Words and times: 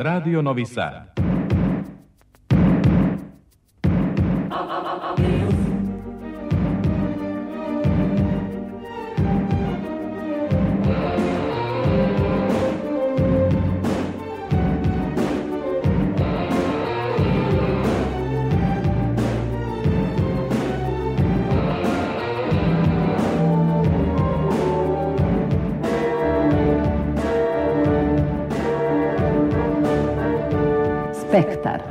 Radio 0.00 0.40
Novi 0.40 0.64
Sad. 0.64 1.17
Spectar. 31.28 31.82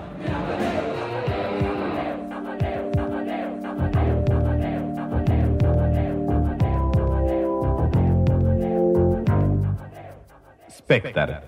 Spectar. 10.70 11.47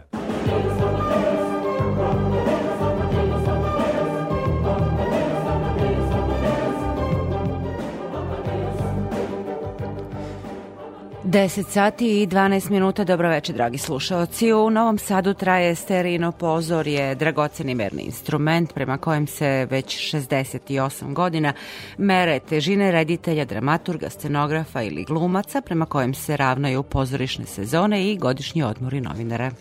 10 11.29 11.63
sati 11.69 12.21
i 12.21 12.27
12 12.27 12.69
minuta, 12.69 13.03
dobroveče 13.03 13.53
dragi 13.53 13.77
slušaoci. 13.77 14.53
U 14.53 14.69
Novom 14.69 14.97
Sadu 14.97 15.33
traje 15.33 15.75
sterino 15.75 16.31
pozorje, 16.31 17.15
dragoceni 17.15 17.75
merni 17.75 18.03
instrument 18.03 18.73
prema 18.73 18.97
kojem 18.97 19.27
se 19.27 19.67
već 19.69 20.13
68 20.13 21.13
godina 21.13 21.53
mere 21.97 22.39
težine 22.39 22.91
reditelja, 22.91 23.45
dramaturga, 23.45 24.09
scenografa 24.09 24.81
ili 24.81 25.03
glumaca 25.03 25.61
prema 25.61 25.85
kojem 25.85 26.13
se 26.13 26.37
ravnaju 26.37 26.83
pozorišne 26.83 27.45
sezone 27.45 28.11
i 28.11 28.17
godišnji 28.17 28.63
odmori 28.63 29.01
novinara. 29.01 29.51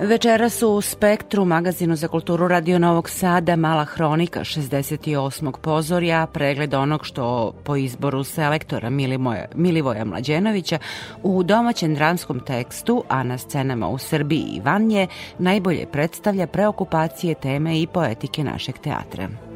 Večeras 0.00 0.62
u 0.62 0.80
Spektru, 0.80 1.44
magazinu 1.44 1.96
za 1.96 2.08
kulturu 2.08 2.48
Radio 2.48 2.78
Novog 2.78 3.10
Sada, 3.10 3.56
Mala 3.56 3.84
hronika 3.84 4.40
68. 4.40 5.52
pozorja, 5.52 6.26
pregled 6.26 6.74
onog 6.74 7.06
što 7.06 7.52
po 7.64 7.76
izboru 7.76 8.24
selektora 8.24 8.90
Milimoja, 8.90 9.44
Milivoja 9.54 10.04
Mlađenovića 10.04 10.78
u 11.22 11.42
domaćem 11.42 11.94
dramskom 11.94 12.40
tekstu, 12.40 13.04
a 13.08 13.22
na 13.22 13.38
scenama 13.38 13.88
u 13.88 13.98
Srbiji 13.98 14.44
i 14.52 14.60
vanje, 14.60 15.06
najbolje 15.38 15.86
predstavlja 15.92 16.46
preokupacije 16.46 17.34
teme 17.34 17.80
i 17.80 17.86
poetike 17.86 18.44
našeg 18.44 18.78
teatra. 18.78 19.47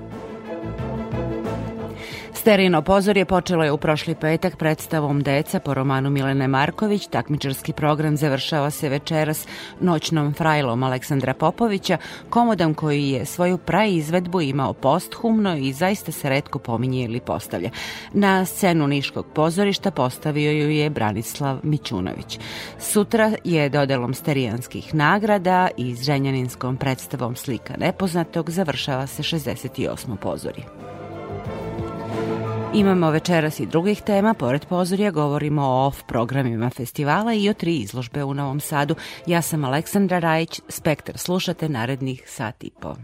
Sterino 2.43 2.83
pozorje 2.83 3.25
počelo 3.25 3.65
je 3.65 3.73
u 3.73 3.77
prošli 3.79 4.15
petak 4.15 4.57
predstavom 4.57 5.23
Deca 5.23 5.61
po 5.61 5.75
romanu 5.75 6.11
Milene 6.11 6.49
Marković. 6.49 7.07
Takmičarski 7.07 7.73
program 7.73 8.17
završava 8.17 8.71
se 8.71 8.89
večeras 8.89 9.47
noćnom 9.81 10.35
frajlom 10.35 10.83
Aleksandra 10.83 11.35
Popovića, 11.35 11.99
komodom 12.31 12.75
koji 12.75 13.09
je 13.09 13.27
svoju 13.27 13.59
praizvedbu 13.59 14.41
imao 14.41 14.73
posthumno 14.73 15.57
i 15.57 15.73
zaista 15.73 16.13
se 16.13 16.29
redko 16.29 16.59
pominje 16.59 17.05
ili 17.05 17.21
postavlja. 17.21 17.71
Na 18.13 18.45
scenu 18.45 18.87
Niškog 18.87 19.27
pozorišta 19.35 19.91
postavio 19.91 20.51
ju 20.51 20.71
je 20.71 20.91
Branislav 20.91 21.59
Mićunović. 21.63 22.39
Sutra 22.79 23.33
je 23.45 23.69
dodelom 23.69 24.15
sterijanskih 24.15 24.95
nagrada 24.95 25.69
i 25.77 25.95
zrenjaninskom 25.95 26.77
predstavom 26.77 27.37
Slika 27.37 27.75
nepoznatog 27.79 28.51
završava 28.51 29.07
se 29.07 29.23
68. 29.23 30.17
pozorje. 30.17 30.65
Imamo 32.75 33.11
večeras 33.11 33.61
i 33.61 33.67
drugih 33.67 34.03
tema, 34.03 34.35
pored 34.35 34.67
pozorja 34.67 35.11
govorimo 35.11 35.63
o 35.63 35.87
off 35.87 36.03
programima 36.09 36.71
festivala 36.71 37.35
i 37.35 37.49
o 37.49 37.55
tri 37.55 37.77
izložbe 37.77 38.25
u 38.25 38.35
Novom 38.35 38.61
Sadu. 38.61 38.95
Ja 39.27 39.43
sam 39.43 39.65
Aleksandra 39.65 40.19
Rajić, 40.19 40.61
Spektar 40.69 41.19
slušate 41.19 41.69
narednih 41.69 42.23
sat 42.27 42.65
i 42.65 42.71
po. 42.81 42.95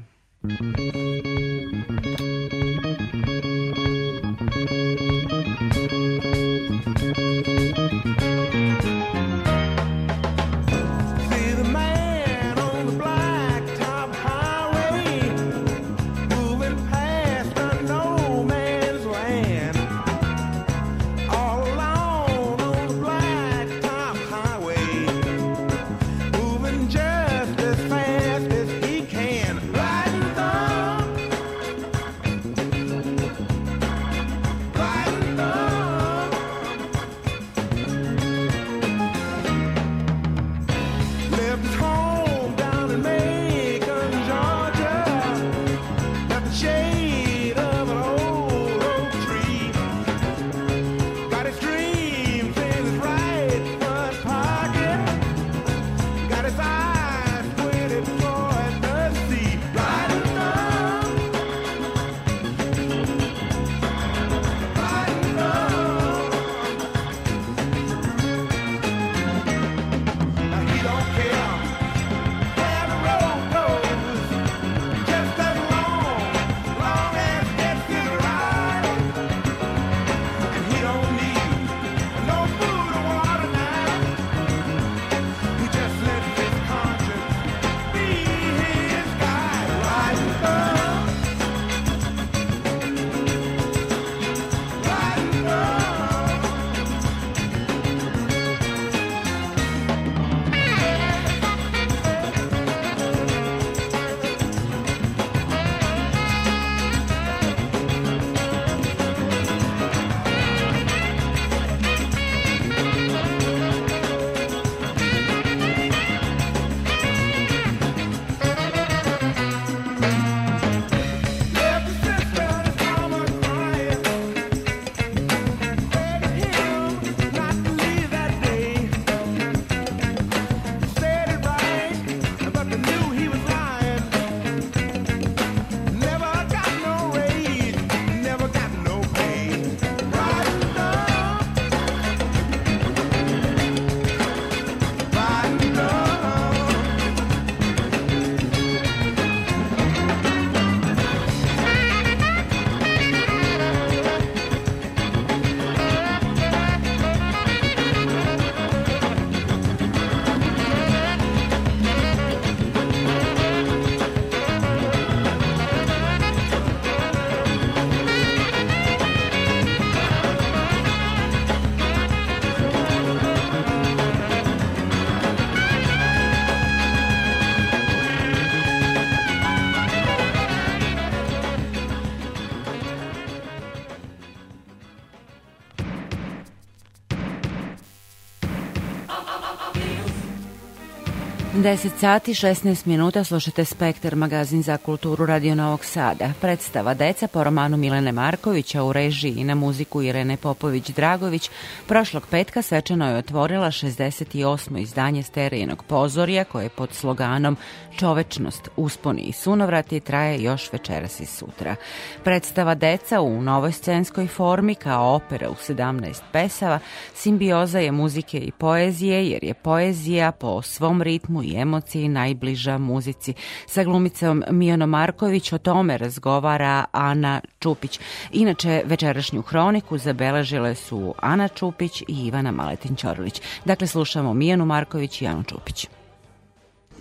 10 191.68 191.90
sati 192.00 192.34
16 192.34 192.86
minuta 192.86 193.24
slušate 193.24 193.64
Spektar, 193.64 194.16
magazin 194.16 194.62
za 194.62 194.76
kulturu 194.76 195.26
Radio 195.26 195.54
Novog 195.54 195.84
Sada. 195.84 196.32
Predstava 196.40 196.94
Deca 196.94 197.28
po 197.28 197.44
romanu 197.44 197.76
Milene 197.76 198.12
Markovića 198.12 198.82
u 198.82 198.92
režiji 198.92 199.44
na 199.44 199.54
muziku 199.54 200.02
Irene 200.02 200.36
Popović-Dragović 200.36 201.50
prošlog 201.86 202.26
petka 202.30 202.62
svečano 202.62 203.10
je 203.10 203.16
otvorila 203.16 203.66
68. 203.66 204.78
izdanje 204.78 205.22
sterijenog 205.22 205.82
pozorija 205.82 206.44
koje 206.44 206.68
pod 206.68 206.92
sloganom 206.92 207.56
Čovečnost, 207.98 208.68
usponi 208.76 209.20
i 209.20 209.32
sunovrati 209.32 210.00
traje 210.00 210.42
još 210.42 210.72
večeras 210.72 211.20
i 211.20 211.26
sutra. 211.26 211.76
Predstava 212.24 212.74
Deca 212.74 213.20
u 213.20 213.42
novoj 213.42 213.72
scenskoj 213.72 214.26
formi 214.26 214.74
kao 214.74 215.14
opera 215.14 215.50
u 215.50 215.54
17 215.54 216.20
pesava 216.32 216.78
simbioza 217.14 217.78
je 217.78 217.92
muzike 217.92 218.38
i 218.38 218.52
poezije 218.52 219.28
jer 219.28 219.44
je 219.44 219.54
poezija 219.54 220.32
po 220.32 220.62
svom 220.62 221.02
ritmu 221.02 221.42
i 221.42 221.57
emociji 221.58 222.08
najbliža 222.08 222.78
muzici. 222.78 223.34
Sa 223.66 223.84
glumicom 223.84 224.44
Mijano 224.50 224.86
Marković 224.86 225.52
o 225.52 225.58
tome 225.58 225.98
razgovara 225.98 226.84
Ana 226.92 227.40
Čupić. 227.60 228.00
Inače, 228.32 228.82
večerašnju 228.84 229.42
hroniku 229.42 229.98
zabeležile 229.98 230.74
su 230.74 231.14
Ana 231.18 231.48
Čupić 231.48 232.02
i 232.02 232.26
Ivana 232.26 232.52
Maletin-Ćorilić. 232.52 233.40
Dakle, 233.64 233.86
slušamo 233.86 234.34
Mijanu 234.34 234.66
Marković 234.66 235.22
i 235.22 235.26
Anu 235.26 235.42
Čupić. 235.42 235.88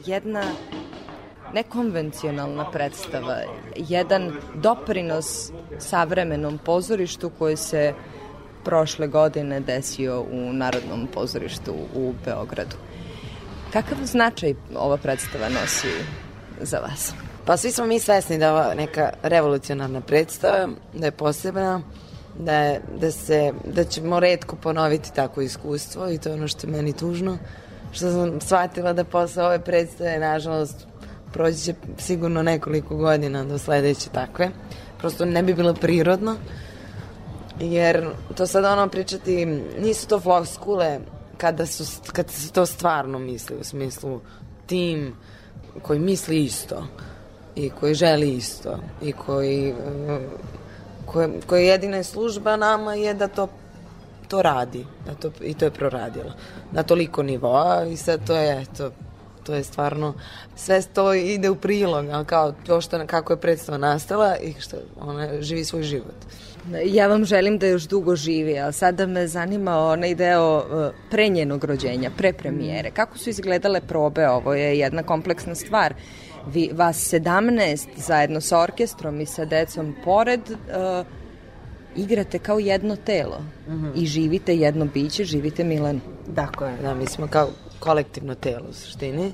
Jedna 0.05 0.43
nekonvencionalna 1.53 2.71
predstava, 2.71 3.37
jedan 3.75 4.31
doprinos 4.55 5.51
savremenom 5.79 6.57
pozorištu 6.57 7.29
koji 7.29 7.57
se 7.57 7.93
prošle 8.63 9.07
godine 9.07 9.59
desio 9.59 10.21
u 10.21 10.53
Narodnom 10.53 11.07
pozorištu 11.13 11.73
u 11.95 12.13
Beogradu. 12.25 12.75
Kakav 13.77 13.97
značaj 14.05 14.53
ova 14.75 14.97
predstava 14.97 15.49
nosi 15.49 15.87
za 16.61 16.79
vas? 16.79 17.13
Pa 17.45 17.57
svi 17.57 17.71
smo 17.71 17.85
mi 17.85 17.99
svesni 17.99 18.37
da 18.37 18.45
je 18.45 18.51
ova 18.51 18.73
neka 18.73 19.09
revolucionarna 19.23 20.01
predstava, 20.01 20.67
da 20.93 21.05
je 21.05 21.11
posebna, 21.11 21.81
da, 22.39 22.53
je, 22.53 22.81
da, 22.99 23.11
se, 23.11 23.53
da 23.65 23.83
ćemo 23.83 24.19
redko 24.19 24.55
ponoviti 24.55 25.13
takvo 25.13 25.43
iskustvo 25.43 26.09
i 26.09 26.17
to 26.17 26.29
je 26.29 26.35
ono 26.35 26.47
što 26.47 26.67
je 26.67 26.71
meni 26.71 26.93
tužno, 26.93 27.37
što 27.91 28.11
sam 28.11 28.41
shvatila 28.41 28.93
da 28.93 29.03
posle 29.03 29.43
ove 29.45 29.59
predstave, 29.59 30.19
nažalost, 30.19 30.87
proći 31.33 31.57
će 31.57 31.73
sigurno 31.97 32.43
nekoliko 32.43 32.95
godina 32.95 33.43
do 33.43 33.57
sledeće 33.57 34.09
takve. 34.09 34.49
Prosto 34.99 35.25
ne 35.25 35.43
bi 35.43 35.53
bilo 35.53 35.73
prirodno, 35.73 36.35
jer 37.59 38.09
to 38.35 38.47
sad 38.47 38.65
ono 38.65 38.87
pričati, 38.89 39.45
nisu 39.79 40.07
to 40.07 40.19
floskule, 40.19 40.99
kada, 41.37 41.65
su, 41.65 42.01
kada 42.13 42.29
se 42.29 42.51
to 42.51 42.65
stvarno 42.65 43.19
misli, 43.19 43.57
u 43.61 43.63
smislu 43.63 44.21
tim 44.65 45.15
koji 45.81 45.99
misli 45.99 46.43
isto 46.43 46.87
i 47.55 47.69
koji 47.69 47.93
želi 47.93 48.35
isto 48.35 48.79
i 49.01 49.11
koji 49.11 49.73
koje, 51.05 51.29
koje 51.47 51.65
jedina 51.65 52.03
služba 52.03 52.55
nama 52.55 52.93
je 52.93 53.13
da 53.13 53.27
to 53.27 53.47
to 54.27 54.41
radi 54.41 54.85
da 55.05 55.15
to, 55.15 55.31
i 55.41 55.53
to 55.53 55.65
je 55.65 55.71
proradilo 55.71 56.31
na 56.71 56.83
toliko 56.83 57.23
nivoa 57.23 57.85
i 57.85 57.97
sad 57.97 58.27
to 58.27 58.35
je 58.35 58.61
eto, 58.61 58.91
to 59.43 59.53
je 59.53 59.63
stvarno 59.63 60.13
sve 60.55 60.81
to 60.81 61.13
ide 61.13 61.49
u 61.49 61.55
prilog 61.55 62.09
ali 62.09 62.25
kao 62.25 62.53
to 62.65 62.81
što 62.81 63.07
kako 63.07 63.33
je 63.33 63.41
predstava 63.41 63.77
nastala 63.77 64.37
i 64.37 64.53
što 64.59 64.77
ona 64.99 65.41
živi 65.41 65.65
svoj 65.65 65.83
život 65.83 66.15
Ja 66.85 67.07
vam 67.07 67.25
želim 67.25 67.57
da 67.57 67.67
još 67.67 67.83
dugo 67.83 68.15
živi, 68.15 68.59
a 68.59 68.71
sada 68.71 69.05
me 69.05 69.27
zanima 69.27 69.77
onaj 69.77 70.15
deo 70.15 70.57
uh, 70.57 70.95
pre 71.11 71.29
njenog 71.29 71.63
rođenja, 71.63 72.11
pre 72.17 72.33
premijere. 72.33 72.91
Kako 72.91 73.17
su 73.17 73.29
izgledale 73.29 73.81
probe? 73.81 74.27
Ovo 74.29 74.53
je 74.53 74.79
jedna 74.79 75.03
kompleksna 75.03 75.55
stvar. 75.55 75.93
Vi, 76.47 76.69
vas 76.73 77.13
17 77.13 77.87
zajedno 77.95 78.41
sa 78.41 78.59
orkestrom 78.59 79.21
i 79.21 79.25
sa 79.25 79.45
decom 79.45 79.95
pored 80.03 80.41
uh, 80.49 81.05
igrate 81.95 82.39
kao 82.39 82.59
jedno 82.59 82.95
telo 82.95 83.39
mm 83.67 83.71
-hmm. 83.71 83.91
i 83.95 84.05
živite 84.05 84.55
jedno 84.55 84.85
biće, 84.85 85.23
živite 85.23 85.63
Milanu. 85.63 85.99
Dakle, 86.27 86.73
da, 86.81 86.93
mi 86.93 87.05
smo 87.05 87.27
kao 87.27 87.49
kolektivno 87.79 88.35
telo 88.35 88.65
u 88.69 88.73
suštini. 88.73 89.33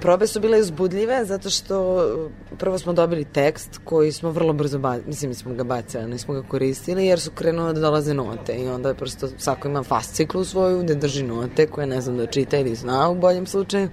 Probe 0.00 0.26
su 0.26 0.40
bile 0.40 0.60
uzbudljive 0.60 1.24
zato 1.24 1.50
što 1.50 2.06
prvo 2.58 2.78
smo 2.78 2.92
dobili 2.92 3.24
tekst 3.24 3.80
koji 3.84 4.12
smo 4.12 4.30
vrlo 4.30 4.52
brzo 4.52 4.78
bacili, 4.78 5.06
mislim 5.06 5.28
mi 5.28 5.34
smo 5.34 5.54
ga 5.54 5.64
bacili, 5.64 6.06
nismo 6.06 6.34
ga 6.34 6.42
koristili 6.42 7.06
jer 7.06 7.20
su 7.20 7.30
krenule 7.30 7.72
da 7.72 7.80
dolaze 7.80 8.14
note 8.14 8.54
i 8.54 8.68
onda 8.68 8.88
je 8.88 8.94
prosto 8.94 9.28
svako 9.38 9.68
ima 9.68 9.82
fasciklu 9.82 10.44
svoju 10.44 10.82
gde 10.82 10.94
drži 10.94 11.22
note 11.22 11.66
koje 11.66 11.86
ne 11.86 12.00
znam 12.00 12.16
da 12.16 12.26
čita 12.26 12.58
ili 12.58 12.74
zna 12.74 13.08
u 13.08 13.14
boljem 13.14 13.46
slučaju 13.46 13.88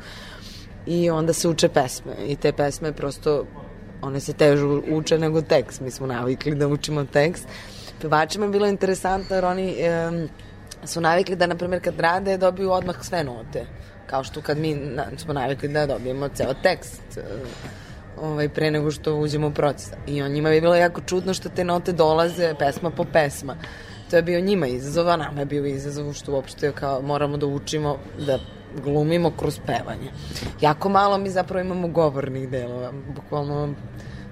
i 0.86 1.10
onda 1.10 1.34
se 1.34 1.48
uče 1.48 1.70
pesme 1.70 2.14
i 2.28 2.36
te 2.36 2.52
pesme 2.52 2.94
prosto 2.94 3.46
one 4.02 4.20
se 4.20 4.34
teže 4.34 4.66
uče 4.66 5.18
nego 5.18 5.42
tekst, 5.42 5.82
mi 5.82 5.92
smo 5.92 6.08
navikli 6.08 6.56
da 6.56 6.68
učimo 6.68 7.06
tekst. 7.06 7.48
Pevačima 8.02 8.46
je 8.46 8.52
bilo 8.52 8.68
interesantno 8.68 9.36
jer 9.36 9.46
oni 9.46 9.76
e, 9.80 10.28
su 10.84 11.02
navikli 11.02 11.36
da, 11.36 11.48
na 11.48 11.56
primjer, 11.56 11.84
kad 11.84 12.00
rade, 12.00 12.38
dobiju 12.38 12.72
odmah 12.72 12.96
sve 13.02 13.24
note 13.24 13.66
kao 14.10 14.24
što 14.24 14.42
kad 14.42 14.58
mi 14.58 14.74
na, 14.76 15.06
smo 15.18 15.34
navikli 15.34 15.70
da 15.70 15.86
dobijemo 15.86 16.28
ceo 16.28 16.54
tekst 16.54 17.18
uh, 17.18 17.24
ovaj, 18.24 18.50
pre 18.50 18.72
nego 18.72 18.92
što 18.92 19.16
uđemo 19.16 19.48
u 19.48 19.52
proces. 19.52 19.90
I 20.08 20.22
on 20.22 20.32
njima 20.32 20.50
je 20.50 20.62
bilo 20.62 20.76
jako 20.76 21.02
čudno 21.02 21.34
što 21.34 21.50
te 21.50 21.64
note 21.64 21.92
dolaze 21.92 22.56
pesma 22.60 22.90
po 22.90 23.06
pesma. 23.14 23.56
To 24.10 24.16
je 24.16 24.22
bio 24.22 24.40
njima 24.42 24.68
izazov, 24.68 25.10
a 25.10 25.18
nama 25.18 25.40
je 25.40 25.46
bio 25.46 25.66
izazov 25.66 26.14
što 26.14 26.34
uopšte 26.34 26.72
kao 26.72 27.02
moramo 27.02 27.38
da 27.38 27.46
učimo 27.46 27.98
da 28.26 28.40
glumimo 28.84 29.32
kroz 29.32 29.60
pevanje. 29.66 30.12
Jako 30.62 30.90
malo 30.90 31.18
mi 31.18 31.30
zapravo 31.30 31.66
imamo 31.66 31.88
govornih 31.88 32.50
delova, 32.50 32.92
bukvalno 33.16 33.74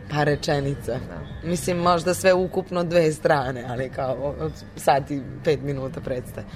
par 0.10 0.28
rečenica. 0.28 0.92
Da. 0.92 1.48
Mislim, 1.50 1.78
možda 1.78 2.14
sve 2.14 2.34
ukupno 2.34 2.84
dve 2.84 3.12
strane, 3.12 3.66
ali 3.68 3.90
kao 3.90 4.36
od 4.40 4.52
sati 4.76 5.22
pet 5.44 5.62
minuta 5.62 6.02
predstave. 6.02 6.48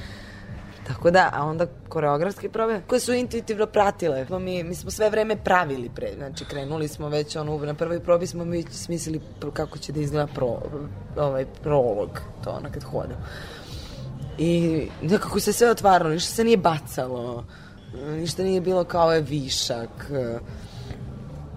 Tako 0.87 1.11
da, 1.11 1.29
a 1.33 1.45
onda 1.45 1.65
koreografske 1.89 2.49
probe 2.49 2.81
koje 2.87 2.99
su 2.99 3.13
intuitivno 3.13 3.65
pratile. 3.65 4.25
Mi, 4.29 4.63
mi 4.63 4.75
smo 4.75 4.91
sve 4.91 5.09
vreme 5.09 5.35
pravili 5.43 5.89
pre, 5.95 6.13
znači 6.17 6.45
krenuli 6.45 6.87
smo 6.87 7.09
već 7.09 7.35
ono, 7.35 7.57
na 7.57 7.73
prvoj 7.73 7.99
probi 7.99 8.27
smo 8.27 8.45
mi 8.45 8.63
smislili 8.63 9.21
kako 9.53 9.77
će 9.77 9.91
da 9.91 9.99
izgleda 9.99 10.27
pro, 10.35 10.57
ovaj 11.17 11.45
prolog, 11.63 12.09
to 12.43 12.49
ona 12.49 12.71
kad 12.71 12.83
hodam. 12.83 13.17
I 14.37 14.87
nekako 15.01 15.39
se 15.39 15.53
sve 15.53 15.69
otvaralo, 15.69 16.09
ništa 16.11 16.33
se 16.33 16.43
nije 16.43 16.57
bacalo, 16.57 17.45
ništa 17.93 18.43
nije 18.43 18.61
bilo 18.61 18.83
kao 18.83 19.13
je 19.13 19.21
višak. 19.21 20.11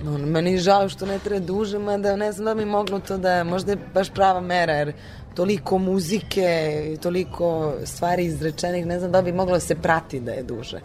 On, 0.06 0.20
meni 0.20 0.52
je 0.52 0.58
žao 0.58 0.88
što 0.88 1.06
ne 1.06 1.18
treba 1.18 1.46
duže, 1.46 1.78
mada 1.78 2.16
ne 2.16 2.32
znam 2.32 2.44
da 2.44 2.54
mi 2.54 2.64
moglo 2.64 3.00
to 3.00 3.18
da, 3.18 3.44
možda 3.44 3.72
je 3.72 3.78
baš 3.94 4.10
prava 4.10 4.40
mera, 4.40 4.72
jer 4.72 4.92
toliko 5.34 5.78
muzike 5.78 6.96
toliko 7.02 7.74
stvari 7.84 8.24
izrečenih, 8.24 8.86
ne 8.86 8.98
znam 8.98 9.12
da 9.12 9.22
bi 9.22 9.32
moglo 9.32 9.54
da 9.54 9.60
se 9.60 9.74
prati 9.74 10.20
da 10.20 10.32
je 10.32 10.42
duže. 10.42 10.80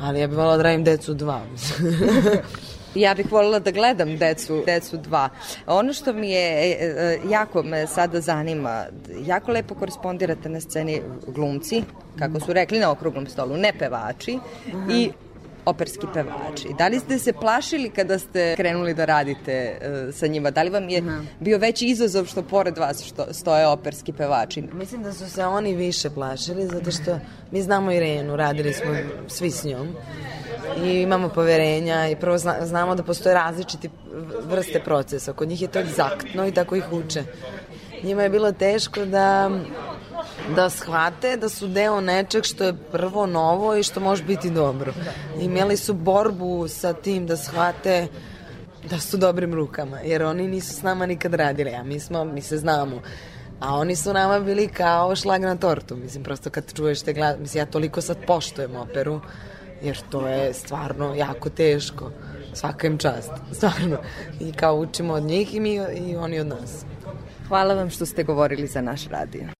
Ali 0.00 0.20
ja 0.20 0.26
bih 0.26 0.36
volila 0.36 0.56
da 0.56 0.62
radim 0.62 0.84
decu 0.84 1.14
dva. 1.14 1.40
ja 2.94 3.14
bih 3.14 3.32
voljela 3.32 3.58
da 3.58 3.70
gledam 3.70 4.16
decu, 4.16 4.62
decu 4.66 4.96
dva. 4.96 5.28
Ono 5.66 5.92
što 5.92 6.12
mi 6.12 6.30
je, 6.30 6.70
e, 6.70 6.76
e, 6.80 7.18
jako 7.30 7.62
me 7.62 7.86
sada 7.86 8.20
zanima, 8.20 8.84
jako 9.26 9.52
lepo 9.52 9.74
korespondirate 9.74 10.48
na 10.48 10.60
sceni 10.60 11.02
glumci, 11.26 11.82
kako 12.18 12.40
su 12.40 12.52
rekli 12.52 12.78
na 12.78 12.90
okruglom 12.90 13.26
stolu, 13.26 13.56
ne 13.56 13.72
pevači, 13.78 14.38
-huh. 14.72 14.92
i 14.92 15.10
operski 15.66 16.06
pevači. 16.14 16.68
Da 16.78 16.88
li 16.88 17.00
ste 17.00 17.18
se 17.18 17.32
plašili 17.32 17.90
kada 17.90 18.18
ste 18.18 18.54
krenuli 18.56 18.94
da 18.94 19.04
radite 19.04 19.78
uh, 19.80 20.14
sa 20.14 20.26
njima? 20.26 20.50
Da 20.50 20.62
li 20.62 20.70
vam 20.70 20.88
je 20.88 20.98
Aha. 20.98 21.20
bio 21.40 21.58
veći 21.58 21.86
izazov 21.86 22.24
što 22.24 22.42
pored 22.42 22.78
vas 22.78 23.04
što 23.04 23.26
stoje 23.32 23.66
operski 23.66 24.12
pevači? 24.12 24.62
Mislim 24.72 25.02
da 25.02 25.12
su 25.12 25.30
se 25.30 25.44
oni 25.44 25.74
više 25.74 26.10
plašili 26.10 26.66
zato 26.66 26.90
što 26.90 27.18
mi 27.50 27.62
znamo 27.62 27.92
Irenu, 27.92 28.36
radili 28.36 28.72
smo 28.72 28.96
svi 29.28 29.50
s 29.50 29.64
njom 29.64 29.88
i 30.84 31.02
imamo 31.02 31.28
poverenja 31.28 32.08
i 32.08 32.16
prvo 32.16 32.38
zna, 32.38 32.66
znamo 32.66 32.94
da 32.94 33.02
postoje 33.02 33.34
različiti 33.34 33.90
vrste 34.42 34.80
procesa. 34.80 35.32
Kod 35.32 35.48
njih 35.48 35.62
je 35.62 35.68
to 35.68 35.78
egzaktno 35.78 36.46
i 36.46 36.52
tako 36.52 36.76
ih 36.76 36.92
uče. 36.92 37.24
Njima 38.02 38.22
je 38.22 38.30
bilo 38.30 38.52
teško 38.52 39.04
da 39.04 39.50
da 40.54 40.70
shvate 40.70 41.36
da 41.36 41.48
su 41.48 41.68
deo 41.68 42.00
nečeg 42.00 42.44
što 42.44 42.64
je 42.64 42.76
prvo 42.92 43.26
novo 43.26 43.76
i 43.76 43.82
što 43.82 44.00
može 44.00 44.24
biti 44.24 44.50
dobro. 44.50 44.92
Imeli 45.40 45.76
su 45.76 45.94
borbu 45.94 46.68
sa 46.68 46.92
tim 46.92 47.26
da 47.26 47.36
shvate 47.36 48.08
da 48.90 48.98
su 48.98 49.16
dobrim 49.16 49.54
rukama, 49.54 50.00
jer 50.00 50.22
oni 50.22 50.48
nisu 50.48 50.74
s 50.74 50.82
nama 50.82 51.06
nikad 51.06 51.34
radili, 51.34 51.74
a 51.74 51.82
mi 51.82 52.00
smo, 52.00 52.24
mi 52.24 52.42
se 52.42 52.56
znamo. 52.56 53.02
A 53.60 53.74
oni 53.74 53.96
su 53.96 54.12
nama 54.12 54.40
bili 54.40 54.68
kao 54.68 55.16
šlag 55.16 55.42
na 55.42 55.56
tortu, 55.56 55.96
mislim, 55.96 56.24
prosto 56.24 56.50
kad 56.50 56.74
čuješ 56.74 57.02
te 57.02 57.12
glad... 57.12 57.40
Mislim, 57.40 57.60
ja 57.60 57.66
toliko 57.66 58.00
sad 58.00 58.16
poštujem 58.26 58.76
operu, 58.76 59.20
jer 59.82 60.00
to 60.10 60.28
je 60.28 60.54
stvarno 60.54 61.14
jako 61.14 61.50
teško. 61.50 62.10
Svaka 62.54 62.86
im 62.86 62.98
čast, 62.98 63.32
stvarno. 63.56 63.98
I 64.40 64.52
kao 64.52 64.76
učimo 64.76 65.14
od 65.14 65.22
njih 65.22 65.54
i 65.54 65.60
mi 65.60 65.74
i 65.74 66.16
oni 66.16 66.40
od 66.40 66.46
nas. 66.46 66.84
Hvala 67.48 67.74
vam 67.74 67.90
što 67.90 68.06
ste 68.06 68.24
govorili 68.24 68.66
za 68.66 68.80
naš 68.80 69.08
radio. 69.08 69.55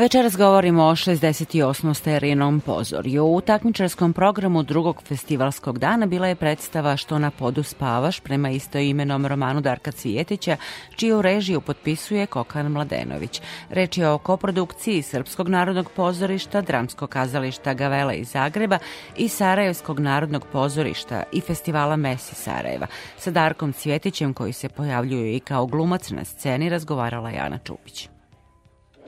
Večeras 0.00 0.36
govorimo 0.36 0.84
o 0.84 0.90
68. 0.90 1.94
sterinom 1.94 2.60
pozorju. 2.60 3.24
U 3.24 3.40
takmičarskom 3.40 4.12
programu 4.12 4.62
drugog 4.62 5.02
festivalskog 5.02 5.78
dana 5.78 6.06
bila 6.06 6.26
je 6.28 6.34
predstava 6.34 6.96
Što 6.96 7.18
na 7.18 7.30
podu 7.30 7.62
spavaš 7.62 8.20
prema 8.20 8.50
istoimenom 8.50 9.26
romanu 9.26 9.60
Darka 9.60 9.92
Cvijetića, 9.92 10.56
čiju 10.96 11.22
režiju 11.22 11.60
potpisuje 11.60 12.26
Kokan 12.26 12.72
Mladenović. 12.72 13.40
Reč 13.70 13.98
je 13.98 14.08
o 14.08 14.18
koprodukciji 14.18 15.02
Srpskog 15.02 15.48
narodnog 15.48 15.90
pozorišta, 15.96 16.60
Dramskog 16.60 17.10
kazališta 17.10 17.74
Gavela 17.74 18.12
iz 18.12 18.28
Zagreba 18.28 18.78
i 19.16 19.28
Sarajevskog 19.28 20.00
narodnog 20.00 20.46
pozorišta 20.52 21.22
i 21.32 21.40
festivala 21.40 21.96
Mesi 21.96 22.34
Sarajeva. 22.34 22.86
Sa 23.18 23.30
Darkom 23.30 23.72
Cvjetićem 23.72 24.34
koji 24.34 24.52
se 24.52 24.68
pojavljuje 24.68 25.36
i 25.36 25.40
kao 25.40 25.66
glumac 25.66 26.10
na 26.10 26.24
sceni 26.24 26.68
razgovarala 26.68 27.30
Jana 27.30 27.58
Čupić. 27.58 28.08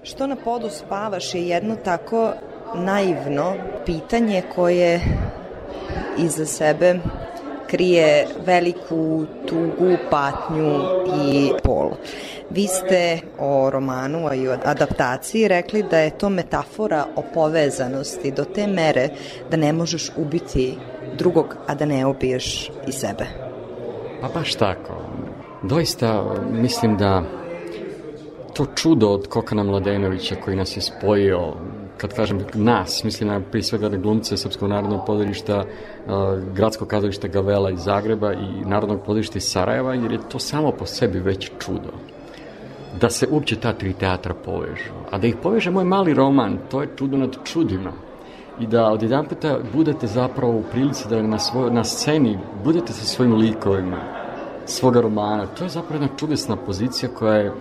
Što 0.04 0.26
na 0.26 0.36
podu 0.36 0.70
spavaš 0.70 1.34
je 1.34 1.48
jedno 1.48 1.76
tako 1.84 2.32
naivno 2.74 3.54
pitanje 3.86 4.42
koje 4.54 5.00
iza 6.18 6.46
sebe 6.46 6.98
krije 7.66 8.26
veliku 8.46 9.24
tugu, 9.48 9.96
patnju 10.10 10.80
i 11.24 11.52
bol. 11.64 11.90
Vi 12.50 12.66
ste 12.66 13.18
o 13.38 13.70
romanu, 13.70 14.26
a 14.26 14.34
i 14.34 14.48
o 14.48 14.56
adaptaciji 14.64 15.48
rekli 15.48 15.82
da 15.82 15.98
je 15.98 16.18
to 16.18 16.28
metafora 16.28 17.06
o 17.16 17.22
povezanosti 17.34 18.30
do 18.30 18.44
te 18.44 18.66
mere 18.66 19.08
da 19.50 19.56
ne 19.56 19.72
možeš 19.72 20.10
ubiti 20.16 20.78
drugog, 21.18 21.56
a 21.66 21.74
da 21.74 21.84
ne 21.84 22.06
ubiješ 22.06 22.70
i 22.86 22.92
sebe. 22.92 23.26
Pa 24.20 24.28
baš 24.28 24.54
tako. 24.54 24.94
Doista 25.62 26.24
mislim 26.50 26.96
da 26.96 27.22
to 28.52 28.66
čudo 28.74 29.08
od 29.08 29.28
Kokana 29.28 29.62
Mladenovića 29.62 30.34
koji 30.44 30.56
nas 30.56 30.76
je 30.76 30.80
spojio, 30.80 31.52
kad 31.96 32.14
kažem 32.14 32.44
nas, 32.54 33.04
mislim 33.04 33.28
na 33.28 33.40
prije 33.40 33.62
svega 33.62 33.88
na 33.88 33.96
glumce 33.96 34.36
Srpskog 34.36 34.68
narodnog 34.68 35.00
pozorišta, 35.06 35.64
gradskog 36.54 36.88
kazališta 36.88 37.28
Gavela 37.28 37.70
iz 37.70 37.80
Zagreba 37.80 38.32
i 38.32 38.64
Narodnog 38.64 39.00
pozorišta 39.06 39.38
iz 39.38 39.44
Sarajeva, 39.44 39.94
jer 39.94 40.12
je 40.12 40.28
to 40.28 40.38
samo 40.38 40.72
po 40.72 40.86
sebi 40.86 41.18
već 41.18 41.50
čudo. 41.58 41.92
Da 43.00 43.10
se 43.10 43.26
uopće 43.30 43.56
ta 43.56 43.72
tri 43.72 43.92
teatra 43.92 44.34
povežu. 44.34 44.92
A 45.10 45.18
da 45.18 45.26
ih 45.26 45.36
poveže 45.42 45.70
moj 45.70 45.84
mali 45.84 46.14
roman, 46.14 46.58
to 46.70 46.82
je 46.82 46.88
čudo 46.96 47.16
nad 47.16 47.36
čudima. 47.44 47.92
I 48.60 48.66
da 48.66 48.90
od 48.92 49.02
jedan 49.02 49.26
puta 49.26 49.58
budete 49.74 50.06
zapravo 50.06 50.52
u 50.52 50.62
prilici 50.72 51.08
da 51.08 51.22
na, 51.22 51.38
svoj, 51.38 51.70
na 51.70 51.84
sceni 51.84 52.38
budete 52.64 52.92
sa 52.92 53.04
svojim 53.04 53.34
likovima, 53.34 54.00
svoga 54.66 55.00
romana. 55.00 55.46
To 55.46 55.64
je 55.64 55.70
zapravo 55.70 56.02
jedna 56.02 56.16
čudesna 56.16 56.56
pozicija 56.56 57.08
koja 57.14 57.34
je 57.34 57.52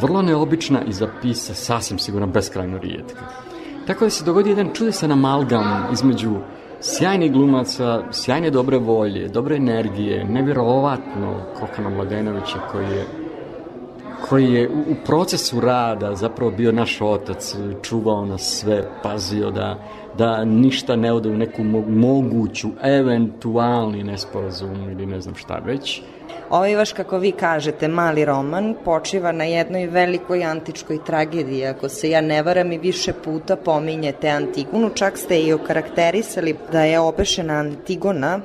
vrlo 0.00 0.22
neobična 0.22 0.82
i 0.88 0.92
za 0.92 1.08
pisa 1.22 1.54
sasvim 1.54 1.98
sigurno 1.98 2.26
beskrajno 2.26 2.78
rijetka. 2.78 3.20
Tako 3.86 4.04
da 4.04 4.10
se 4.10 4.24
dogodi 4.24 4.50
jedan 4.50 4.70
čudesan 4.74 5.12
amalgam 5.12 5.86
između 5.92 6.34
sjajnih 6.80 7.32
glumaca, 7.32 8.02
sjajne 8.12 8.50
dobre 8.50 8.78
volje, 8.78 9.28
dobre 9.28 9.56
energije, 9.56 10.24
nevjerovatno 10.24 11.40
Kokana 11.60 11.90
Mladenovića 11.90 12.58
koji 12.72 12.86
je 12.86 13.06
koji 14.28 14.52
je 14.52 14.68
u, 14.68 14.94
procesu 15.04 15.60
rada 15.60 16.14
zapravo 16.14 16.50
bio 16.50 16.72
naš 16.72 17.00
otac, 17.00 17.56
čuvao 17.82 18.24
nas 18.24 18.42
sve, 18.42 18.88
pazio 19.02 19.50
da, 19.50 19.78
da 20.18 20.44
ništa 20.44 20.96
ne 20.96 21.12
ode 21.12 21.28
u 21.28 21.36
neku 21.36 21.62
mo- 21.62 21.88
moguću, 21.88 22.68
eventualni 22.82 24.04
nesporazum 24.04 24.90
ili 24.90 25.06
ne 25.06 25.20
znam 25.20 25.34
šta 25.34 25.58
već. 25.66 26.02
Ovaj 26.50 26.76
vaš, 26.76 26.92
kako 26.92 27.18
vi 27.18 27.32
kažete, 27.32 27.88
mali 27.88 28.24
roman 28.24 28.74
počiva 28.84 29.32
na 29.32 29.44
jednoj 29.44 29.86
velikoj 29.86 30.44
antičkoj 30.44 31.04
tragediji. 31.04 31.66
Ako 31.66 31.88
se 31.88 32.10
ja 32.10 32.20
ne 32.20 32.42
varam 32.42 32.72
i 32.72 32.78
više 32.78 33.12
puta 33.12 33.56
pominjete 33.56 34.28
Antigonu, 34.28 34.90
čak 34.94 35.18
ste 35.18 35.40
i 35.40 35.52
okarakterisali 35.52 36.56
da 36.72 36.84
je 36.84 37.00
obešena 37.00 37.54
Antigona 37.54 38.40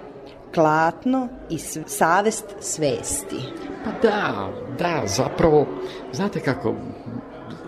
klatno 0.54 1.28
i 1.50 1.58
savest 1.86 2.46
svesti. 2.60 3.40
Pa 3.86 4.08
da, 4.08 4.50
da, 4.80 5.04
zapravo, 5.06 5.68
znate 6.12 6.40
kako, 6.40 6.76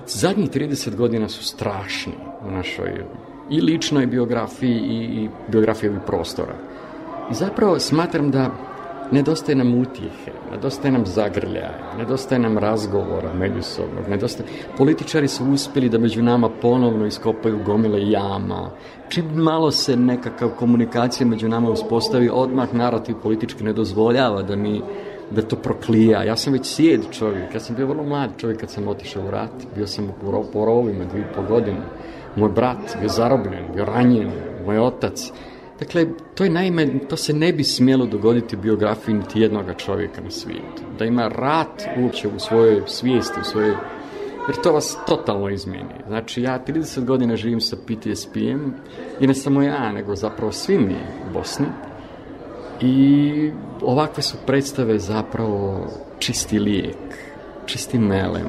zadnjih 0.08 0.50
30 0.50 0.96
godina 0.96 1.30
su 1.30 1.44
strašni 1.44 2.14
u 2.48 2.52
našoj 2.52 3.06
i 3.50 3.62
ličnoj 3.62 4.06
biografiji 4.06 4.78
i, 4.78 5.24
i 5.24 5.30
biografiji 5.48 5.90
ovih 5.90 6.02
prostora. 6.08 6.54
I 7.32 7.34
zapravo 7.34 7.80
smatram 7.80 8.32
da 8.32 8.50
nedostaje 9.14 9.56
nam 9.56 9.74
utjehe, 9.82 10.32
nedostaje 10.52 10.92
nam 10.92 11.06
zagrljaja, 11.06 11.94
nedostaje 11.98 12.40
nam 12.40 12.58
razgovora 12.58 13.34
međusobnog, 13.34 14.10
nedostaje... 14.10 14.50
Političari 14.78 15.28
su 15.28 15.46
uspjeli 15.46 15.90
da 15.90 15.98
među 15.98 16.24
nama 16.24 16.50
ponovno 16.50 17.06
iskopaju 17.06 17.60
gomile 17.66 18.10
jama. 18.10 18.70
Čim 19.10 19.26
malo 19.36 19.72
se 19.72 19.98
nekakav 19.98 20.50
komunikacija 20.50 21.28
među 21.28 21.50
nama 21.50 21.70
uspostavi, 21.70 22.30
odmah 22.34 22.74
narativ 22.74 23.16
politički 23.24 23.64
ne 23.64 23.74
dozvoljava 23.74 24.42
da 24.42 24.56
mi 24.56 24.82
da 25.32 25.42
to 25.42 25.56
proklija. 25.56 26.24
Ja 26.24 26.36
sam 26.36 26.54
već 26.54 26.76
sjed 26.76 27.02
čovjek, 27.12 27.54
ja 27.54 27.60
sam 27.60 27.76
bio 27.76 27.88
vrlo 27.88 28.04
mlad 28.04 28.30
čovjek 28.38 28.60
kad 28.60 28.70
sam 28.70 28.88
otišao 28.88 29.24
u 29.28 29.32
rat, 29.32 29.52
bio 29.76 29.88
sam 29.88 30.10
u 30.54 30.66
rovima 30.66 31.06
dvije 31.06 31.26
i 31.32 31.36
po 31.36 31.42
godine. 31.42 31.82
Moj 32.36 32.50
brat 32.50 32.98
bio 33.00 33.10
zarobljen, 33.10 33.66
bio 33.74 33.86
ranjen, 33.86 34.32
moj 34.66 34.80
otac. 34.80 35.32
Dakle, 35.80 36.06
to 36.36 36.44
je 36.44 36.50
naime, 36.50 37.00
to 37.10 37.18
se 37.18 37.34
ne 37.34 37.54
bi 37.54 37.64
smjelo 37.64 38.06
dogoditi 38.06 38.56
biografiji 38.56 39.16
niti 39.16 39.40
jednoga 39.40 39.74
čovjeka 39.74 40.22
na 40.22 40.32
svijetu. 40.32 40.84
Da 41.00 41.06
ima 41.06 41.28
rat 41.28 41.84
uopće 41.98 42.28
u 42.28 42.40
svojoj 42.40 42.82
svijesti, 42.88 43.40
u 43.42 43.44
svojoj 43.44 43.76
jer 44.48 44.62
to 44.64 44.72
vas 44.72 44.98
totalno 45.08 45.50
izmijeni. 45.50 45.94
Znači, 46.08 46.42
ja 46.42 46.60
30 46.68 47.06
godina 47.06 47.36
živim 47.36 47.62
sa 47.62 47.76
PTSP-em 47.76 48.74
i 49.20 49.28
ne 49.28 49.34
samo 49.34 49.62
ja, 49.62 49.92
nego 49.92 50.16
zapravo 50.16 50.52
svi 50.52 50.78
mi 50.78 50.98
u 51.30 51.34
Bosni. 51.34 51.66
I 52.82 53.52
ovakve 53.82 54.24
su 54.24 54.38
predstave 54.46 55.00
zapravo 55.00 55.88
čisti 56.20 56.60
lijek, 56.60 56.98
čisti 57.66 58.00
melem. 58.00 58.48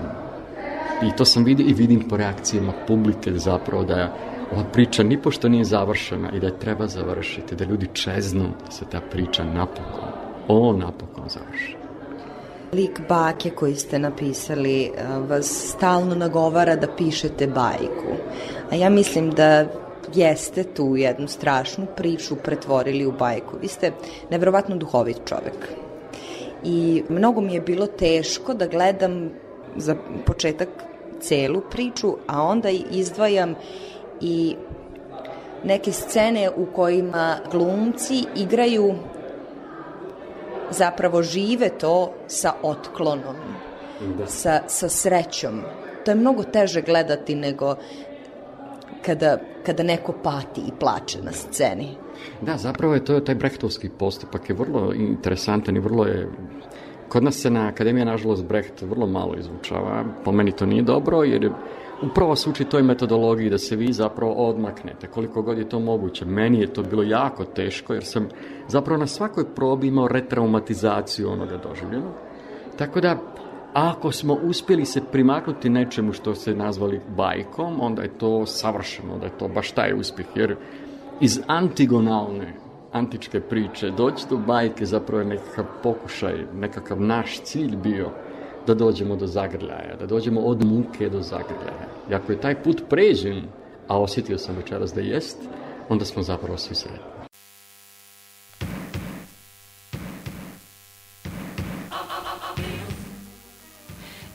I 1.03 1.17
to 1.17 1.25
sam 1.25 1.45
vidio 1.45 1.67
i 1.69 1.75
vidim 1.75 2.09
po 2.09 2.17
reakcijama 2.17 2.73
publike 2.87 3.33
zapravo 3.33 3.85
da 3.85 4.17
ova 4.53 4.65
priča 4.73 5.03
nipošto 5.03 5.49
nije 5.49 5.65
završena 5.65 6.31
i 6.33 6.41
da 6.41 6.47
je 6.47 6.59
treba 6.59 6.87
završiti, 6.87 7.57
da 7.57 7.65
ljudi 7.65 7.89
čeznu 7.93 8.45
da 8.65 8.71
se 8.71 8.85
ta 8.91 9.01
priča 9.01 9.45
napokon, 9.45 10.09
o 10.49 10.73
napokon 10.73 11.25
završi. 11.29 11.77
Lik 12.73 13.01
bake 13.09 13.51
koji 13.51 13.75
ste 13.75 13.99
napisali 13.99 14.91
a, 14.99 15.19
vas 15.19 15.73
stalno 15.77 16.15
nagovara 16.15 16.77
da 16.77 16.89
pišete 16.97 17.47
bajku. 17.47 18.17
A 18.71 18.75
ja 18.75 18.91
mislim 18.91 19.31
da 19.31 19.67
jeste 20.15 20.65
tu 20.65 20.97
jednu 20.97 21.29
strašnu 21.29 21.87
priču 21.97 22.37
pretvorili 22.37 23.07
u 23.07 23.13
bajku. 23.13 23.57
Vi 23.63 23.69
ste 23.69 23.93
nevjerovatno 24.31 24.77
duhovit 24.77 25.21
čovek. 25.29 25.69
I 26.65 27.03
mnogo 27.09 27.41
mi 27.41 27.55
je 27.55 27.61
bilo 27.61 27.87
teško 27.87 28.55
da 28.55 28.67
gledam 28.67 29.31
za 29.77 29.97
početak 30.27 30.69
celu 31.21 31.61
priču, 31.71 32.17
a 32.27 32.43
onda 32.43 32.69
izdvajam 32.91 33.55
i 34.21 34.57
neke 35.65 35.93
scene 35.93 36.51
u 36.57 36.67
kojima 36.67 37.37
glumci 37.51 38.25
igraju 38.37 38.95
zapravo 40.71 41.23
žive 41.23 41.69
to 41.79 42.13
sa 42.27 42.53
otklonom, 42.63 43.37
sa, 44.27 44.61
sa 44.67 44.89
srećom. 44.89 45.63
To 46.05 46.11
je 46.11 46.15
mnogo 46.15 46.43
teže 46.43 46.83
gledati 46.83 47.35
nego 47.35 47.77
kada, 49.07 49.39
kada 49.67 49.83
neko 49.83 50.13
pati 50.23 50.61
i 50.61 50.73
plače 50.81 51.23
na 51.23 51.33
sceni. 51.33 51.89
Da, 52.41 52.57
zapravo 52.57 52.95
je 52.95 53.05
to 53.05 53.21
taj 53.21 53.35
brehtovski 53.35 53.89
postupak 53.89 54.49
je 54.49 54.55
vrlo 54.55 54.93
interesantan 54.95 55.77
i 55.77 55.81
vrlo 55.81 56.07
je 56.07 56.29
Kod 57.09 57.25
nas 57.25 57.37
se 57.37 57.51
na 57.51 57.69
Akademija, 57.69 58.05
nažalost, 58.05 58.45
Brecht 58.45 58.83
vrlo 58.83 59.07
malo 59.07 59.35
izvučava. 59.39 60.05
Po 60.25 60.33
meni 60.33 60.53
to 60.53 60.67
nije 60.67 60.83
dobro, 60.83 61.23
jer 61.23 61.51
upravo 62.03 62.37
se 62.37 62.51
uči 62.51 62.65
toj 62.65 62.83
metodologiji 62.83 63.51
da 63.51 63.59
se 63.59 63.77
vi 63.77 63.93
zapravo 63.93 64.33
odmaknete, 64.33 65.07
koliko 65.07 65.43
god 65.43 65.59
je 65.59 65.69
to 65.69 65.81
moguće. 65.81 66.25
Meni 66.25 66.61
je 66.61 66.73
to 66.73 66.83
bilo 66.83 67.03
jako 67.03 67.45
teško, 67.45 67.95
jer 67.95 68.05
sam 68.05 68.29
zapravo 68.69 69.01
na 69.01 69.07
svakoj 69.07 69.45
probi 69.55 69.87
imao 69.87 70.09
retraumatizaciju 70.09 71.31
onoga 71.31 71.57
doživljenog. 71.57 72.13
Tako 72.79 73.01
da, 73.01 73.19
ako 73.73 74.13
smo 74.13 74.35
uspjeli 74.35 74.85
se 74.85 75.01
primaknuti 75.13 75.71
nečemu 75.71 76.13
što 76.13 76.35
se 76.35 76.55
nazvali 76.55 77.01
bajkom, 77.17 77.81
onda 77.81 78.03
je 78.03 78.19
to 78.19 78.47
savršeno, 78.47 79.19
da 79.19 79.27
je 79.27 79.39
to 79.39 79.49
baš 79.49 79.73
taj 79.73 79.93
uspjeh, 79.99 80.27
jer 80.35 80.57
iz 81.21 81.41
antigonalne 81.47 82.55
antičke 82.93 83.41
priče, 83.41 83.91
doći 83.91 84.27
do 84.31 84.37
bajke 84.37 84.87
zapravo 84.87 85.21
je 85.21 85.29
nekakav 85.29 85.65
pokušaj, 85.83 86.45
nekakav 86.55 87.01
naš 87.01 87.41
cilj 87.41 87.77
bio 87.77 88.11
da 88.67 88.75
dođemo 88.75 89.17
do 89.17 89.27
zagrljaja, 89.27 89.97
da 89.99 90.07
dođemo 90.07 90.41
od 90.41 90.65
muke 90.65 91.09
do 91.09 91.21
zagrljaja. 91.21 91.89
I 92.11 92.15
ako 92.15 92.33
je 92.33 92.41
taj 92.41 92.63
put 92.63 92.83
pređen, 92.89 93.43
a 93.89 94.01
osjetio 94.01 94.39
sam 94.39 94.57
večeras 94.57 94.95
da 94.95 95.01
jest, 95.01 95.39
onda 95.89 96.05
smo 96.05 96.23
zapravo 96.23 96.59
svi 96.59 96.75
sretni. 96.75 97.14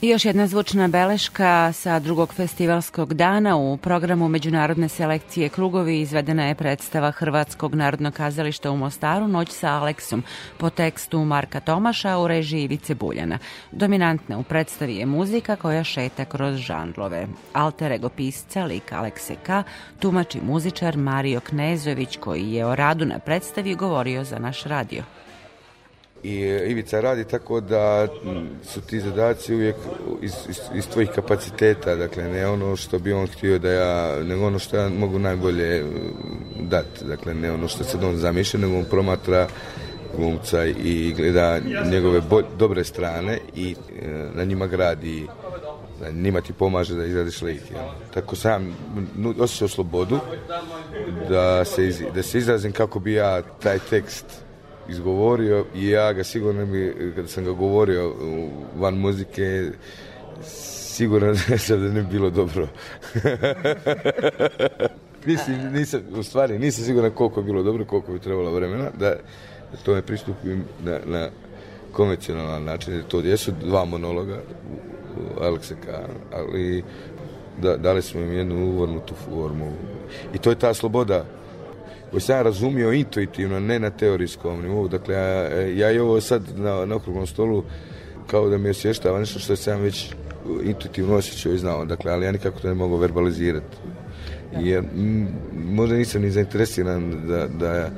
I 0.02 0.08
još 0.08 0.24
jedna 0.24 0.46
zvučna 0.46 0.88
beleška 0.88 1.72
sa 1.72 1.98
drugog 1.98 2.34
festivalskog 2.34 3.14
dana 3.14 3.56
u 3.56 3.76
programu 3.76 4.28
Međunarodne 4.28 4.88
selekcije 4.88 5.48
Krugovi 5.48 6.00
izvedena 6.00 6.46
je 6.46 6.54
predstava 6.54 7.10
Hrvatskog 7.10 7.74
narodnog 7.74 8.14
kazališta 8.14 8.70
u 8.70 8.76
Mostaru 8.76 9.28
Noć 9.28 9.50
sa 9.50 9.68
Aleksom 9.68 10.22
po 10.58 10.70
tekstu 10.70 11.24
Marka 11.24 11.60
Tomaša 11.60 12.18
u 12.18 12.28
režiji 12.28 12.62
Ivice 12.62 12.94
Buljana. 12.94 13.38
Dominantna 13.72 14.38
u 14.38 14.42
predstavi 14.42 14.96
je 14.96 15.06
muzika 15.06 15.56
koja 15.56 15.84
šeta 15.84 16.24
kroz 16.24 16.56
žanrove. 16.56 17.26
Alter 17.52 17.92
ego 17.92 18.08
pisca, 18.08 18.64
lik 18.64 18.92
Alekse 18.92 19.34
K, 19.46 19.62
tumači 19.98 20.40
muzičar 20.40 20.96
Mario 20.96 21.40
Knezović 21.40 22.16
koji 22.16 22.52
je 22.52 22.66
o 22.66 22.74
radu 22.74 23.04
na 23.04 23.18
predstavi 23.18 23.74
govorio 23.74 24.24
za 24.24 24.38
naš 24.38 24.62
radio. 24.62 25.02
I 26.22 26.42
e, 26.42 26.70
Ivica 26.70 27.00
radi 27.00 27.24
tako 27.24 27.60
da 27.60 28.08
su 28.64 28.80
ti 28.80 29.00
zadaci 29.00 29.54
uvijek 29.54 29.76
iz, 30.22 30.32
iz, 30.48 30.58
iz 30.74 30.88
tvojih 30.88 31.10
kapaciteta, 31.14 31.96
dakle 31.96 32.24
ne 32.24 32.46
ono 32.46 32.76
što 32.76 32.98
bi 32.98 33.12
on 33.12 33.26
htio 33.26 33.58
da 33.58 33.70
ja, 33.70 34.22
nego 34.24 34.46
ono 34.46 34.58
što 34.58 34.76
ja 34.76 34.88
mogu 34.88 35.18
najbolje 35.18 35.84
dati, 36.60 37.04
dakle 37.04 37.34
ne 37.34 37.52
ono 37.52 37.68
što 37.68 37.84
sad 37.84 38.04
on 38.04 38.16
zamišlja, 38.16 38.60
nego 38.60 38.78
on 38.78 38.84
promatra 38.84 39.46
glumca 40.16 40.66
i 40.66 41.14
gleda 41.16 41.58
njegove 41.90 42.20
bo, 42.20 42.42
dobre 42.58 42.84
strane 42.84 43.38
i 43.54 43.76
e, 44.02 44.08
na 44.34 44.44
njima 44.44 44.66
gradi 44.66 45.26
da 46.00 46.10
njima 46.10 46.40
ti 46.40 46.52
pomaže 46.52 46.94
da 46.94 47.04
izradiš 47.04 47.42
lik. 47.42 47.62
jel. 47.70 47.80
Tako 48.14 48.36
sam 48.36 48.76
nu- 49.16 49.34
osjećao 49.38 49.68
slobodu 49.68 50.18
da 51.28 51.64
se, 51.64 51.86
iz, 51.86 52.02
da 52.14 52.22
se 52.22 52.38
izrazim 52.38 52.72
kako 52.72 52.98
bi 53.00 53.12
ja 53.12 53.42
taj 53.42 53.78
tekst 53.90 54.26
izgovorio 54.90 55.64
i 55.74 55.88
ja 55.88 56.12
ga 56.12 56.24
sigurno 56.24 56.66
bi, 56.66 57.12
kada 57.16 57.28
sam 57.28 57.44
ga 57.44 57.52
govorio 57.52 58.14
van 58.76 58.94
muzike, 58.94 59.70
siguran 60.44 61.36
sam 61.58 61.80
da 61.82 61.88
ne 61.88 62.02
bi 62.02 62.08
bilo 62.10 62.30
dobro. 62.30 62.68
Mislim, 65.26 65.72
nisam, 65.72 66.00
u 66.12 66.22
stvari 66.22 66.58
nisam 66.58 66.84
siguran 66.84 67.10
koliko 67.10 67.40
je 67.40 67.44
bilo 67.44 67.62
dobro, 67.62 67.84
koliko 67.84 68.12
bi 68.12 68.18
trebalo 68.18 68.50
vremena, 68.50 68.90
da 68.98 69.16
tome 69.84 70.02
pristupim 70.02 70.64
na, 70.84 70.98
na 71.06 71.28
konvencionalan 71.92 72.64
način. 72.64 73.02
To 73.08 73.20
jesu 73.20 73.52
dva 73.64 73.84
monologa 73.84 74.40
Aleksa 75.40 75.74
ali 76.32 76.84
da, 77.62 77.76
dali 77.76 78.02
smo 78.02 78.20
im 78.20 78.32
jednu 78.32 78.66
uvornutu 78.66 79.14
formu. 79.14 79.72
I 80.34 80.38
to 80.38 80.50
je 80.50 80.58
ta 80.58 80.74
sloboda 80.74 81.24
koju 82.10 82.20
sam 82.20 82.36
ja 82.36 82.42
razumio 82.42 82.92
intuitivno, 82.92 83.60
ne 83.60 83.78
na 83.78 83.90
teorijskom 83.90 84.62
nivou. 84.62 84.88
Dakle, 84.88 85.14
ja, 85.14 85.22
ja 85.68 85.90
i 85.90 85.98
ovo 85.98 86.20
sad 86.20 86.42
na, 86.56 86.86
na 86.86 86.96
okruglom 86.96 87.26
stolu 87.26 87.64
kao 88.26 88.48
da 88.48 88.58
mi 88.58 88.70
osvještava 88.70 89.18
nešto 89.18 89.38
što 89.38 89.56
sam 89.56 89.80
već 89.80 90.12
intuitivno 90.62 91.16
osjećao 91.16 91.52
i 91.52 91.58
znao. 91.58 91.84
Dakle, 91.84 92.12
ali 92.12 92.26
ja 92.26 92.32
nikako 92.32 92.60
to 92.60 92.68
ne 92.68 92.74
mogu 92.74 92.96
verbalizirati. 92.96 93.76
Jer 94.60 94.84
m, 94.94 95.28
možda 95.54 95.96
nisam 95.96 96.22
ni 96.22 96.30
zainteresiran 96.30 97.26
da, 97.28 97.46
da, 97.46 97.90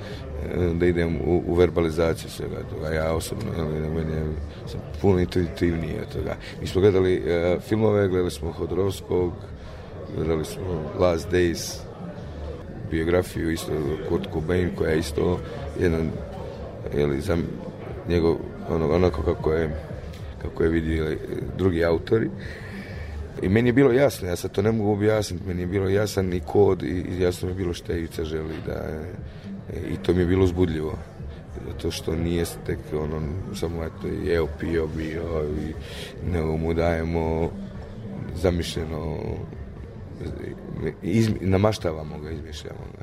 da 0.75 0.87
idem 0.87 1.17
u, 1.17 1.43
u 1.47 1.55
verbalizaciju 1.55 2.31
svega 2.31 2.57
toga. 2.71 2.89
Ja 2.89 3.13
osobno, 3.13 3.45
jel, 3.57 3.93
meni 3.95 4.13
je, 4.13 4.25
sam 4.67 4.81
puno 5.01 5.19
intuitivniji 5.19 5.97
od 6.01 6.13
toga. 6.13 6.37
Mi 6.61 6.67
smo 6.67 6.81
gledali 6.81 7.15
e, 7.15 7.59
filmove, 7.69 8.09
gledali 8.09 8.31
smo 8.31 8.53
Hodorovskog, 8.53 9.33
gledali 10.17 10.45
smo 10.45 10.91
Last 10.99 11.31
Days, 11.31 11.79
biografiju 12.93 13.51
isto 13.51 13.73
Kurt 14.09 14.29
Cobain 14.33 14.71
koja 14.77 14.91
je 14.91 14.99
isto 14.99 15.41
jedan 15.81 16.11
jeli, 16.97 17.21
za 17.21 17.37
njegov 18.09 18.37
ono, 18.69 18.95
onako 18.95 19.23
kako 19.23 19.53
je 19.53 19.71
kako 20.43 20.63
je 20.63 20.69
vidio 20.69 21.17
drugi 21.59 21.85
autori. 21.85 22.31
I 23.43 23.49
meni 23.49 23.69
je 23.69 23.73
bilo 23.73 23.93
jasno, 23.93 24.29
ja 24.29 24.37
sad 24.37 24.53
to 24.53 24.63
ne 24.63 24.73
mogu 24.73 24.93
objasniti, 24.93 25.45
meni 25.47 25.61
je 25.61 25.67
bilo 25.67 25.89
jasan 25.89 26.33
i 26.33 26.41
kod 26.41 26.83
i, 26.83 26.87
i 26.87 27.21
jasno 27.21 27.47
mi 27.47 27.53
je 27.53 27.57
bilo 27.57 27.75
šta 27.75 27.93
Ivica 27.93 28.25
želi 28.25 28.55
da 28.67 28.73
e, 28.73 29.05
i 29.93 29.97
to 30.03 30.15
mi 30.15 30.21
je 30.21 30.27
bilo 30.27 30.45
uzbudljivo. 30.45 30.99
Zato 31.69 31.91
što 31.91 32.17
nije 32.17 32.45
tek 32.67 32.79
ono 32.93 33.21
samo 33.55 33.85
eto 33.85 34.09
jeo, 34.25 34.47
pio, 34.61 34.87
bio 34.87 35.23
i 35.67 35.73
nego 36.33 36.57
mu 36.57 36.75
dajemo 36.75 37.51
zamišljeno 38.35 39.17
izmi, 41.03 41.39
namaštavamo 41.41 42.19
ga, 42.19 42.31
izmišljamo 42.31 42.87
ga. 42.99 43.02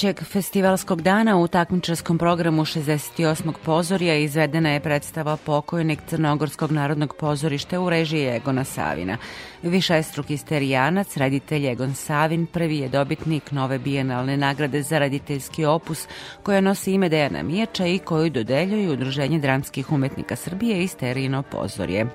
Trećeg 0.00 0.24
festivalskog 0.24 1.02
dana 1.02 1.36
u 1.36 1.48
takmičarskom 1.48 2.18
programu 2.18 2.64
68. 2.64 3.52
pozorija 3.64 4.14
izvedena 4.14 4.70
je 4.70 4.80
predstava 4.80 5.36
Pokojnik 5.36 5.98
Crnogorskog 6.06 6.72
narodnog 6.72 7.14
pozorišta 7.16 7.80
u 7.80 7.90
režiji 7.90 8.26
Egona 8.26 8.64
Savina. 8.64 9.16
Višestruki 9.62 10.36
sterijanac, 10.36 11.16
reditelj 11.16 11.66
Egon 11.66 11.94
Savin, 11.94 12.46
prvi 12.46 12.78
je 12.78 12.88
dobitnik 12.88 13.50
nove 13.50 13.78
bijenalne 13.78 14.36
nagrade 14.36 14.82
za 14.82 14.98
rediteljski 14.98 15.64
opus 15.64 16.06
koja 16.42 16.60
nosi 16.60 16.92
ime 16.92 17.08
Dejana 17.08 17.42
Mijača 17.42 17.86
i 17.86 17.98
koju 17.98 18.30
dodeljuju 18.30 18.92
Udruženje 18.92 19.38
dramskih 19.38 19.92
umetnika 19.92 20.36
Srbije 20.36 20.84
i 20.84 20.88
Sterijino 20.88 21.42
pozorje. 21.42 22.06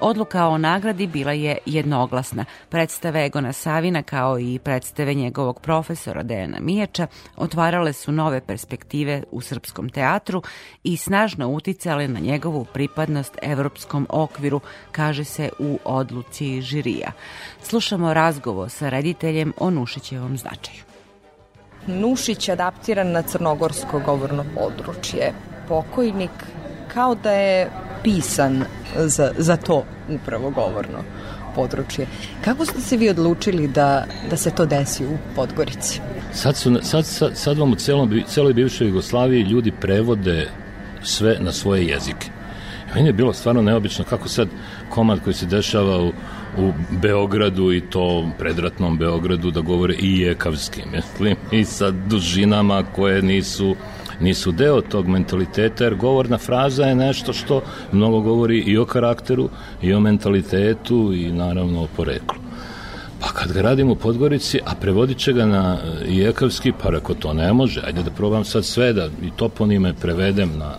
Odluka 0.00 0.46
o 0.46 0.58
nagradi 0.58 1.06
bila 1.06 1.32
je 1.32 1.58
jednoglasna. 1.66 2.44
Predstave 2.68 3.26
Egona 3.26 3.52
Savina 3.52 4.02
kao 4.02 4.38
i 4.38 4.58
predstave 4.58 5.14
njegovog 5.14 5.60
profesora 5.60 6.22
Dejana 6.22 6.60
Mijača 6.60 7.06
otvarale 7.36 7.92
su 7.92 8.12
nove 8.12 8.40
perspektive 8.40 9.22
u 9.30 9.40
srpskom 9.40 9.88
teatru 9.88 10.42
i 10.84 10.96
snažno 10.96 11.48
uticale 11.48 12.08
na 12.08 12.20
njegovu 12.20 12.64
pripadnost 12.64 13.38
evropskom 13.42 14.06
okviru, 14.10 14.60
kaže 14.92 15.24
se 15.24 15.50
u 15.58 15.78
odluci 15.84 16.60
žirija. 16.60 17.12
Slušamo 17.62 18.14
razgovor 18.14 18.70
sa 18.70 18.88
rediteljem 18.88 19.52
o 19.58 19.70
Nušićevom 19.70 20.38
značaju. 20.38 20.82
Nušić 21.86 22.48
adaptiran 22.48 23.10
na 23.10 23.22
crnogorsko 23.22 24.00
govorno 24.00 24.44
područje. 24.54 25.32
Pokojnik 25.68 26.30
kao 26.94 27.14
da 27.14 27.30
je 27.30 27.70
pisan 28.02 28.64
za, 28.96 29.32
za 29.38 29.56
to 29.56 29.84
upravo 30.08 30.50
govorno 30.50 30.98
područje. 31.56 32.06
Kako 32.44 32.64
ste 32.64 32.80
se 32.80 32.96
vi 32.96 33.10
odlučili 33.10 33.68
da, 33.68 34.06
da 34.30 34.36
se 34.36 34.50
to 34.50 34.66
desi 34.66 35.06
u 35.06 35.18
Podgorici? 35.34 36.00
Sad, 36.32 36.56
su, 36.56 36.78
sad, 36.82 37.06
sad, 37.06 37.36
sad 37.36 37.58
vam 37.58 37.72
u 37.72 37.76
celom, 37.76 38.22
celoj 38.28 38.52
bivšoj 38.52 38.86
Jugoslaviji 38.88 39.42
ljudi 39.42 39.72
prevode 39.80 40.48
sve 41.02 41.36
na 41.40 41.52
svoje 41.52 41.86
jezike. 41.86 42.30
Meni 42.94 43.08
je 43.08 43.12
bilo 43.12 43.32
stvarno 43.32 43.62
neobično 43.62 44.04
kako 44.04 44.28
sad 44.28 44.48
komad 44.88 45.20
koji 45.24 45.34
se 45.34 45.46
dešava 45.46 46.02
u, 46.02 46.12
u 46.58 46.72
Beogradu 46.90 47.72
i 47.72 47.80
to 47.80 48.30
predratnom 48.38 48.98
Beogradu 48.98 49.50
da 49.50 49.60
govore 49.60 49.94
i 49.94 50.20
jekavskim, 50.20 50.84
mislim, 50.92 51.36
i 51.50 51.64
sa 51.64 51.90
dužinama 51.90 52.84
koje 52.94 53.22
nisu 53.22 53.76
nisu 54.20 54.52
deo 54.52 54.80
tog 54.80 55.08
mentaliteta, 55.08 55.84
jer 55.84 55.94
govorna 55.94 56.38
fraza 56.38 56.84
je 56.84 56.94
nešto 56.94 57.32
što 57.32 57.62
mnogo 57.92 58.20
govori 58.20 58.58
i 58.58 58.78
o 58.78 58.84
karakteru, 58.84 59.48
i 59.82 59.94
o 59.94 60.00
mentalitetu, 60.00 61.12
i 61.14 61.32
naravno 61.32 61.82
o 61.82 61.88
poreklu. 61.96 62.38
Pa 63.20 63.28
kad 63.28 63.52
ga 63.52 63.62
radim 63.62 63.90
u 63.90 63.96
Podgorici, 63.96 64.60
a 64.64 64.74
prevodit 64.80 65.18
će 65.18 65.32
ga 65.32 65.46
na 65.46 65.78
e, 65.84 66.12
jekavski, 66.12 66.72
pa 66.82 66.90
reko 66.90 67.14
to 67.14 67.32
ne 67.32 67.52
može, 67.52 67.82
ajde 67.86 68.02
da 68.02 68.10
probam 68.10 68.44
sad 68.44 68.64
sve 68.64 68.92
da 68.92 69.06
i 69.06 69.30
toponime 69.36 69.94
prevedem 69.94 70.50
na 70.58 70.74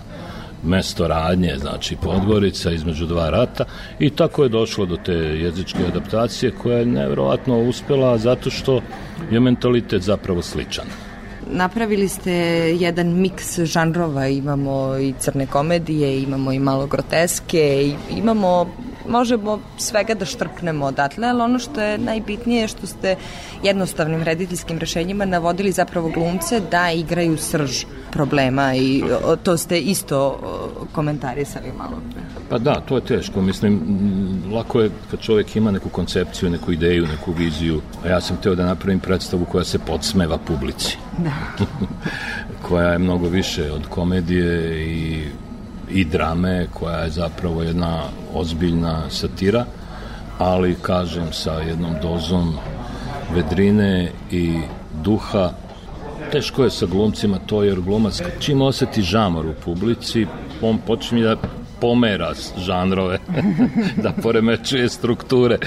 mesto 0.63 1.07
radnje, 1.07 1.55
znači 1.57 1.95
Podgorica 1.95 2.71
između 2.71 3.05
dva 3.05 3.29
rata 3.29 3.65
i 3.99 4.09
tako 4.09 4.43
je 4.43 4.49
došlo 4.49 4.85
do 4.85 4.97
te 4.97 5.13
jezičke 5.13 5.79
adaptacije 5.87 6.51
koja 6.51 6.77
je 6.77 6.85
nevjerovatno 6.85 7.59
uspela 7.59 8.17
zato 8.17 8.49
što 8.49 8.81
je 9.31 9.39
mentalitet 9.39 10.01
zapravo 10.01 10.41
sličan. 10.41 11.06
Napravili 11.51 12.07
ste 12.09 12.31
jedan 12.79 13.07
miks 13.07 13.59
žanrova, 13.59 14.27
imamo 14.27 14.97
i 14.97 15.13
crne 15.19 15.45
komedije, 15.47 16.21
imamo 16.21 16.51
i 16.51 16.59
malo 16.59 16.87
groteske, 16.87 17.93
imamo 18.09 18.67
možemo 19.09 19.59
svega 19.77 20.13
da 20.13 20.25
štrpnemo 20.25 20.85
odatle, 20.85 21.27
ali 21.27 21.41
ono 21.41 21.59
što 21.59 21.81
je 21.81 21.97
najbitnije 21.97 22.61
je 22.61 22.67
što 22.67 22.87
ste 22.87 23.15
jednostavnim 23.63 24.23
rediteljskim 24.23 24.77
rešenjima 24.77 25.25
navodili 25.25 25.71
zapravo 25.71 26.09
glumce 26.09 26.59
da 26.71 26.91
igraju 26.91 27.37
srž 27.37 27.85
problema 28.11 28.75
i 28.75 29.03
to 29.43 29.57
ste 29.57 29.79
isto 29.79 30.39
komentarisali 30.91 31.71
malo 31.77 32.01
pre. 32.13 32.21
Pa 32.49 32.57
da, 32.57 32.81
to 32.81 32.95
je 32.95 33.01
teško. 33.01 33.41
Mislim, 33.41 33.81
lako 34.53 34.81
je 34.81 34.89
kad 35.11 35.19
čovjek 35.19 35.55
ima 35.55 35.71
neku 35.71 35.89
koncepciju, 35.89 36.49
neku 36.49 36.71
ideju, 36.71 37.07
neku 37.07 37.31
viziju. 37.31 37.81
A 38.03 38.07
ja 38.07 38.21
sam 38.21 38.37
teo 38.37 38.55
da 38.55 38.65
napravim 38.65 38.99
predstavu 38.99 39.45
koja 39.45 39.63
se 39.63 39.79
podsmeva 39.79 40.37
publici. 40.37 40.97
Da. 41.17 41.65
koja 42.67 42.91
je 42.91 42.99
mnogo 42.99 43.27
više 43.27 43.71
od 43.71 43.87
komedije 43.89 44.81
i, 44.87 45.23
i 45.89 46.05
drame, 46.05 46.67
koja 46.73 46.97
je 46.97 47.09
zapravo 47.09 47.63
jedna 47.63 48.03
ozbiljna 48.33 49.09
satira, 49.09 49.65
ali 50.37 50.75
kažem 50.81 51.27
sa 51.31 51.53
jednom 51.53 51.95
dozom 52.01 52.55
vedrine 53.33 54.11
i 54.31 54.59
duha 55.03 55.51
Teško 56.31 56.63
je 56.63 56.69
sa 56.69 56.85
glumcima 56.85 57.39
to, 57.45 57.63
jer 57.63 57.81
glumac 57.81 58.21
čim 58.39 58.61
oseti 58.61 59.01
žamor 59.01 59.45
u 59.45 59.53
publici, 59.65 60.25
on 60.61 60.77
počinje 60.77 61.23
da 61.23 61.37
pomera 61.81 62.33
žanrove, 62.57 63.19
da 64.03 64.11
poremećuje 64.21 64.89
strukture 64.89 65.57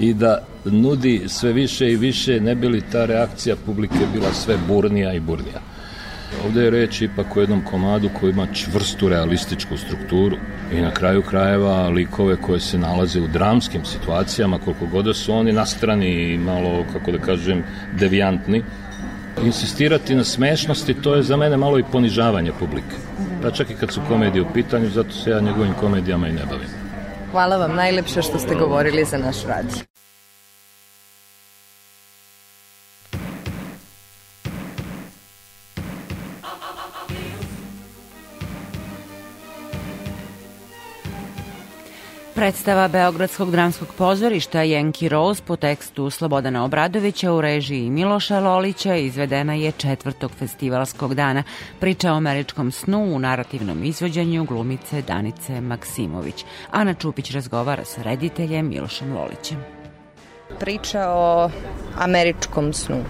i 0.00 0.14
da 0.14 0.42
nudi 0.64 1.22
sve 1.26 1.52
više 1.52 1.92
i 1.92 1.96
više, 1.96 2.40
ne 2.40 2.54
bi 2.54 2.68
li 2.68 2.82
ta 2.92 3.04
reakcija 3.04 3.56
publike 3.66 3.98
bila 4.12 4.32
sve 4.32 4.56
burnija 4.68 5.12
i 5.12 5.20
burnija. 5.20 5.60
Ovde 6.44 6.62
je 6.64 6.70
reč 6.70 7.00
ipak 7.02 7.36
o 7.36 7.40
jednom 7.40 7.64
komadu 7.64 8.10
koji 8.20 8.30
ima 8.30 8.46
čvrstu 8.52 9.08
realističku 9.08 9.76
strukturu 9.76 10.36
i 10.72 10.80
na 10.80 10.90
kraju 10.90 11.22
krajeva 11.22 11.88
likove 11.88 12.36
koje 12.36 12.60
se 12.60 12.78
nalaze 12.78 13.20
u 13.20 13.26
dramskim 13.26 13.84
situacijama, 13.84 14.58
koliko 14.58 14.86
god 14.86 15.04
da 15.04 15.14
su 15.14 15.32
oni 15.32 15.52
nastrani 15.52 16.34
i 16.34 16.38
malo, 16.38 16.84
kako 16.92 17.12
da 17.12 17.18
kažem, 17.18 17.64
devijantni, 17.92 18.62
insistirati 19.44 20.14
na 20.14 20.24
smešnosti, 20.24 20.94
to 20.94 21.14
je 21.14 21.22
za 21.22 21.36
mene 21.36 21.56
malo 21.56 21.78
i 21.78 21.84
ponižavanje 21.92 22.52
publike. 22.58 22.96
Pa 23.42 23.50
čak 23.50 23.70
i 23.70 23.74
kad 23.74 23.92
su 23.92 24.00
komedije 24.08 24.42
u 24.42 24.52
pitanju, 24.54 24.88
zato 24.88 25.12
se 25.12 25.30
ja 25.30 25.40
njegovim 25.40 25.74
komedijama 25.80 26.28
i 26.28 26.32
ne 26.32 26.46
bavim. 26.50 26.68
Hvala 27.30 27.56
vam 27.56 27.74
najlepše 27.74 28.22
što 28.22 28.38
ste 28.38 28.54
govorili 28.54 29.04
za 29.04 29.18
naš 29.18 29.44
radio. 29.44 29.97
Predstava 42.38 42.88
Beogradskog 42.88 43.50
dramskog 43.50 43.88
pozorišta 43.98 44.62
Jenki 44.62 45.08
Rose 45.08 45.42
po 45.46 45.56
tekstu 45.56 46.10
Slobodana 46.10 46.64
Obradovića 46.64 47.32
u 47.32 47.40
režiji 47.40 47.90
Miloša 47.90 48.40
Lolića 48.40 48.94
izvedena 48.94 49.54
je 49.54 49.72
četvrtog 49.72 50.30
festivalskog 50.38 51.14
dana. 51.14 51.42
Priča 51.80 52.12
o 52.12 52.16
američkom 52.16 52.70
snu 52.72 52.98
u 52.98 53.18
narativnom 53.18 53.84
izvođenju 53.84 54.44
glumice 54.44 55.02
Danice 55.02 55.60
Maksimović. 55.60 56.44
Ana 56.70 56.94
Čupić 56.94 57.30
razgovara 57.30 57.84
sa 57.84 58.02
rediteljem 58.02 58.68
Milošem 58.68 59.16
Lolićem. 59.16 59.64
Priča 60.60 61.10
o 61.10 61.50
američkom 61.96 62.72
snu, 62.72 63.04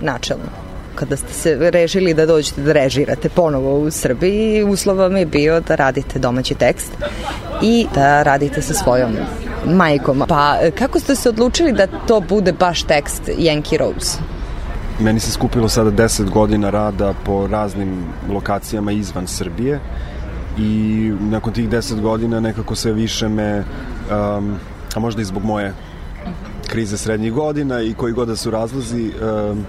načelno. 0.00 0.75
Kada 0.96 1.16
ste 1.16 1.32
se 1.32 1.70
rešili 1.70 2.14
da 2.14 2.26
dođete 2.26 2.62
da 2.62 2.72
režirate 2.72 3.28
ponovo 3.28 3.78
u 3.78 3.90
Srbiji, 3.90 4.64
uslov 4.64 4.96
vam 4.96 5.16
je 5.16 5.26
bio 5.26 5.60
da 5.60 5.74
radite 5.74 6.18
domaći 6.18 6.54
tekst 6.54 6.92
i 7.62 7.86
da 7.94 8.22
radite 8.22 8.62
sa 8.62 8.74
svojom 8.74 9.12
majkom. 9.66 10.22
Pa 10.28 10.56
kako 10.78 11.00
ste 11.00 11.14
se 11.14 11.28
odlučili 11.28 11.72
da 11.72 11.86
to 11.86 12.20
bude 12.20 12.52
baš 12.52 12.82
tekst 12.82 13.22
Yankee 13.38 13.78
Rose? 13.78 14.18
Meni 15.00 15.20
se 15.20 15.30
skupilo 15.30 15.68
sada 15.68 15.90
10 15.90 16.30
godina 16.30 16.70
rada 16.70 17.14
po 17.24 17.46
raznim 17.46 18.04
lokacijama 18.30 18.92
izvan 18.92 19.26
Srbije 19.26 19.80
i 20.58 21.12
nakon 21.20 21.52
tih 21.52 21.68
10 21.68 22.00
godina 22.00 22.40
nekako 22.40 22.74
sve 22.74 22.92
više 22.92 23.28
me, 23.28 23.58
um, 23.58 24.56
a 24.94 25.00
možda 25.00 25.22
i 25.22 25.24
zbog 25.24 25.44
moje 25.44 25.74
krize 26.66 26.96
srednjih 26.96 27.32
godina 27.32 27.82
i 27.82 27.94
koji 27.94 28.12
god 28.12 28.28
da 28.28 28.36
su 28.36 28.50
razlozi, 28.50 29.10
um, 29.50 29.64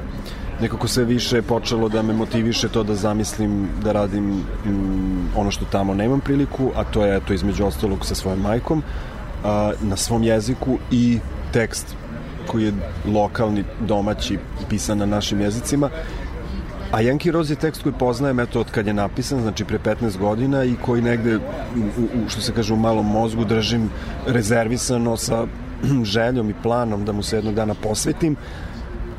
nekako 0.62 0.88
sve 0.88 1.04
više 1.04 1.42
počelo 1.42 1.90
da 1.90 2.02
me 2.02 2.14
motiviše 2.14 2.70
to 2.70 2.84
da 2.84 2.96
zamislim 2.96 3.70
da 3.84 3.92
radim 3.92 4.30
um, 4.32 5.28
ono 5.36 5.52
što 5.52 5.66
tamo 5.66 5.94
nemam 5.94 6.20
priliku, 6.20 6.72
a 6.76 6.84
to 6.84 7.06
je 7.06 7.20
to 7.28 7.34
između 7.34 7.66
ostalog 7.66 8.06
sa 8.06 8.16
svojom 8.16 8.42
majkom, 8.42 8.84
a, 9.44 9.72
na 9.82 9.96
svom 9.96 10.24
jeziku 10.24 10.78
i 10.92 11.20
tekst 11.54 11.96
koji 12.48 12.64
je 12.64 12.74
lokalni, 13.06 13.64
domaći, 13.80 14.38
pisan 14.70 14.98
na 14.98 15.06
našim 15.06 15.42
jezicima. 15.42 15.90
A 16.92 17.02
Yankee 17.02 17.32
Rose 17.32 17.54
je 17.54 17.60
tekst 17.60 17.84
koji 17.84 17.94
poznajem 18.00 18.40
eto 18.40 18.60
od 18.60 18.72
kad 18.72 18.88
je 18.88 18.94
napisan, 18.94 19.42
znači 19.42 19.66
pre 19.66 19.80
15 19.80 20.18
godina 20.18 20.64
i 20.64 20.76
koji 20.86 21.02
negde, 21.02 21.36
u, 21.36 21.40
u, 22.00 22.30
što 22.30 22.42
se 22.42 22.54
kaže, 22.54 22.74
u 22.74 22.78
malom 22.78 23.06
mozgu 23.06 23.46
držim 23.46 23.90
rezervisano 24.28 25.18
sa 25.18 25.46
željom 26.04 26.50
i 26.50 26.56
planom 26.64 27.06
da 27.06 27.12
mu 27.12 27.24
se 27.24 27.36
jednog 27.36 27.56
dana 27.56 27.74
posvetim. 27.74 28.36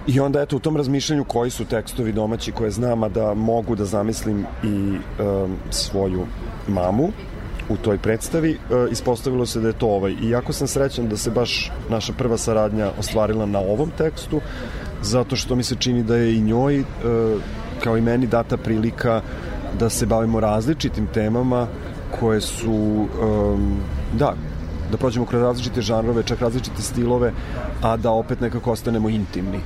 I 0.09 0.21
onda 0.21 0.41
eto 0.41 0.57
u 0.57 0.61
tom 0.61 0.77
razmišljanju 0.77 1.25
koji 1.25 1.51
su 1.51 1.65
tekstovi 1.65 2.13
domaći 2.13 2.53
koje 2.53 2.71
znam, 2.71 3.03
a 3.03 3.09
da 3.09 3.35
mogu 3.35 3.75
da 3.75 3.85
zamislim 3.85 4.47
i 4.65 4.69
um, 4.69 5.57
svoju 5.71 6.27
mamu 6.69 7.09
u 7.69 7.77
toj 7.77 7.99
predstavi, 7.99 8.51
uh, 8.51 8.93
ispostavilo 8.93 9.47
se 9.47 9.61
da 9.61 9.69
je 9.69 9.79
to 9.79 9.89
ovaj. 9.89 10.13
I 10.23 10.31
jako 10.31 10.53
sam 10.53 10.67
srećan 10.67 11.09
da 11.09 11.17
se 11.17 11.31
baš 11.31 11.73
naša 11.91 12.13
prva 12.13 12.39
saradnja 12.39 12.91
ostvarila 12.99 13.47
na 13.47 13.59
ovom 13.59 13.91
tekstu, 13.99 14.41
zato 15.03 15.37
što 15.37 15.57
mi 15.57 15.63
se 15.63 15.77
čini 15.79 16.03
da 16.03 16.17
je 16.17 16.37
i 16.37 16.41
njoj 16.41 16.81
uh, 16.81 16.87
kao 17.85 17.99
i 17.99 18.01
meni 18.01 18.27
data 18.27 18.57
prilika 18.57 19.21
da 19.79 19.91
se 19.91 20.07
bavimo 20.07 20.41
različitim 20.41 21.07
temama 21.07 21.67
koje 22.21 22.41
su 22.41 23.07
um, 23.23 23.77
da 24.19 24.35
da 24.91 24.97
prođemo 24.97 25.27
kroz 25.27 25.43
različite 25.43 25.83
žanrove, 25.83 26.23
čak 26.23 26.41
različite 26.41 26.83
stilove, 26.83 27.33
a 27.83 27.97
da 27.97 28.11
opet 28.11 28.41
nekako 28.41 28.73
ostanemo 28.73 29.09
intimni. 29.09 29.61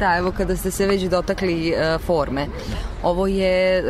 Da, 0.00 0.16
evo 0.16 0.32
kada 0.36 0.56
ste 0.56 0.70
se 0.70 0.86
već 0.86 1.02
dotakli 1.02 1.70
e, 1.70 1.98
forme. 1.98 2.46
Ovo 3.02 3.26
je 3.26 3.78
e, 3.78 3.82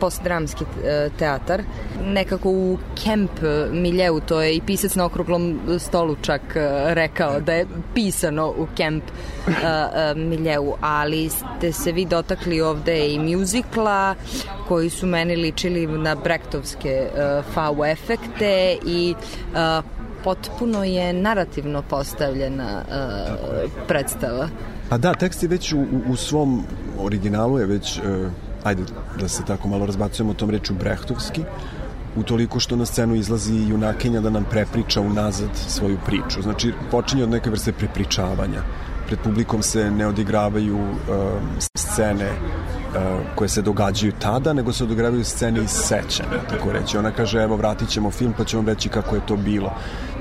postdramski 0.00 0.64
e, 0.64 1.08
teatar. 1.18 1.62
Nekako 2.04 2.50
u 2.50 2.78
kemp 3.04 3.30
miljeu, 3.72 4.20
to 4.20 4.42
je 4.42 4.56
i 4.56 4.60
pisac 4.60 4.94
na 4.94 5.04
okruglom 5.04 5.60
stolu 5.78 6.16
čak 6.22 6.40
e, 6.56 6.94
rekao 6.94 7.40
da 7.40 7.52
je 7.52 7.66
pisano 7.94 8.48
u 8.48 8.66
kemp 8.76 9.04
e, 9.04 9.50
e, 9.50 10.14
miljeu, 10.14 10.74
ali 10.80 11.28
ste 11.28 11.72
se 11.72 11.92
vi 11.92 12.04
dotakli 12.04 12.60
ovde 12.60 13.08
i 13.08 13.18
mjuzikla 13.18 14.14
koji 14.68 14.90
su 14.90 15.06
meni 15.06 15.36
ličili 15.36 15.86
na 15.86 16.14
brektovske 16.14 16.88
e, 16.88 17.42
fau 17.54 17.84
efekte 17.84 18.76
i 18.86 19.14
e, 19.54 19.82
potpuno 20.24 20.84
je 20.84 21.12
narativno 21.12 21.82
postavljena 21.82 22.82
e, 22.82 23.68
predstava. 23.88 24.48
A 24.90 24.98
da, 24.98 25.14
tekst 25.14 25.42
je 25.42 25.48
već 25.48 25.72
u, 25.72 25.84
u, 26.08 26.16
svom 26.16 26.64
originalu 26.98 27.58
je 27.58 27.66
već, 27.66 27.98
uh, 27.98 28.04
ajde 28.64 28.82
da 29.20 29.28
se 29.28 29.44
tako 29.44 29.68
malo 29.68 29.86
razbacujemo 29.86 30.34
tom 30.34 30.50
reču 30.50 30.74
brehtovski, 30.74 31.42
utoliko 32.16 32.60
što 32.60 32.76
na 32.76 32.86
scenu 32.86 33.14
izlazi 33.14 33.54
junakinja 33.54 34.20
da 34.20 34.30
nam 34.30 34.44
prepriča 34.50 35.00
unazad 35.00 35.50
svoju 35.54 35.98
priču. 36.06 36.42
Znači, 36.42 36.72
počinje 36.90 37.22
od 37.22 37.30
neke 37.30 37.50
vrste 37.50 37.72
prepričavanja. 37.72 38.62
Pred 39.06 39.18
publikom 39.24 39.62
se 39.62 39.90
ne 39.90 40.06
odigravaju 40.06 40.78
uh, 40.78 40.96
scene 41.74 42.30
uh, 42.30 43.20
koje 43.34 43.48
se 43.48 43.62
događaju 43.62 44.12
tada, 44.18 44.52
nego 44.52 44.72
se 44.72 44.84
odigravaju 44.84 45.24
scene 45.24 45.62
iz 45.62 45.70
sećanja, 45.70 46.42
tako 46.48 46.72
reći. 46.72 46.98
Ona 46.98 47.10
kaže, 47.10 47.42
evo, 47.42 47.56
vratit 47.56 47.88
ćemo 47.88 48.10
film, 48.10 48.34
pa 48.38 48.44
ćemo 48.44 48.62
reći 48.66 48.88
kako 48.88 49.14
je 49.14 49.26
to 49.26 49.36
bilo 49.36 49.72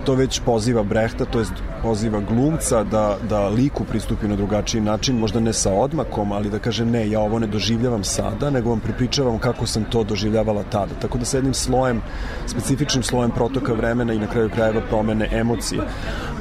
to 0.05 0.15
već 0.15 0.41
poziva 0.45 0.83
Brehta, 0.83 1.25
to 1.25 1.39
jest 1.39 1.53
poziva 1.83 2.19
glumca 2.19 2.83
da, 2.83 3.17
da 3.29 3.47
liku 3.47 3.83
pristupi 3.83 4.27
na 4.27 4.35
drugačiji 4.35 4.81
način, 4.81 5.17
možda 5.17 5.39
ne 5.39 5.53
sa 5.53 5.73
odmakom, 5.73 6.31
ali 6.31 6.49
da 6.49 6.59
kaže 6.59 6.85
ne, 6.85 7.09
ja 7.09 7.19
ovo 7.19 7.39
ne 7.39 7.47
doživljavam 7.47 8.03
sada, 8.03 8.49
nego 8.49 8.69
vam 8.69 8.79
pripričavam 8.79 9.39
kako 9.39 9.65
sam 9.65 9.83
to 9.83 10.03
doživljavala 10.03 10.63
tada. 10.63 10.95
Tako 11.01 11.17
da 11.17 11.25
sa 11.25 11.37
jednim 11.37 11.53
slojem, 11.53 12.01
specifičnim 12.47 13.03
slojem 13.03 13.31
protoka 13.31 13.73
vremena 13.73 14.13
i 14.13 14.19
na 14.19 14.27
kraju 14.27 14.49
krajeva 14.49 14.81
promene 14.89 15.29
emocije. 15.31 15.81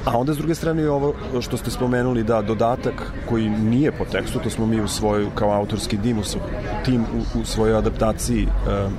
A 0.05 0.19
onda 0.19 0.35
s 0.35 0.39
druge 0.39 0.55
strane 0.55 0.83
je 0.83 0.91
ovo 0.91 1.15
što 1.41 1.57
ste 1.57 1.71
spomenuli 1.71 2.25
da 2.25 2.43
dodatak 2.43 3.13
koji 3.29 3.49
nije 3.51 3.93
po 3.93 4.05
tekstu, 4.05 4.39
to 4.39 4.51
smo 4.51 4.67
mi 4.67 4.81
u 4.81 4.89
svoju 4.89 5.31
kao 5.35 5.53
autorski 5.53 5.97
dim, 5.97 6.19
u, 6.19 6.23
tim 6.85 7.03
u, 7.03 7.41
u 7.41 7.45
svojoj 7.45 7.79
adaptaciji 7.79 8.47
uh, 8.47 8.93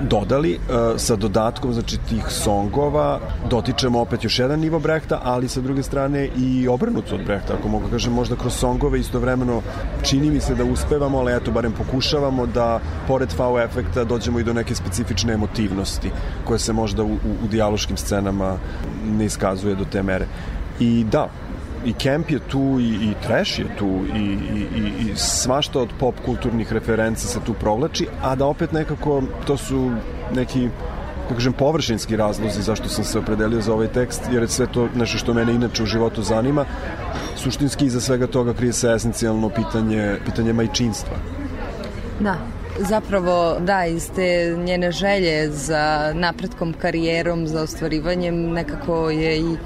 dodali 0.00 0.54
uh, 0.54 0.76
sa 1.00 1.16
dodatkom 1.16 1.72
znači 1.72 1.98
tih 2.08 2.24
songova 2.28 3.20
dotičemo 3.50 4.00
opet 4.00 4.24
još 4.24 4.38
jedan 4.38 4.60
nivo 4.60 4.78
Brehta 4.78 5.20
ali 5.24 5.48
sa 5.48 5.60
druge 5.60 5.82
strane 5.82 6.28
i 6.36 6.68
obrnuto 6.68 7.14
od 7.14 7.24
Brehta 7.24 7.54
ako 7.58 7.68
mogu 7.68 7.88
kažem 7.90 8.12
možda 8.12 8.36
kroz 8.36 8.54
songove 8.54 9.00
istovremeno 9.00 9.62
čini 10.02 10.30
mi 10.30 10.40
se 10.40 10.54
da 10.54 10.64
uspevamo 10.64 11.18
ali 11.18 11.36
eto 11.36 11.50
barem 11.50 11.72
pokušavamo 11.72 12.46
da 12.46 12.80
pored 13.08 13.32
fao 13.32 13.60
efekta 13.60 14.04
dođemo 14.04 14.38
i 14.38 14.44
do 14.44 14.52
neke 14.52 14.74
specifične 14.74 15.32
emotivnosti 15.32 16.10
koje 16.44 16.58
se 16.58 16.72
možda 16.72 17.02
u, 17.02 17.12
u, 17.12 17.44
u 17.44 17.48
dijaloškim 17.48 17.96
scenama 17.96 18.56
ne 19.06 19.24
iskazuje 19.24 19.74
do 19.74 19.84
te 19.84 20.02
mere. 20.02 20.26
I 20.80 21.04
da, 21.04 21.28
i 21.86 21.92
Kemp 21.92 22.30
je 22.30 22.38
tu 22.38 22.78
i, 22.80 23.10
i 23.10 23.14
Trash 23.26 23.58
je 23.58 23.66
tu 23.78 24.04
i, 24.14 24.18
i, 24.18 24.66
i, 24.76 25.10
i 25.10 25.16
svašta 25.16 25.80
od 25.80 25.88
pop 25.98 26.14
kulturnih 26.24 26.72
referenci 26.72 27.26
se 27.26 27.40
tu 27.46 27.54
provlači, 27.54 28.06
a 28.22 28.34
da 28.34 28.46
opet 28.46 28.72
nekako 28.72 29.22
to 29.46 29.56
su 29.56 29.90
neki 30.34 30.68
da 31.28 31.34
kažem, 31.34 31.52
površinski 31.52 32.16
razlozi 32.16 32.62
zašto 32.62 32.88
sam 32.88 33.04
se 33.04 33.18
opredelio 33.18 33.60
za 33.60 33.72
ovaj 33.72 33.88
tekst, 33.88 34.22
jer 34.32 34.42
je 34.42 34.48
sve 34.48 34.66
to 34.66 34.88
nešto 34.94 35.18
što 35.18 35.34
mene 35.34 35.54
inače 35.54 35.82
u 35.82 35.86
životu 35.86 36.22
zanima. 36.22 36.64
Suštinski 37.36 37.86
iza 37.86 38.00
svega 38.00 38.26
toga 38.26 38.54
krije 38.54 38.72
se 38.72 38.92
esencijalno 38.92 39.48
pitanje, 39.48 40.16
pitanje 40.24 40.52
majčinstva. 40.52 41.16
Da, 42.20 42.36
zapravo 42.78 43.56
da 43.60 43.86
iz 43.86 44.10
te 44.14 44.56
njene 44.64 44.92
želje 44.92 45.50
za 45.50 46.12
napretkom 46.14 46.72
karijerom, 46.72 47.46
za 47.46 47.62
ostvarivanjem 47.62 48.50
nekako 48.50 49.10
je 49.10 49.38
i 49.38 49.56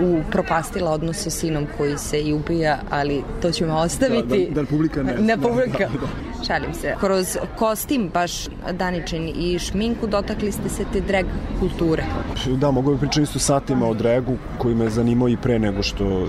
upropastila 0.00 0.90
odnos 0.90 1.16
sa 1.16 1.30
sinom 1.30 1.66
koji 1.76 1.98
se 1.98 2.20
i 2.20 2.32
ubija, 2.32 2.78
ali 2.90 3.22
to 3.42 3.50
ćemo 3.50 3.76
ostaviti. 3.76 4.48
Da, 4.48 4.54
da, 4.54 4.62
da 4.62 4.66
publika 4.66 5.02
ne 5.02 5.16
Ne 5.28 5.36
publika. 5.36 5.78
Da, 5.78 5.98
da. 6.00 6.44
Šalim 6.46 6.74
se. 6.74 6.94
Kroz 7.00 7.36
kostim 7.56 8.10
baš 8.14 8.32
Daničin 8.72 9.32
i 9.36 9.58
šminku 9.58 10.06
dotakli 10.06 10.52
ste 10.52 10.68
se 10.68 10.84
te 10.92 11.00
drag 11.00 11.26
kulture. 11.60 12.04
Da, 12.46 12.70
mogu 12.70 12.92
bi 12.92 12.98
pričati 12.98 13.22
isto 13.22 13.38
satima 13.38 13.86
o 13.86 13.94
dragu 13.94 14.36
koji 14.58 14.74
me 14.74 14.90
zanimao 14.90 15.28
i 15.28 15.36
pre 15.36 15.58
nego 15.58 15.82
što 15.82 16.04
e, 16.04 16.26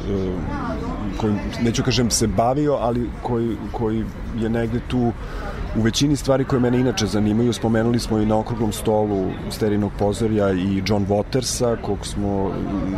koji, 1.17 1.34
neću 1.62 1.84
kažem 1.84 2.12
se 2.12 2.27
bavio, 2.27 2.73
ali 2.73 3.10
koji, 3.23 3.55
koji 3.71 4.05
je 4.38 4.49
negde 4.49 4.79
tu 4.88 5.12
u 5.77 5.82
većini 5.82 6.15
stvari 6.15 6.45
koje 6.45 6.60
mene 6.60 6.79
inače 6.79 7.05
zanimaju, 7.05 7.53
spomenuli 7.53 7.99
smo 7.99 8.19
i 8.19 8.25
na 8.25 8.39
okruglom 8.39 8.71
stolu 8.71 9.32
Sterinog 9.49 9.91
pozorja 9.99 10.51
i 10.51 10.84
John 10.86 11.08
Watersa, 11.08 11.77
kog 11.82 12.08
smo 12.08 12.51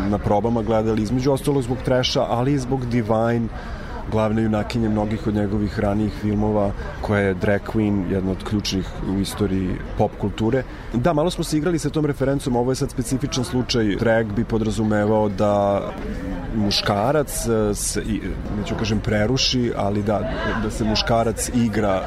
na 0.10 0.18
probama 0.18 0.62
gledali, 0.62 1.04
između 1.04 1.32
ostalo 1.32 1.62
zbog 1.62 1.78
treša, 1.86 2.26
ali 2.30 2.54
i 2.54 2.60
zbog 2.60 2.86
Divine, 2.86 3.48
glavne 4.12 4.44
junakinje 4.44 4.90
mnogih 4.90 5.28
od 5.28 5.36
njegovih 5.36 5.80
ranijih 5.80 6.14
filmova, 6.22 6.72
koja 7.02 7.22
je 7.22 7.34
drag 7.34 7.62
queen, 7.74 8.12
jedna 8.12 8.32
od 8.32 8.44
ključnih 8.44 8.86
u 9.16 9.20
istoriji 9.20 9.76
pop 9.98 10.12
kulture. 10.20 10.64
Da, 10.94 11.14
malo 11.14 11.30
smo 11.30 11.44
se 11.44 11.58
igrali 11.58 11.80
sa 11.80 11.90
tom 11.90 12.06
referencom, 12.06 12.56
ovo 12.56 12.72
je 12.72 12.76
sad 12.76 12.92
specifičan 12.92 13.44
slučaj. 13.44 13.96
Drag 13.96 14.26
bi 14.36 14.44
podrazumevao 14.44 15.30
da 15.30 15.82
muškarac 16.56 17.48
se, 17.74 18.04
neću 18.60 18.76
kažem 18.80 19.00
preruši, 19.00 19.72
ali 19.78 20.04
da, 20.04 20.20
da 20.64 20.72
se 20.72 20.84
muškarac 20.84 21.50
igra 21.56 22.02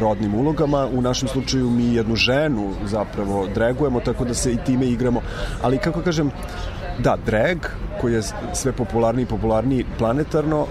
rodnim 0.00 0.34
ulogama. 0.34 0.86
U 0.86 1.02
našem 1.02 1.28
slučaju 1.28 1.70
mi 1.70 1.94
jednu 1.94 2.16
ženu 2.16 2.72
zapravo 2.84 3.46
dragujemo, 3.54 4.00
tako 4.00 4.24
da 4.24 4.34
se 4.34 4.52
i 4.52 4.58
time 4.66 4.86
igramo. 4.86 5.20
Ali 5.62 5.78
kako 5.78 6.02
kažem, 6.02 6.30
da, 6.98 7.16
drag, 7.26 7.58
koji 8.00 8.14
je 8.14 8.22
sve 8.52 8.72
popularniji 8.72 9.22
i 9.22 9.26
popularniji 9.26 9.84
planetarno, 9.98 10.66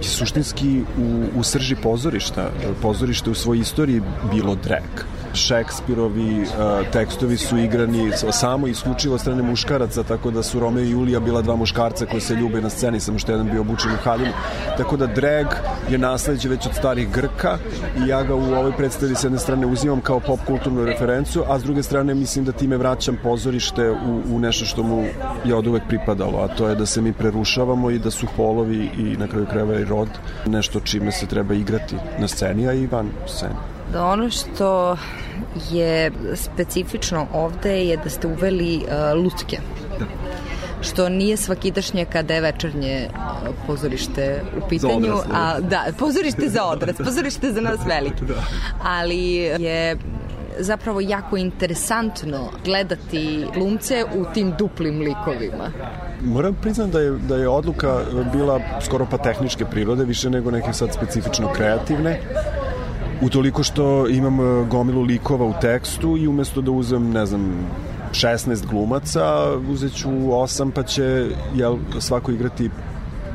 suštinski 0.00 0.82
u, 0.98 1.24
u 1.38 1.42
srži 1.42 1.76
pozorišta. 1.76 2.50
Pozorište 2.82 3.30
u 3.30 3.34
svojoj 3.34 3.60
istoriji 3.60 4.02
bilo 4.32 4.54
drag. 4.54 5.15
Šekspirovi 5.36 6.40
uh, 6.40 6.46
tekstovi 6.92 7.36
su 7.36 7.58
igrani 7.58 8.12
samo 8.32 8.66
isključivo 8.66 9.18
strane 9.18 9.42
muškaraca, 9.42 10.02
tako 10.02 10.30
da 10.30 10.42
su 10.42 10.60
Romeo 10.60 10.84
i 10.84 10.90
Julija 10.90 11.20
bila 11.20 11.42
dva 11.42 11.56
muškarca 11.56 12.06
koji 12.06 12.20
se 12.20 12.34
ljube 12.34 12.60
na 12.60 12.70
sceni, 12.70 13.00
samo 13.00 13.18
što 13.18 13.32
jedan 13.32 13.50
bio 13.50 13.60
obučen 13.60 13.92
u 13.92 14.04
haljinu. 14.04 14.32
Tako 14.76 14.96
da 14.96 15.06
drag 15.06 15.46
je 15.90 15.98
nasledđe 15.98 16.48
već 16.48 16.66
od 16.66 16.74
starih 16.74 17.10
Grka 17.10 17.58
i 18.04 18.08
ja 18.08 18.22
ga 18.22 18.34
u 18.34 18.54
ovoj 18.54 18.72
predstavi 18.76 19.14
s 19.14 19.24
jedne 19.24 19.38
strane 19.38 19.66
uzimam 19.66 20.00
kao 20.00 20.20
pop 20.20 20.40
kulturnu 20.46 20.84
referencu, 20.84 21.44
a 21.48 21.58
s 21.58 21.62
druge 21.62 21.82
strane 21.82 22.14
mislim 22.14 22.44
da 22.44 22.52
time 22.52 22.76
vraćam 22.76 23.18
pozorište 23.22 23.90
u, 23.90 24.22
u 24.34 24.38
nešto 24.38 24.64
što 24.64 24.82
mu 24.82 25.04
je 25.44 25.54
od 25.54 25.66
uvek 25.66 25.82
pripadalo, 25.88 26.38
a 26.38 26.48
to 26.48 26.68
je 26.68 26.74
da 26.74 26.86
se 26.86 27.00
mi 27.00 27.12
prerušavamo 27.12 27.90
i 27.90 27.98
da 27.98 28.10
su 28.10 28.26
polovi 28.36 28.90
i 28.98 29.16
na 29.16 29.26
kraju 29.26 29.46
krajeva 29.46 29.80
i 29.80 29.84
rod 29.84 30.08
nešto 30.46 30.80
čime 30.80 31.12
se 31.12 31.26
treba 31.26 31.54
igrati 31.54 31.96
na 32.18 32.28
sceni, 32.28 32.68
a 32.68 32.72
i 32.72 32.86
van 32.86 33.10
sceni. 33.26 33.75
Da 33.92 34.04
ono 34.04 34.30
što 34.30 34.96
je 35.70 36.12
specifično 36.34 37.26
ovde 37.32 37.84
je 37.84 37.96
da 37.96 38.10
ste 38.10 38.26
uveli 38.26 38.76
uh, 38.76 39.22
lutke. 39.24 39.58
Da 39.98 40.04
što 40.80 41.08
nije 41.08 41.36
svakidašnje 41.36 42.04
kada 42.04 42.34
je 42.34 42.40
večernje 42.40 43.08
uh, 43.10 43.54
pozorište 43.66 44.42
u 44.56 44.68
pitanju, 44.68 45.14
a 45.34 45.60
da, 45.60 45.84
pozorište 45.98 46.48
za 46.48 46.64
odrast, 46.64 47.02
pozorište 47.04 47.52
za 47.52 47.60
nas 47.60 47.80
veliki. 47.86 48.24
Da. 48.24 48.34
Ali 48.82 49.32
je 49.58 49.96
zapravo 50.58 51.00
jako 51.00 51.36
interesantno 51.36 52.50
gledati 52.64 53.46
glumce 53.54 54.04
u 54.14 54.24
tim 54.34 54.54
duplim 54.58 54.98
likovima. 55.00 55.70
Moram 56.20 56.54
priznam 56.54 56.90
da 56.90 57.00
je, 57.00 57.10
da 57.10 57.36
je 57.36 57.48
odluka 57.48 58.00
bila 58.32 58.60
skoro 58.80 59.06
pa 59.10 59.18
tehničke 59.18 59.64
prirode, 59.64 60.04
više 60.04 60.30
nego 60.30 60.50
neke 60.50 60.72
sad 60.72 60.92
specifično 60.92 61.52
kreativne 61.52 62.20
utoliko 63.22 63.62
što 63.62 64.08
imam 64.08 64.40
e, 64.40 64.64
gomilu 64.64 65.02
likova 65.02 65.46
u 65.46 65.54
tekstu 65.60 66.16
i 66.16 66.28
umesto 66.28 66.60
da 66.60 66.70
uzem, 66.70 67.10
ne 67.10 67.26
znam, 67.26 67.66
16 68.12 68.66
glumaca, 68.66 69.56
uzet 69.70 69.92
ću 69.94 70.08
8 70.08 70.70
pa 70.70 70.82
će 70.82 71.26
jel, 71.54 71.76
svako 71.98 72.32
igrati 72.32 72.70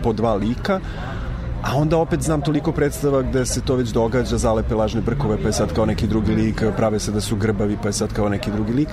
po 0.03 0.13
dva 0.13 0.35
lika 0.35 0.79
A 1.63 1.75
onda 1.75 1.97
opet 1.97 2.21
znam 2.21 2.41
toliko 2.41 2.71
predstava 2.71 3.21
gde 3.21 3.45
se 3.45 3.61
to 3.61 3.75
već 3.75 3.89
događa, 3.89 4.37
zalepe 4.37 4.75
lažne 4.75 5.01
brkove, 5.01 5.37
pa 5.41 5.47
je 5.47 5.53
sad 5.53 5.73
kao 5.73 5.85
neki 5.85 6.07
drugi 6.07 6.31
lik, 6.31 6.63
prave 6.77 6.99
se 6.99 7.11
da 7.11 7.21
su 7.21 7.35
grbavi, 7.35 7.77
pa 7.81 7.89
je 7.89 7.93
sad 7.93 8.13
kao 8.13 8.29
neki 8.29 8.51
drugi 8.51 8.73
lik. 8.73 8.89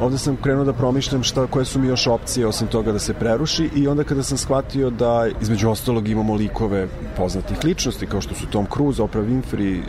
Ovde 0.00 0.18
sam 0.18 0.36
krenuo 0.36 0.64
da 0.64 0.72
promišljam 0.72 1.22
šta, 1.22 1.46
koje 1.46 1.64
su 1.64 1.78
mi 1.78 1.86
još 1.86 2.06
opcije 2.06 2.46
osim 2.46 2.68
toga 2.68 2.92
da 2.92 2.98
se 2.98 3.14
preruši 3.14 3.70
i 3.76 3.88
onda 3.88 4.04
kada 4.04 4.22
sam 4.22 4.38
shvatio 4.38 4.90
da 4.90 5.28
između 5.40 5.70
ostalog 5.70 6.08
imamo 6.08 6.34
likove 6.34 6.88
poznatih 7.16 7.64
ličnosti 7.64 8.06
kao 8.06 8.20
što 8.20 8.34
su 8.34 8.46
Tom 8.46 8.66
Cruise, 8.74 9.02
Oprah 9.02 9.24
Winfrey, 9.24 9.80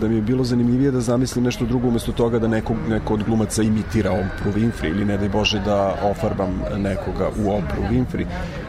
da 0.00 0.08
mi 0.08 0.14
je 0.14 0.22
bilo 0.22 0.44
zanimljivije 0.44 0.90
da 0.90 1.00
zamislim 1.00 1.44
nešto 1.44 1.64
drugo 1.64 1.88
umesto 1.88 2.12
toga 2.12 2.38
da 2.38 2.48
neko, 2.48 2.74
neko 2.88 3.14
od 3.14 3.24
glumaca 3.24 3.62
imitira 3.62 4.10
Oprah 4.10 4.54
Winfrey 4.54 4.90
ili 4.90 5.04
ne 5.04 5.18
daj 5.18 5.28
Bože 5.28 5.62
da 5.64 5.94
ofarbam 6.02 6.62
nekoga 6.76 7.28
u 7.44 7.50
Oprah 7.50 7.90
Winfrey 7.90 8.26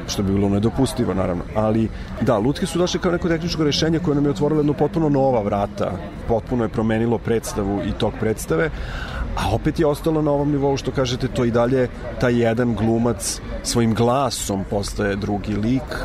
što 0.07 0.23
bi 0.23 0.33
bilo 0.33 0.49
nedopustivo 0.49 1.13
naravno, 1.13 1.43
ali 1.55 1.89
da, 2.21 2.37
lutke 2.37 2.65
su 2.65 2.79
došle 2.83 2.99
kao 2.99 3.11
neko 3.11 3.29
tehničko 3.29 3.63
rešenje 3.63 3.99
koje 3.99 4.15
nam 4.15 4.25
je 4.25 4.31
otvorilo 4.31 4.59
jedno 4.59 4.73
potpuno 4.73 5.09
nova 5.09 5.41
vrata, 5.41 5.91
potpuno 6.27 6.63
je 6.63 6.69
promenilo 6.69 7.17
predstavu 7.17 7.79
i 7.87 7.91
tok 7.97 8.13
predstave, 8.19 8.69
a 9.37 9.53
opet 9.55 9.79
je 9.79 9.85
ostalo 9.87 10.21
na 10.21 10.31
ovom 10.31 10.51
nivou 10.51 10.77
što 10.77 10.91
kažete 10.91 11.27
to 11.27 11.45
i 11.45 11.51
dalje 11.51 11.87
taj 12.19 12.41
jedan 12.41 12.75
glumac 12.75 13.39
svojim 13.63 13.93
glasom 13.93 14.65
postaje 14.69 15.15
drugi 15.15 15.55
lik 15.55 15.95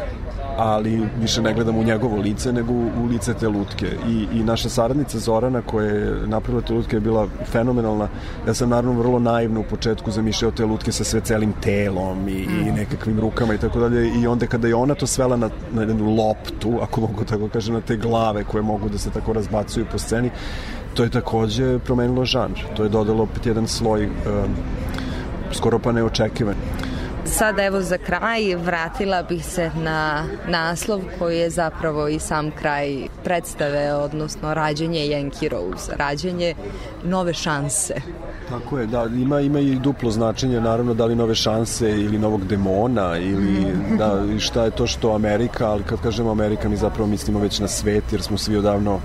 ali 0.58 1.08
više 1.20 1.42
ne 1.42 1.54
gledam 1.54 1.78
u 1.78 1.84
njegovo 1.84 2.16
lice 2.16 2.52
nego 2.52 2.72
u 2.72 3.06
lice 3.10 3.34
te 3.34 3.48
lutke. 3.48 3.86
I, 4.08 4.26
i 4.38 4.42
naša 4.44 4.68
saradnica 4.68 5.18
Zorana 5.18 5.62
koja 5.62 5.86
je 5.86 6.26
napravila 6.26 6.62
te 6.62 6.72
lutke 6.72 6.96
je 6.96 7.00
bila 7.00 7.28
fenomenalna. 7.44 8.08
Ja 8.46 8.54
sam 8.54 8.68
naravno 8.68 8.98
vrlo 8.98 9.18
naivno 9.18 9.60
u 9.60 9.64
početku 9.70 10.10
zamišljao 10.10 10.50
te 10.50 10.64
lutke 10.64 10.92
sa 10.92 11.04
sve 11.04 11.20
celim 11.20 11.52
telom 11.60 12.28
i, 12.28 12.46
i 12.66 12.72
nekakvim 12.76 13.20
rukama 13.20 13.54
i 13.54 13.58
tako 13.58 13.80
dalje. 13.80 14.20
I 14.22 14.26
onda 14.26 14.46
kada 14.46 14.68
je 14.68 14.74
ona 14.74 14.94
to 14.94 15.06
svela 15.06 15.36
na, 15.36 15.50
na 15.72 15.82
jednu 15.82 16.14
loptu 16.14 16.78
ako 16.82 17.00
mogu 17.00 17.24
tako 17.24 17.48
kažem 17.48 17.74
na 17.74 17.80
te 17.80 17.96
glave 17.96 18.44
koje 18.44 18.62
mogu 18.62 18.88
da 18.88 18.98
se 18.98 19.10
tako 19.10 19.32
razbacuju 19.32 19.86
po 19.92 19.98
sceni 19.98 20.30
to 20.94 21.04
je 21.04 21.10
takođe 21.10 21.78
promenilo 21.78 22.24
žanr. 22.24 22.58
To 22.76 22.82
je 22.82 22.88
dodalo 22.88 23.22
opet 23.22 23.46
jedan 23.46 23.68
sloj 23.68 24.06
um, 24.06 24.12
skoro 25.52 25.78
pa 25.78 25.92
neočekivan 25.92 26.54
Sad 27.30 27.58
evo 27.58 27.80
za 27.80 27.98
kraj 27.98 28.54
vratila 28.54 29.22
bih 29.22 29.44
se 29.44 29.70
na 29.76 30.24
naslov 30.48 31.00
koji 31.18 31.38
je 31.38 31.50
zapravo 31.50 32.08
i 32.08 32.18
sam 32.18 32.50
kraj 32.50 32.96
predstave, 33.24 33.94
odnosno 33.94 34.54
rađenje 34.54 35.00
Yankee 35.00 35.48
Rose, 35.48 35.92
rađenje 35.96 36.54
nove 37.04 37.34
šanse. 37.34 37.94
Tako 38.48 38.78
je, 38.78 38.86
da, 38.86 39.04
ima, 39.04 39.40
ima 39.40 39.60
i 39.60 39.74
duplo 39.74 40.10
značenje, 40.10 40.60
naravno, 40.60 40.94
da 40.94 41.04
li 41.04 41.14
nove 41.14 41.34
šanse 41.34 41.90
ili 41.90 42.18
novog 42.18 42.46
demona 42.46 43.18
ili 43.18 43.66
da, 43.98 44.38
šta 44.38 44.64
je 44.64 44.70
to 44.70 44.86
što 44.86 45.14
Amerika, 45.14 45.70
ali 45.70 45.82
kad 45.82 46.00
kažemo 46.00 46.30
Amerika 46.30 46.68
mi 46.68 46.76
zapravo 46.76 47.06
mislimo 47.06 47.38
već 47.40 47.58
na 47.58 47.68
svet 47.68 48.04
jer 48.12 48.22
smo 48.22 48.38
svi 48.38 48.56
odavno 48.56 49.00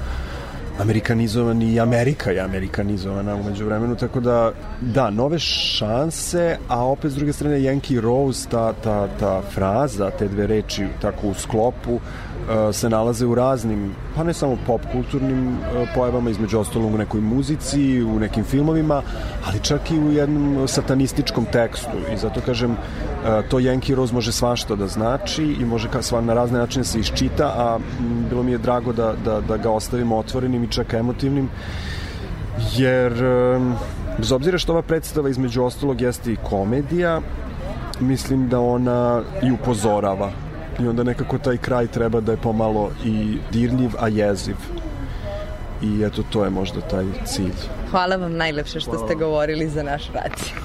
amerikanizovani 0.79 1.73
i 1.73 1.79
Amerika 1.79 2.31
je 2.31 2.39
amerikanizovana 2.39 3.35
umeđu 3.35 3.65
vremenu, 3.65 3.95
tako 3.95 4.19
da 4.19 4.51
da, 4.81 5.09
nove 5.09 5.39
šanse, 5.39 6.57
a 6.67 6.85
opet 6.85 7.11
s 7.11 7.15
druge 7.15 7.33
strane 7.33 7.59
Yankee 7.59 8.01
Rose, 8.01 8.49
ta, 8.49 8.73
ta, 8.73 9.07
ta 9.19 9.41
fraza, 9.53 10.09
te 10.19 10.27
dve 10.27 10.47
reči 10.47 10.87
tako 11.01 11.27
u 11.27 11.33
sklopu, 11.33 11.99
se 12.73 12.89
nalaze 12.89 13.25
u 13.25 13.35
raznim, 13.35 13.95
pa 14.15 14.23
ne 14.23 14.33
samo 14.33 14.57
pop 14.67 14.81
kulturnim 14.91 15.47
uh, 15.47 15.89
pojavama, 15.95 16.29
između 16.29 16.59
ostalog 16.59 16.93
u 16.93 16.97
nekoj 16.97 17.21
muzici, 17.21 18.03
u 18.03 18.19
nekim 18.19 18.43
filmovima, 18.43 19.01
ali 19.47 19.59
čak 19.59 19.91
i 19.91 19.99
u 19.99 20.11
jednom 20.11 20.67
satanističkom 20.67 21.45
tekstu. 21.45 21.97
I 22.13 22.17
zato 22.17 22.41
kažem, 22.45 22.71
uh, 22.71 22.77
to 23.49 23.57
Yankee 23.57 23.95
Rose 23.95 24.13
može 24.13 24.31
svašta 24.31 24.75
da 24.75 24.87
znači 24.87 25.43
i 25.43 25.65
može 25.65 25.89
sva, 26.01 26.21
na 26.21 26.33
razne 26.33 26.59
načine 26.59 26.85
se 26.85 26.99
iščita, 26.99 27.45
a 27.45 27.79
bilo 28.29 28.43
mi 28.43 28.51
je 28.51 28.57
drago 28.57 28.93
da, 28.93 29.13
da, 29.25 29.41
da 29.41 29.57
ga 29.57 29.71
ostavimo 29.71 30.17
otvorenim 30.17 30.63
i 30.63 30.71
čak 30.71 30.93
emotivnim, 30.93 31.49
jer 32.75 33.13
bez 34.17 34.31
obzira 34.31 34.57
što 34.57 34.71
ova 34.71 34.81
predstava 34.81 35.29
između 35.29 35.63
ostalog 35.63 36.01
jeste 36.01 36.33
i 36.33 36.37
komedija, 36.49 37.21
mislim 37.99 38.49
da 38.49 38.59
ona 38.59 39.21
i 39.43 39.51
upozorava 39.51 40.31
i 40.79 40.87
onda 40.87 41.03
nekako 41.03 41.37
taj 41.37 41.57
kraj 41.57 41.87
treba 41.87 42.19
da 42.19 42.31
je 42.31 42.37
pomalo 42.37 42.91
i 43.05 43.37
dirljiv, 43.51 43.91
a 43.99 44.07
jeziv. 44.07 44.55
I 45.81 46.03
eto, 46.03 46.23
to 46.29 46.43
je 46.43 46.49
možda 46.49 46.81
taj 46.81 47.05
cilj. 47.25 47.59
Hvala 47.91 48.15
vam 48.15 48.37
najlepše 48.37 48.79
što 48.79 48.97
ste 48.97 49.15
govorili 49.15 49.69
za 49.69 49.83
naš 49.83 50.11
rad. 50.13 50.63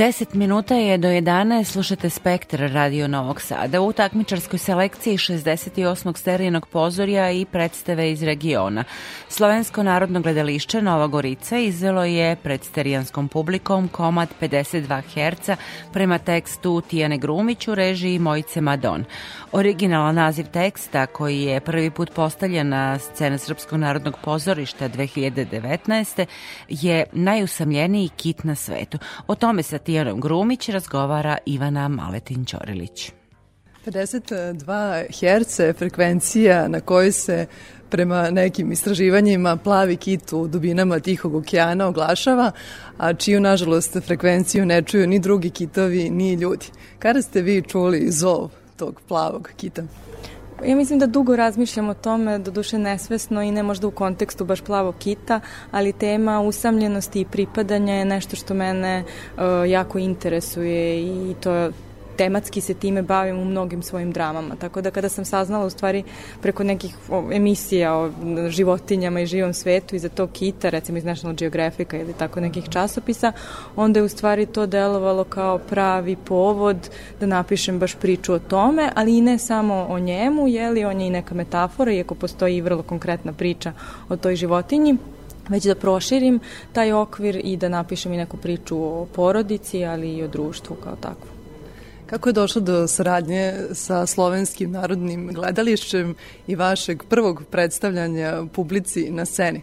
10 0.00 0.34
minuta 0.34 0.74
je 0.74 0.98
do 0.98 1.08
11, 1.08 1.64
slušate 1.64 2.10
Spektar 2.10 2.60
Radio 2.60 3.08
Novog 3.08 3.40
Sada 3.40 3.80
u 3.80 3.92
takmičarskoj 3.92 4.58
selekciji 4.58 5.16
68. 5.16 6.16
serijenog 6.16 6.66
pozorja 6.66 7.30
i 7.30 7.44
predstave 7.44 8.12
iz 8.12 8.22
regiona. 8.22 8.84
Slovensko 9.32 9.82
narodno 9.82 10.20
gledališće 10.20 10.82
Nova 10.82 11.06
Gorica 11.06 11.58
izvelo 11.58 12.04
je 12.04 12.36
pred 12.36 12.64
sterijanskom 12.64 13.28
publikom 13.28 13.88
komad 13.88 14.28
52 14.40 15.02
Hz 15.02 15.50
prema 15.92 16.18
tekstu 16.18 16.80
Tijane 16.80 17.18
Grumić 17.18 17.68
u 17.68 17.74
režiji 17.74 18.18
Mojice 18.18 18.60
Madon. 18.60 19.04
Originalan 19.52 20.14
naziv 20.14 20.46
teksta 20.46 21.06
koji 21.06 21.42
je 21.42 21.60
prvi 21.60 21.90
put 21.90 22.10
postavljen 22.14 22.68
na 22.68 22.98
scene 22.98 23.38
Srpskog 23.38 23.78
narodnog 23.78 24.14
pozorišta 24.24 24.88
2019. 24.88 26.26
je 26.68 27.04
najusamljeniji 27.12 28.08
kit 28.08 28.44
na 28.44 28.54
svetu. 28.54 28.98
O 29.26 29.34
tome 29.34 29.62
sa 29.62 29.78
Tijanom 29.78 30.20
Grumić 30.20 30.68
razgovara 30.68 31.38
Ivana 31.46 31.88
Maletin-Ćorilić. 31.88 33.12
52 33.86 35.04
Hz 35.08 35.78
frekvencija 35.78 36.68
na 36.68 36.80
kojoj 36.80 37.12
se 37.12 37.46
prema 37.90 38.30
nekim 38.30 38.72
istraživanjima 38.72 39.56
plavi 39.56 39.96
kit 39.96 40.32
u 40.32 40.46
dubinama 40.48 41.00
Tihog 41.00 41.34
okeana 41.34 41.86
oglašava, 41.86 42.52
a 42.98 43.14
čiju, 43.14 43.40
nažalost, 43.40 43.96
frekvenciju 44.06 44.66
ne 44.66 44.82
čuju 44.82 45.06
ni 45.06 45.18
drugi 45.18 45.50
kitovi, 45.50 46.10
ni 46.10 46.34
ljudi. 46.34 46.66
Kada 46.98 47.22
ste 47.22 47.42
vi 47.42 47.62
čuli 47.62 48.10
zov 48.10 48.50
tog 48.76 49.00
plavog 49.08 49.50
kita? 49.56 49.82
Ja 50.66 50.76
mislim 50.76 50.98
da 50.98 51.06
dugo 51.06 51.36
razmišljam 51.36 51.88
o 51.88 51.94
tome, 51.94 52.38
do 52.38 52.50
duše 52.50 52.78
nesvesno 52.78 53.42
i 53.42 53.50
ne 53.50 53.62
možda 53.62 53.86
u 53.86 53.90
kontekstu 53.90 54.44
baš 54.44 54.60
plavog 54.60 54.94
kita, 54.98 55.40
ali 55.70 55.92
tema 55.92 56.40
usamljenosti 56.40 57.20
i 57.20 57.24
pripadanja 57.24 57.94
je 57.94 58.04
nešto 58.04 58.36
što 58.36 58.54
mene 58.54 59.04
uh, 59.04 59.42
jako 59.70 59.98
interesuje 59.98 61.00
i 61.00 61.34
to 61.40 61.70
tematski 62.20 62.60
se 62.60 62.74
time 62.74 63.02
bavim 63.02 63.38
u 63.38 63.44
mnogim 63.44 63.82
svojim 63.82 64.12
dramama. 64.12 64.56
Tako 64.56 64.80
da 64.80 64.90
kada 64.90 65.08
sam 65.08 65.24
saznala 65.24 65.66
u 65.66 65.70
stvari 65.70 66.02
preko 66.42 66.64
nekih 66.64 66.96
emisija 67.32 67.94
o 67.96 68.10
životinjama 68.48 69.20
i 69.20 69.26
živom 69.26 69.54
svetu 69.54 69.96
iza 69.96 70.08
tog 70.08 70.30
kita, 70.32 70.70
recimo 70.70 70.98
iz 70.98 71.04
National 71.04 71.36
Geographica 71.36 71.96
ili 71.96 72.12
tako 72.12 72.40
nekih 72.40 72.68
časopisa, 72.70 73.32
onda 73.76 74.00
je 74.00 74.04
u 74.04 74.08
stvari 74.08 74.46
to 74.46 74.66
delovalo 74.66 75.24
kao 75.24 75.58
pravi 75.58 76.16
povod 76.16 76.90
da 77.20 77.26
napišem 77.26 77.78
baš 77.78 77.94
priču 77.94 78.32
o 78.34 78.38
tome, 78.38 78.90
ali 78.94 79.16
i 79.18 79.20
ne 79.20 79.38
samo 79.38 79.86
o 79.88 79.98
njemu, 79.98 80.48
jeli 80.48 80.84
on 80.84 81.00
je 81.00 81.06
i 81.06 81.10
neka 81.10 81.34
metafora, 81.34 81.92
iako 81.92 82.14
postoji 82.14 82.56
i 82.56 82.60
vrlo 82.60 82.82
konkretna 82.82 83.32
priča 83.32 83.72
o 84.08 84.16
toj 84.16 84.36
životinji, 84.36 84.96
već 85.48 85.64
da 85.64 85.74
proširim 85.74 86.40
taj 86.72 86.92
okvir 86.92 87.40
i 87.44 87.56
da 87.56 87.68
napišem 87.68 88.12
i 88.12 88.16
neku 88.16 88.36
priču 88.36 88.76
o 88.76 89.06
porodici, 89.12 89.84
ali 89.84 90.16
i 90.16 90.22
o 90.22 90.28
društvu 90.28 90.76
kao 90.84 90.96
takvo. 90.96 91.39
Kako 92.10 92.28
je 92.28 92.32
došlo 92.32 92.60
do 92.60 92.88
saradnje 92.88 93.54
sa 93.72 94.06
Slovenskim 94.06 94.70
narodnim 94.70 95.30
gledališćem 95.32 96.14
i 96.46 96.56
vašeg 96.56 97.02
prvog 97.08 97.42
predstavljanja 97.50 98.44
publici 98.52 99.10
na 99.10 99.24
sceni? 99.24 99.62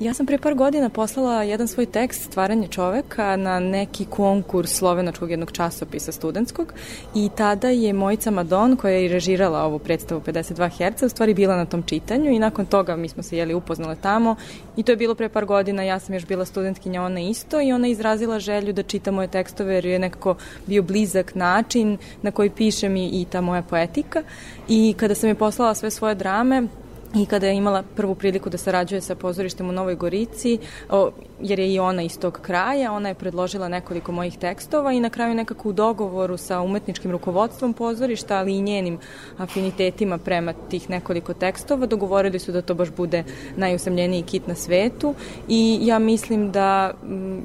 Ja 0.00 0.14
sam 0.14 0.26
pre 0.26 0.38
par 0.38 0.54
godina 0.54 0.88
poslala 0.88 1.42
jedan 1.42 1.68
svoj 1.68 1.86
tekst 1.86 2.22
Stvaranje 2.22 2.68
čoveka 2.68 3.36
na 3.36 3.60
neki 3.60 4.04
konkurs 4.04 4.70
slovenačkog 4.70 5.30
jednog 5.30 5.52
časopisa 5.52 6.12
studentskog 6.12 6.72
i 7.14 7.30
tada 7.36 7.68
je 7.68 7.92
Mojica 7.92 8.30
Madon 8.30 8.76
koja 8.76 8.94
je 8.94 9.08
režirala 9.08 9.62
ovu 9.62 9.78
predstavu 9.78 10.20
52 10.20 10.68
Hz 10.68 11.02
u 11.02 11.08
stvari 11.08 11.34
bila 11.34 11.56
na 11.56 11.64
tom 11.66 11.82
čitanju 11.82 12.30
i 12.30 12.38
nakon 12.38 12.66
toga 12.66 12.96
mi 12.96 13.08
smo 13.08 13.22
se 13.22 13.36
jeli 13.36 13.54
upoznale 13.54 13.96
tamo 14.00 14.36
i 14.76 14.82
to 14.82 14.92
je 14.92 14.96
bilo 14.96 15.14
pre 15.14 15.28
par 15.28 15.44
godina, 15.44 15.82
ja 15.82 15.98
sam 15.98 16.14
još 16.14 16.26
bila 16.26 16.44
studentkinja, 16.44 17.02
ona 17.02 17.20
isto 17.20 17.60
i 17.60 17.72
ona 17.72 17.88
izrazila 17.88 18.38
želju 18.38 18.72
da 18.72 18.82
čita 18.82 19.10
moje 19.10 19.28
tekstove 19.28 19.74
jer 19.74 19.86
je 19.86 19.98
nekako 19.98 20.34
bio 20.66 20.82
blizak 20.82 21.34
način 21.34 21.98
na 22.22 22.30
koji 22.30 22.50
pišem 22.50 22.96
i 22.96 23.26
ta 23.30 23.40
moja 23.40 23.62
poetika 23.62 24.22
i 24.68 24.94
kada 24.96 25.14
sam 25.14 25.28
je 25.28 25.34
poslala 25.34 25.74
sve 25.74 25.90
svoje 25.90 26.14
drame 26.14 26.68
i 27.14 27.26
kada 27.26 27.46
je 27.46 27.56
imala 27.56 27.82
prvu 27.96 28.14
priliku 28.14 28.50
da 28.50 28.58
sarađuje 28.58 29.00
sa 29.00 29.14
pozorištem 29.14 29.68
u 29.68 29.72
Novoj 29.72 29.94
Gorici, 29.94 30.58
o, 30.90 31.10
jer 31.44 31.58
je 31.58 31.74
i 31.74 31.78
ona 31.78 32.02
iz 32.02 32.18
tog 32.18 32.38
kraja, 32.42 32.92
ona 32.92 33.08
je 33.08 33.14
predložila 33.14 33.68
nekoliko 33.68 34.12
mojih 34.12 34.38
tekstova 34.38 34.92
i 34.92 35.00
na 35.00 35.10
kraju 35.10 35.34
nekako 35.34 35.68
u 35.68 35.72
dogovoru 35.72 36.36
sa 36.36 36.60
umetničkim 36.60 37.10
rukovodstvom 37.10 37.72
pozorišta, 37.72 38.36
ali 38.38 38.56
i 38.56 38.62
njenim 38.62 38.98
afinitetima 39.38 40.18
prema 40.18 40.52
tih 40.52 40.90
nekoliko 40.90 41.34
tekstova, 41.34 41.86
dogovorili 41.86 42.38
su 42.38 42.52
da 42.52 42.62
to 42.62 42.74
baš 42.74 42.90
bude 42.90 43.24
najusamljeniji 43.56 44.22
kit 44.22 44.46
na 44.46 44.54
svetu 44.54 45.14
i 45.48 45.78
ja 45.82 45.98
mislim 45.98 46.52
da 46.52 46.94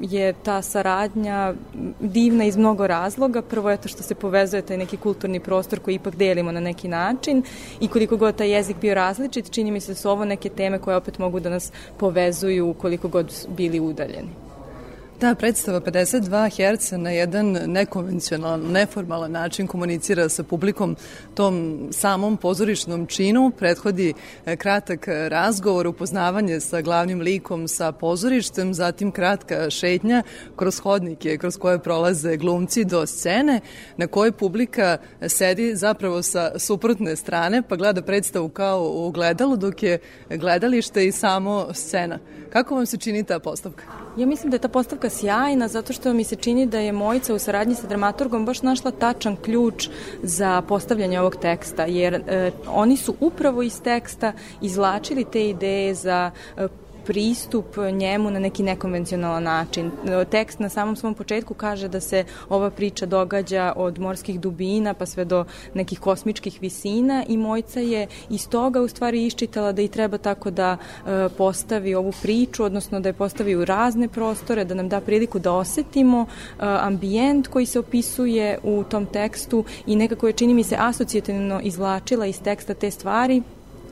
je 0.00 0.32
ta 0.32 0.62
saradnja 0.62 1.54
divna 2.00 2.44
iz 2.44 2.56
mnogo 2.56 2.86
razloga. 2.86 3.42
Prvo 3.42 3.70
je 3.70 3.76
to 3.76 3.88
što 3.88 4.02
se 4.02 4.14
povezuje 4.14 4.62
taj 4.62 4.76
neki 4.76 4.96
kulturni 4.96 5.40
prostor 5.40 5.78
koji 5.78 5.94
ipak 5.94 6.16
delimo 6.16 6.52
na 6.52 6.60
neki 6.60 6.88
način 6.88 7.42
i 7.80 7.88
koliko 7.88 8.16
god 8.16 8.36
taj 8.36 8.50
jezik 8.50 8.76
bio 8.80 8.94
različit, 8.94 9.50
čini 9.50 9.70
mi 9.70 9.80
se 9.80 9.92
da 9.92 9.96
su 9.96 10.10
ovo 10.10 10.24
neke 10.24 10.48
teme 10.48 10.78
koje 10.78 10.96
opet 10.96 11.18
mogu 11.18 11.40
da 11.40 11.50
nas 11.50 11.72
povezuju 11.98 12.74
koliko 12.74 13.08
god 13.08 13.32
bili 13.48 13.89
udaljeni. 13.90 14.28
Ta 15.20 15.34
predstava 15.34 15.80
52 15.80 16.76
Hz 16.76 16.92
na 16.92 17.10
jedan 17.10 17.58
nekonvencionalan, 17.66 18.72
neformalan 18.72 19.32
način 19.32 19.66
komunicira 19.66 20.28
sa 20.28 20.42
publikom 20.42 20.96
tom 21.40 21.88
samom 21.90 22.36
pozorišnom 22.36 23.06
činu. 23.06 23.50
Prethodi 23.58 24.12
e, 24.46 24.56
kratak 24.56 25.08
razgovor, 25.28 25.86
upoznavanje 25.86 26.60
sa 26.60 26.80
glavnim 26.80 27.20
likom, 27.20 27.68
sa 27.68 27.92
pozorištem, 27.92 28.74
zatim 28.74 29.12
kratka 29.12 29.70
šetnja 29.70 30.22
kroz 30.56 30.80
hodnike 30.80 31.38
kroz 31.38 31.56
koje 31.56 31.78
prolaze 31.78 32.36
glumci 32.36 32.84
do 32.84 33.06
scene 33.06 33.60
na 33.96 34.06
kojoj 34.06 34.32
publika 34.32 34.98
sedi 35.28 35.76
zapravo 35.76 36.22
sa 36.22 36.58
suprotne 36.58 37.16
strane 37.16 37.62
pa 37.62 37.76
gleda 37.76 38.02
predstavu 38.02 38.48
kao 38.48 38.92
u 38.94 39.10
gledalu 39.10 39.56
dok 39.56 39.82
je 39.82 39.98
gledalište 40.30 41.06
i 41.06 41.12
samo 41.12 41.68
scena. 41.72 42.18
Kako 42.50 42.74
vam 42.74 42.86
se 42.86 42.96
čini 42.96 43.24
ta 43.24 43.38
postavka? 43.38 43.84
Ja 44.16 44.26
mislim 44.26 44.50
da 44.50 44.54
je 44.54 44.60
ta 44.60 44.68
postavka 44.68 45.10
sjajna 45.10 45.68
zato 45.68 45.92
što 45.92 46.12
mi 46.12 46.24
se 46.24 46.36
čini 46.36 46.66
da 46.66 46.78
je 46.78 46.92
Mojica 46.92 47.34
u 47.34 47.38
saradnji 47.38 47.74
sa 47.74 47.86
dramaturgom 47.86 48.46
baš 48.46 48.62
našla 48.62 48.90
tačan 48.90 49.36
ključ 49.36 49.88
za 50.22 50.62
postavljanje 50.62 51.20
ovog 51.20 51.29
teksta, 51.36 51.84
jer 51.84 52.14
e, 52.14 52.50
oni 52.66 52.96
su 52.96 53.14
upravo 53.20 53.62
iz 53.62 53.82
teksta 53.82 54.32
izvlačili 54.60 55.24
te 55.24 55.48
ideje 55.48 55.94
za 55.94 56.30
e, 56.56 56.68
pristup 57.04 57.76
njemu 57.92 58.30
na 58.30 58.38
neki 58.38 58.62
nekonvencionalan 58.62 59.42
način. 59.42 59.90
Tekst 60.30 60.58
na 60.58 60.68
samom 60.68 60.96
svom 60.96 61.14
početku 61.14 61.54
kaže 61.54 61.88
da 61.88 62.00
se 62.00 62.24
ova 62.48 62.70
priča 62.70 63.06
događa 63.06 63.72
od 63.76 63.98
morskih 63.98 64.40
dubina 64.40 64.94
pa 64.94 65.06
sve 65.06 65.24
do 65.24 65.44
nekih 65.74 66.00
kosmičkih 66.00 66.58
visina 66.60 67.24
i 67.28 67.36
Mojca 67.36 67.80
je 67.80 68.06
iz 68.30 68.48
toga 68.48 68.80
u 68.80 68.88
stvari 68.88 69.26
iščitala 69.26 69.72
da 69.72 69.82
i 69.82 69.88
treba 69.88 70.18
tako 70.18 70.50
da 70.50 70.76
e, 70.76 71.28
postavi 71.38 71.94
ovu 71.94 72.12
priču, 72.22 72.64
odnosno 72.64 73.00
da 73.00 73.08
je 73.08 73.12
postavi 73.12 73.56
u 73.56 73.64
razne 73.64 74.08
prostore, 74.08 74.64
da 74.64 74.74
nam 74.74 74.88
da 74.88 75.00
priliku 75.00 75.38
da 75.38 75.52
osetimo 75.52 76.26
e, 76.26 76.26
ambijent 76.58 77.48
koji 77.48 77.66
se 77.66 77.78
opisuje 77.78 78.58
u 78.62 78.84
tom 78.84 79.06
tekstu 79.06 79.64
i 79.86 79.96
nekako 79.96 80.26
je 80.26 80.32
čini 80.32 80.54
mi 80.54 80.64
se 80.64 80.76
asocijativno 80.78 81.60
izvlačila 81.62 82.26
iz 82.26 82.40
teksta 82.42 82.74
te 82.74 82.90
stvari 82.90 83.42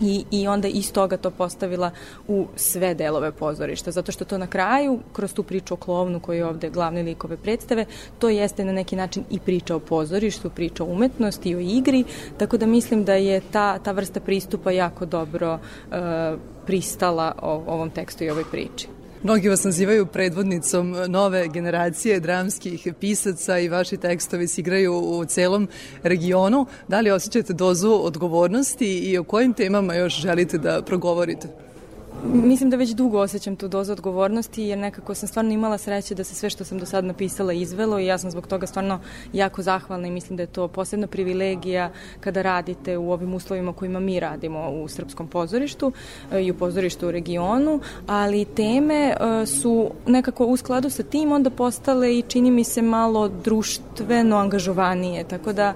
I, 0.00 0.24
I 0.30 0.48
onda 0.48 0.68
iz 0.68 0.92
toga 0.92 1.16
to 1.16 1.30
postavila 1.30 1.90
u 2.28 2.46
sve 2.56 2.94
delove 2.94 3.32
pozorišta, 3.32 3.90
zato 3.90 4.12
što 4.12 4.24
to 4.24 4.38
na 4.38 4.46
kraju, 4.46 4.98
kroz 5.12 5.34
tu 5.34 5.42
priču 5.42 5.74
o 5.74 5.76
klovnu 5.76 6.20
koji 6.20 6.38
je 6.38 6.46
ovde 6.46 6.70
glavne 6.70 7.02
likove 7.02 7.36
predstave, 7.36 7.86
to 8.18 8.28
jeste 8.28 8.64
na 8.64 8.72
neki 8.72 8.96
način 8.96 9.24
i 9.30 9.38
priča 9.38 9.76
o 9.76 9.80
pozorištu, 9.80 10.50
priča 10.50 10.84
o 10.84 10.86
umetnosti 10.86 11.50
i 11.50 11.56
o 11.56 11.60
igri, 11.60 12.04
tako 12.38 12.56
da 12.56 12.66
mislim 12.66 13.04
da 13.04 13.14
je 13.14 13.40
ta, 13.40 13.78
ta 13.78 13.92
vrsta 13.92 14.20
pristupa 14.20 14.70
jako 14.70 15.06
dobro 15.06 15.54
uh, 15.54 16.38
pristala 16.66 17.34
o, 17.42 17.62
ovom 17.66 17.90
tekstu 17.90 18.24
i 18.24 18.30
ovoj 18.30 18.44
priči. 18.50 18.97
Mnogi 19.22 19.48
vas 19.48 19.64
nazivaju 19.64 20.06
predvodnicom 20.06 20.96
nove 21.08 21.48
generacije 21.48 22.20
dramskih 22.20 22.88
pisaca 23.00 23.58
i 23.58 23.68
vaši 23.68 23.96
tekstovi 23.96 24.48
se 24.48 24.60
igraju 24.60 24.94
u 24.94 25.24
celom 25.24 25.68
regionu. 26.02 26.66
Da 26.88 27.00
li 27.00 27.10
osjećate 27.10 27.52
dozu 27.52 28.00
odgovornosti 28.02 28.98
i 28.98 29.18
o 29.18 29.24
kojim 29.24 29.52
temama 29.52 29.94
još 29.94 30.20
želite 30.20 30.58
da 30.58 30.82
progovorite? 30.82 31.67
Mislim 32.24 32.70
da 32.70 32.76
već 32.76 32.90
dugo 32.90 33.18
osjećam 33.18 33.56
tu 33.56 33.68
dozu 33.68 33.92
odgovornosti 33.92 34.62
jer 34.62 34.78
nekako 34.78 35.14
sam 35.14 35.28
stvarno 35.28 35.52
imala 35.52 35.78
sreće 35.78 36.14
da 36.14 36.24
se 36.24 36.34
sve 36.34 36.50
što 36.50 36.64
sam 36.64 36.78
do 36.78 36.86
sada 36.86 37.06
napisala 37.06 37.52
izvelo 37.52 37.98
i 37.98 38.06
ja 38.06 38.18
sam 38.18 38.30
zbog 38.30 38.46
toga 38.46 38.66
stvarno 38.66 39.00
jako 39.32 39.62
zahvalna 39.62 40.08
i 40.08 40.10
mislim 40.10 40.36
da 40.36 40.42
je 40.42 40.46
to 40.46 40.68
posebna 40.68 41.06
privilegija 41.06 41.90
kada 42.20 42.42
radite 42.42 42.96
u 42.96 43.12
ovim 43.12 43.34
uslovima 43.34 43.72
kojima 43.72 44.00
mi 44.00 44.20
radimo 44.20 44.70
u 44.70 44.88
Srpskom 44.88 45.28
pozorištu 45.28 45.92
e, 46.32 46.42
i 46.42 46.50
u 46.50 46.54
pozorištu 46.54 47.08
u 47.08 47.10
regionu, 47.10 47.80
ali 48.06 48.44
teme 48.44 48.94
e, 48.94 49.46
su 49.46 49.90
nekako 50.06 50.46
u 50.46 50.56
skladu 50.56 50.90
sa 50.90 51.02
tim 51.02 51.32
onda 51.32 51.50
postale 51.50 52.18
i 52.18 52.22
čini 52.22 52.50
mi 52.50 52.64
se 52.64 52.82
malo 52.82 53.28
društveno 53.28 54.36
angažovanije, 54.36 55.24
tako 55.24 55.52
da 55.52 55.74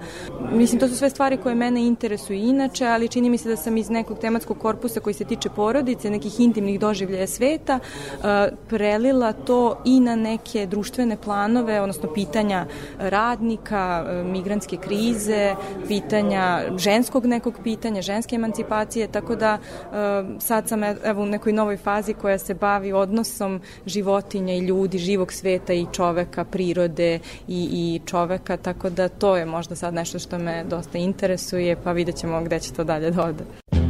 mislim 0.52 0.80
to 0.80 0.88
su 0.88 0.96
sve 0.96 1.10
stvari 1.10 1.36
koje 1.36 1.54
mene 1.54 1.86
interesuju 1.86 2.38
inače, 2.38 2.86
ali 2.86 3.08
čini 3.08 3.30
mi 3.30 3.38
se 3.38 3.48
da 3.48 3.56
sam 3.56 3.76
iz 3.76 3.90
nekog 3.90 4.18
tematskog 4.18 4.58
korpusa 4.58 5.00
koji 5.00 5.14
se 5.14 5.24
tiče 5.24 5.48
porodice, 5.48 6.10
nekih 6.10 6.31
nekih 6.32 6.40
intimnih 6.40 6.80
doživljaja 6.80 7.26
sveta, 7.26 7.78
e, 7.78 8.50
prelila 8.68 9.32
to 9.32 9.78
i 9.84 10.00
na 10.00 10.16
neke 10.16 10.66
društvene 10.66 11.16
planove, 11.16 11.80
odnosno 11.80 12.12
pitanja 12.14 12.66
radnika, 12.98 14.04
e, 14.06 14.24
migrantske 14.24 14.76
krize, 14.76 15.54
pitanja 15.88 16.62
ženskog 16.78 17.26
nekog 17.26 17.54
pitanja, 17.64 18.02
ženske 18.02 18.36
emancipacije, 18.36 19.08
tako 19.08 19.36
da 19.36 19.58
e, 19.58 20.38
sad 20.38 20.68
sam 20.68 20.84
evo 20.84 21.22
u 21.22 21.26
nekoj 21.26 21.52
novoj 21.52 21.76
fazi 21.76 22.14
koja 22.14 22.38
se 22.38 22.54
bavi 22.54 22.92
odnosom 22.92 23.60
životinja 23.86 24.54
i 24.54 24.66
ljudi, 24.66 24.98
živog 24.98 25.32
sveta 25.32 25.72
i 25.72 25.86
čoveka, 25.92 26.44
prirode 26.44 27.20
i, 27.48 27.68
i 27.72 28.00
čoveka, 28.06 28.56
tako 28.56 28.90
da 28.90 29.08
to 29.08 29.36
je 29.36 29.46
možda 29.46 29.74
sad 29.76 29.94
nešto 29.94 30.18
što 30.18 30.38
me 30.38 30.64
dosta 30.64 30.98
interesuje, 30.98 31.76
pa 31.84 31.92
vidjet 31.92 32.16
ćemo 32.16 32.42
gde 32.42 32.60
će 32.60 32.72
to 32.72 32.84
dalje 32.84 33.10
da 33.10 33.22
ode. 33.24 33.81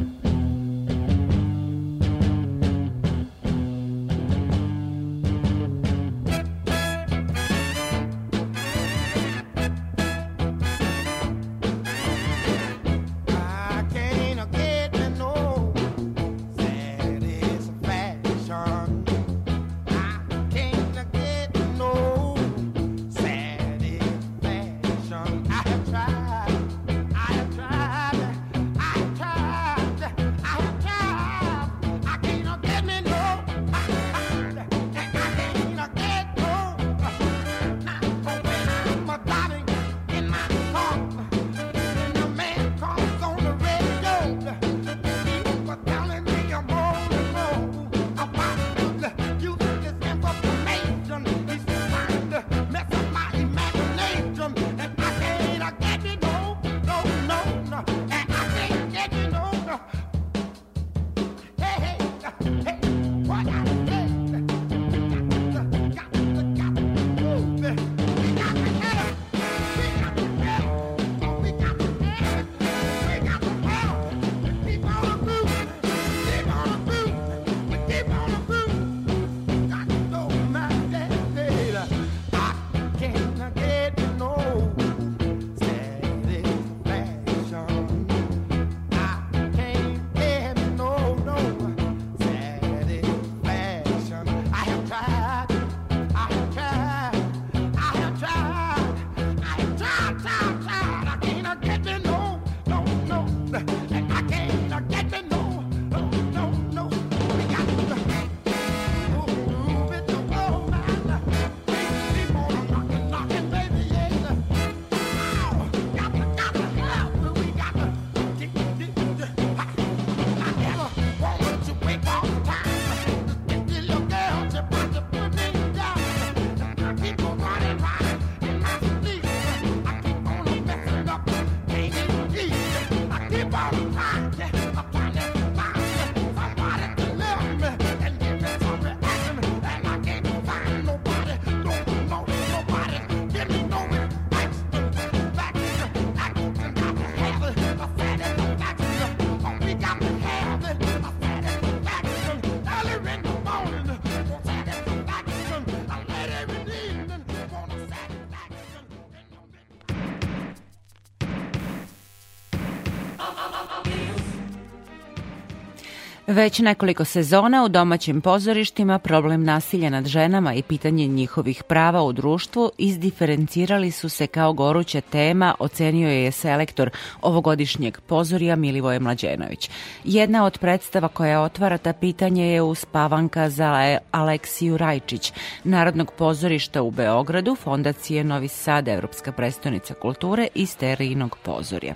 Već 166.33 166.59
nekoliko 166.59 167.05
sezona 167.05 167.65
u 167.65 167.69
domaćim 167.69 168.21
pozorištima 168.21 168.99
problem 168.99 169.45
nasilja 169.45 169.91
nad 169.91 170.07
ženama 170.07 170.55
i 170.55 170.63
pitanje 170.63 171.07
njihovih 171.07 171.63
prava 171.63 172.03
u 172.03 172.13
društvu 172.13 172.71
izdiferencirali 172.79 173.91
su 173.91 174.09
se 174.09 174.27
kao 174.27 174.53
goruća 174.53 175.01
tema, 175.01 175.55
ocenio 175.59 176.09
je 176.09 176.33
selektor 176.33 176.91
ovogodišnjeg 177.23 178.01
pozorija 178.01 178.57
Milivoje 178.57 179.01
Mlađenović. 179.01 179.71
Jedna 180.05 180.45
od 180.45 180.59
predstava 180.59 181.09
koja 181.09 181.43
otvara 181.43 181.79
ta 181.79 181.93
pitanje 181.93 182.47
je 182.47 182.63
uspavanka 182.63 183.51
za 183.51 183.99
Aleksiju 184.11 184.77
Rajčić, 184.77 185.33
Narodnog 185.65 186.13
pozorišta 186.19 186.83
u 186.83 186.91
Beogradu, 186.91 187.55
Fondacije 187.55 188.25
Novi 188.25 188.49
Sad, 188.49 188.89
Evropska 188.89 189.33
prestonica 189.33 189.95
kulture 189.95 190.49
i 190.55 190.67
Sterijinog 190.67 191.37
pozorja. 191.43 191.95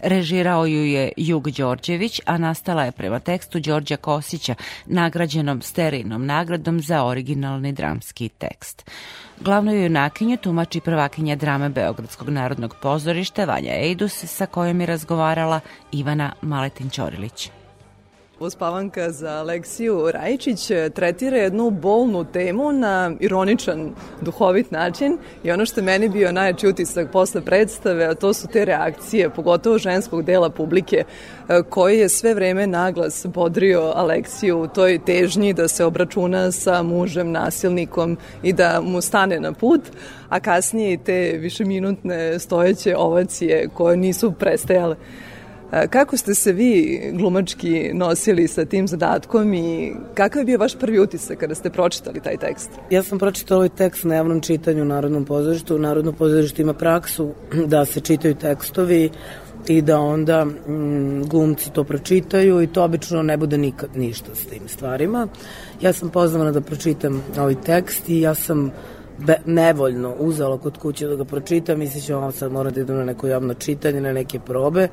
Režirao 0.00 0.66
ju 0.66 0.84
je 0.84 1.12
Jug 1.16 1.50
Đorđević, 1.50 2.20
a 2.26 2.38
nastala 2.38 2.84
je 2.84 2.92
prema 2.92 3.20
tekstu 3.20 3.60
Đorđa 3.60 3.96
Kosića, 3.96 4.54
nagrađenom 4.86 5.62
Sterinom 5.62 6.26
nagradom 6.26 6.80
za 6.80 7.04
originalni 7.04 7.72
dramski 7.72 8.28
tekst. 8.28 8.90
Glavnu 9.40 9.72
junakinju 9.72 10.36
tumači 10.36 10.80
prvakinja 10.80 11.36
drame 11.36 11.68
Beogradskog 11.68 12.28
narodnog 12.28 12.74
pozorišta 12.82 13.44
Vanja 13.44 13.74
Ejdus, 13.74 14.24
sa 14.24 14.46
kojom 14.46 14.80
je 14.80 14.86
razgovarala 14.86 15.60
Ivana 15.92 16.32
Maletin-Ćorilić. 16.42 17.57
Uspavanka 18.40 19.10
za 19.10 19.30
Aleksiju 19.30 20.10
Rajičić 20.12 20.70
tretira 20.94 21.36
jednu 21.36 21.70
bolnu 21.70 22.24
temu 22.24 22.72
na 22.72 23.12
ironičan, 23.20 23.90
duhovit 24.20 24.70
način 24.70 25.18
i 25.44 25.50
ono 25.50 25.66
što 25.66 25.82
meni 25.82 26.08
bio 26.08 26.32
najjači 26.32 26.68
utisak 26.68 27.10
posle 27.12 27.40
predstave, 27.40 28.04
a 28.04 28.14
to 28.14 28.32
su 28.32 28.48
te 28.48 28.64
reakcije, 28.64 29.30
pogotovo 29.30 29.78
ženskog 29.78 30.24
dela 30.24 30.50
publike, 30.50 31.04
e, 31.48 31.62
koji 31.70 31.98
je 31.98 32.08
sve 32.08 32.34
vreme 32.34 32.66
naglas 32.66 33.26
bodrio 33.26 33.92
Aleksiju 33.96 34.60
u 34.62 34.68
toj 34.68 34.98
težnji 35.06 35.52
da 35.52 35.68
se 35.68 35.84
obračuna 35.84 36.52
sa 36.52 36.82
mužem, 36.82 37.32
nasilnikom 37.32 38.18
i 38.42 38.52
da 38.52 38.80
mu 38.80 39.00
stane 39.00 39.40
na 39.40 39.52
put, 39.52 39.80
a 40.28 40.40
kasnije 40.40 40.92
i 40.92 40.98
te 40.98 41.36
višeminutne 41.38 42.38
stojeće 42.38 42.96
ovacije 42.96 43.68
koje 43.74 43.96
nisu 43.96 44.32
prestajale. 44.32 44.96
Kako 45.70 46.16
ste 46.16 46.34
se 46.34 46.52
vi 46.52 47.00
glumački 47.12 47.90
nosili 47.94 48.48
sa 48.48 48.64
tim 48.64 48.88
zadatkom 48.88 49.54
i 49.54 49.92
kakav 50.14 50.40
je 50.40 50.44
bio 50.44 50.58
vaš 50.58 50.78
prvi 50.78 51.00
utisak 51.00 51.38
kada 51.38 51.54
ste 51.54 51.70
pročitali 51.70 52.20
taj 52.20 52.36
tekst? 52.36 52.70
Ja 52.90 53.02
sam 53.02 53.18
pročitala 53.18 53.58
ovaj 53.58 53.68
tekst 53.68 54.04
na 54.04 54.14
javnom 54.14 54.40
čitanju 54.40 54.82
u 54.82 54.84
Narodnom 54.84 55.24
pozorištu. 55.24 55.78
Narodno 55.78 56.12
pozorište 56.12 56.62
ima 56.62 56.72
praksu 56.72 57.32
da 57.72 57.84
se 57.84 58.00
čitaju 58.00 58.34
tekstovi 58.34 59.10
i 59.68 59.82
da 59.82 60.00
onda 60.00 60.44
mm, 60.44 61.22
glumci 61.22 61.72
to 61.72 61.84
pročitaju 61.84 62.62
i 62.62 62.66
to 62.66 62.84
obično 62.84 63.22
ne 63.22 63.36
bude 63.36 63.58
nikad 63.58 63.90
ništa 63.96 64.34
s 64.34 64.46
tim 64.46 64.68
stvarima. 64.68 65.28
Ja 65.80 65.92
sam 65.92 66.10
pozvana 66.10 66.52
da 66.52 66.60
pročitam 66.60 67.24
ovaj 67.38 67.54
tekst 67.54 68.08
i 68.08 68.20
ja 68.20 68.34
sam 68.34 68.72
be, 69.18 69.36
nevoljno 69.46 70.14
uzela 70.18 70.58
kod 70.58 70.78
kuće 70.78 71.06
da 71.06 71.16
ga 71.16 71.24
pročitam, 71.24 71.78
misliću 71.78 72.14
vam 72.14 72.32
sad 72.32 72.52
moram 72.52 72.72
da 72.72 72.94
na 72.94 73.04
neko 73.04 73.26
javno 73.26 73.54
čitanje, 73.54 74.00
na 74.00 74.12
neke 74.12 74.40
probe, 74.40 74.88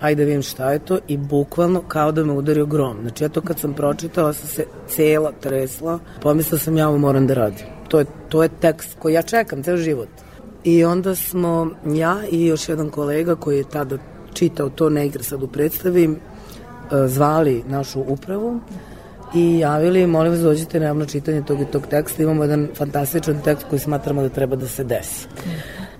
ajde 0.00 0.24
vidim 0.24 0.42
šta 0.42 0.72
je 0.72 0.78
to 0.78 0.98
i 1.08 1.16
bukvalno 1.16 1.82
kao 1.88 2.12
da 2.12 2.24
me 2.24 2.32
udario 2.32 2.66
grom. 2.66 2.96
Znači 3.02 3.24
ja 3.24 3.28
to 3.28 3.40
kad 3.40 3.58
sam 3.58 3.74
pročitala 3.74 4.32
sam 4.32 4.48
se 4.48 4.64
cela 4.88 5.32
tresla, 5.40 5.98
pomislila 6.22 6.58
sam 6.58 6.76
ja 6.76 6.88
ovo 6.88 6.98
moram 6.98 7.26
da 7.26 7.34
radim. 7.34 7.66
To 7.88 7.98
je, 7.98 8.06
to 8.28 8.42
je 8.42 8.48
tekst 8.48 8.96
koji 8.98 9.14
ja 9.14 9.22
čekam 9.22 9.62
ceo 9.62 9.76
život. 9.76 10.08
I 10.64 10.84
onda 10.84 11.14
smo 11.14 11.70
ja 11.86 12.16
i 12.30 12.46
još 12.46 12.68
jedan 12.68 12.90
kolega 12.90 13.34
koji 13.34 13.56
je 13.56 13.70
tada 13.70 13.98
čitao 14.34 14.68
to 14.68 14.90
ne 14.90 15.06
igra 15.06 15.22
sad 15.22 15.42
u 15.42 15.46
predstavi, 15.46 16.04
e, 16.04 16.08
zvali 17.08 17.62
našu 17.68 18.00
upravu 18.00 18.60
i 19.34 19.58
javili, 19.58 20.06
molim 20.06 20.32
vas 20.32 20.40
dođite 20.40 20.80
na 20.80 20.86
javno 20.86 21.06
čitanje 21.06 21.42
tog 21.42 21.60
i 21.60 21.64
tog 21.64 21.86
teksta, 21.86 22.22
imamo 22.22 22.44
jedan 22.44 22.68
fantastičan 22.74 23.40
tekst 23.44 23.66
koji 23.70 23.80
smatramo 23.80 24.22
da 24.22 24.28
treba 24.28 24.56
da 24.56 24.68
se 24.68 24.84
desi. 24.84 25.26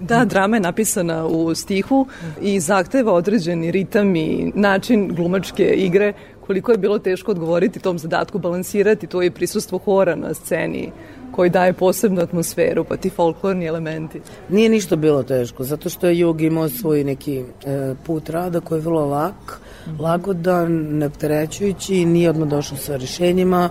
Da, 0.00 0.24
drama 0.24 0.56
je 0.56 0.60
napisana 0.60 1.26
u 1.26 1.54
stihu 1.54 2.06
i 2.42 2.60
zahteva 2.60 3.12
određeni 3.12 3.70
ritam 3.70 4.16
i 4.16 4.52
način 4.54 5.14
glumačke 5.14 5.64
igre. 5.64 6.12
Koliko 6.46 6.72
je 6.72 6.78
bilo 6.78 6.98
teško 6.98 7.30
odgovoriti 7.30 7.80
tom 7.80 7.98
zadatku, 7.98 8.38
balansirati 8.38 9.06
to 9.06 9.22
i 9.22 9.30
prisustvo 9.30 9.78
hora 9.78 10.16
na 10.16 10.34
sceni 10.34 10.92
koji 11.32 11.50
daje 11.50 11.72
posebnu 11.72 12.20
atmosferu, 12.20 12.84
pa 12.84 12.96
ti 12.96 13.10
folklorni 13.10 13.66
elementi. 13.66 14.20
Nije 14.48 14.68
ništa 14.68 14.96
bilo 14.96 15.22
teško, 15.22 15.64
zato 15.64 15.88
što 15.88 16.06
je 16.06 16.18
Jug 16.18 16.40
imao 16.40 16.68
svoj 16.68 17.04
neki 17.04 17.38
e, 17.38 17.94
put 18.06 18.30
rada 18.30 18.60
koji 18.60 18.78
je 18.78 18.82
vrlo 18.82 19.06
lak, 19.06 19.60
lagodan, 19.98 20.72
neopterećujući 20.72 22.04
nije 22.04 22.30
odmah 22.30 22.48
došao 22.48 22.78
sa 22.78 22.96
rešenjima. 22.96 23.70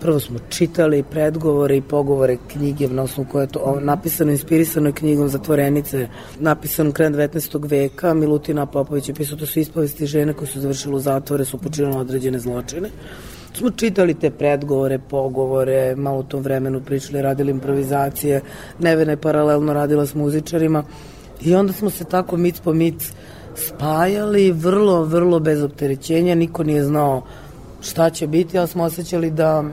Prvo 0.00 0.20
smo 0.20 0.38
čitali 0.48 1.02
predgovore 1.02 1.76
i 1.76 1.82
pogovore 1.82 2.36
knjige 2.52 2.88
na 2.88 3.02
osnovu 3.02 3.28
koje 3.32 3.42
je 3.42 3.48
to 3.48 3.80
napisano, 3.80 4.30
inspirisano 4.30 4.88
je 4.88 4.92
knjigom 4.92 5.28
Zatvorenice, 5.28 6.08
napisano 6.38 6.92
krajem 6.92 7.14
19. 7.14 7.70
veka, 7.70 8.14
Milutina 8.14 8.66
Popović 8.66 9.08
je 9.08 9.14
pisao, 9.14 9.38
to 9.38 9.46
su 9.46 9.60
ispovesti 9.60 10.06
žene 10.06 10.32
koje 10.32 10.48
su 10.48 10.60
završile 10.60 10.94
u 10.94 11.00
zatvore, 11.00 11.44
su 11.44 11.58
počinile 11.58 11.96
određene 11.96 12.38
zločine 12.38 12.90
smo 13.56 13.70
čitali 13.70 14.14
te 14.14 14.30
predgovore, 14.30 14.98
pogovore, 14.98 15.96
malo 15.96 16.18
u 16.18 16.22
tom 16.22 16.42
vremenu 16.42 16.80
pričali, 16.80 17.22
radili 17.22 17.50
improvizacije, 17.50 18.40
Nevena 18.78 19.12
je 19.12 19.16
paralelno 19.16 19.72
radila 19.72 20.06
s 20.06 20.14
muzičarima 20.14 20.84
i 21.40 21.54
onda 21.54 21.72
smo 21.72 21.90
se 21.90 22.04
tako 22.04 22.36
mic 22.36 22.60
po 22.60 22.72
mic 22.72 23.12
spajali, 23.54 24.52
vrlo, 24.52 25.04
vrlo 25.04 25.40
bez 25.40 25.62
opterećenja, 25.62 26.34
niko 26.34 26.64
nije 26.64 26.84
znao 26.84 27.22
šta 27.84 28.10
će 28.10 28.26
biti, 28.26 28.58
ali 28.58 28.68
smo 28.68 28.84
osjećali 28.84 29.30
da, 29.30 29.64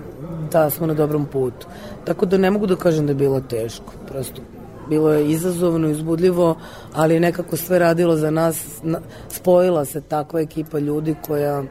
da 0.51 0.69
smo 0.69 0.87
na 0.87 0.93
dobrom 0.93 1.25
putu. 1.25 1.67
Tako 2.05 2.25
da 2.25 2.37
ne 2.37 2.51
mogu 2.51 2.67
da 2.67 2.75
kažem 2.75 3.05
da 3.05 3.11
je 3.11 3.15
bilo 3.15 3.41
teško, 3.41 3.93
prosto 4.07 4.41
bilo 4.89 5.13
je 5.13 5.29
izazovno, 5.31 5.89
izbudljivo, 5.89 6.55
ali 6.93 7.19
nekako 7.19 7.57
sve 7.57 7.79
radilo 7.79 8.15
za 8.15 8.31
nas, 8.31 8.81
spojila 9.29 9.85
se 9.85 10.01
takva 10.01 10.41
ekipa 10.41 10.79
ljudi 10.79 11.15
koja 11.27 11.63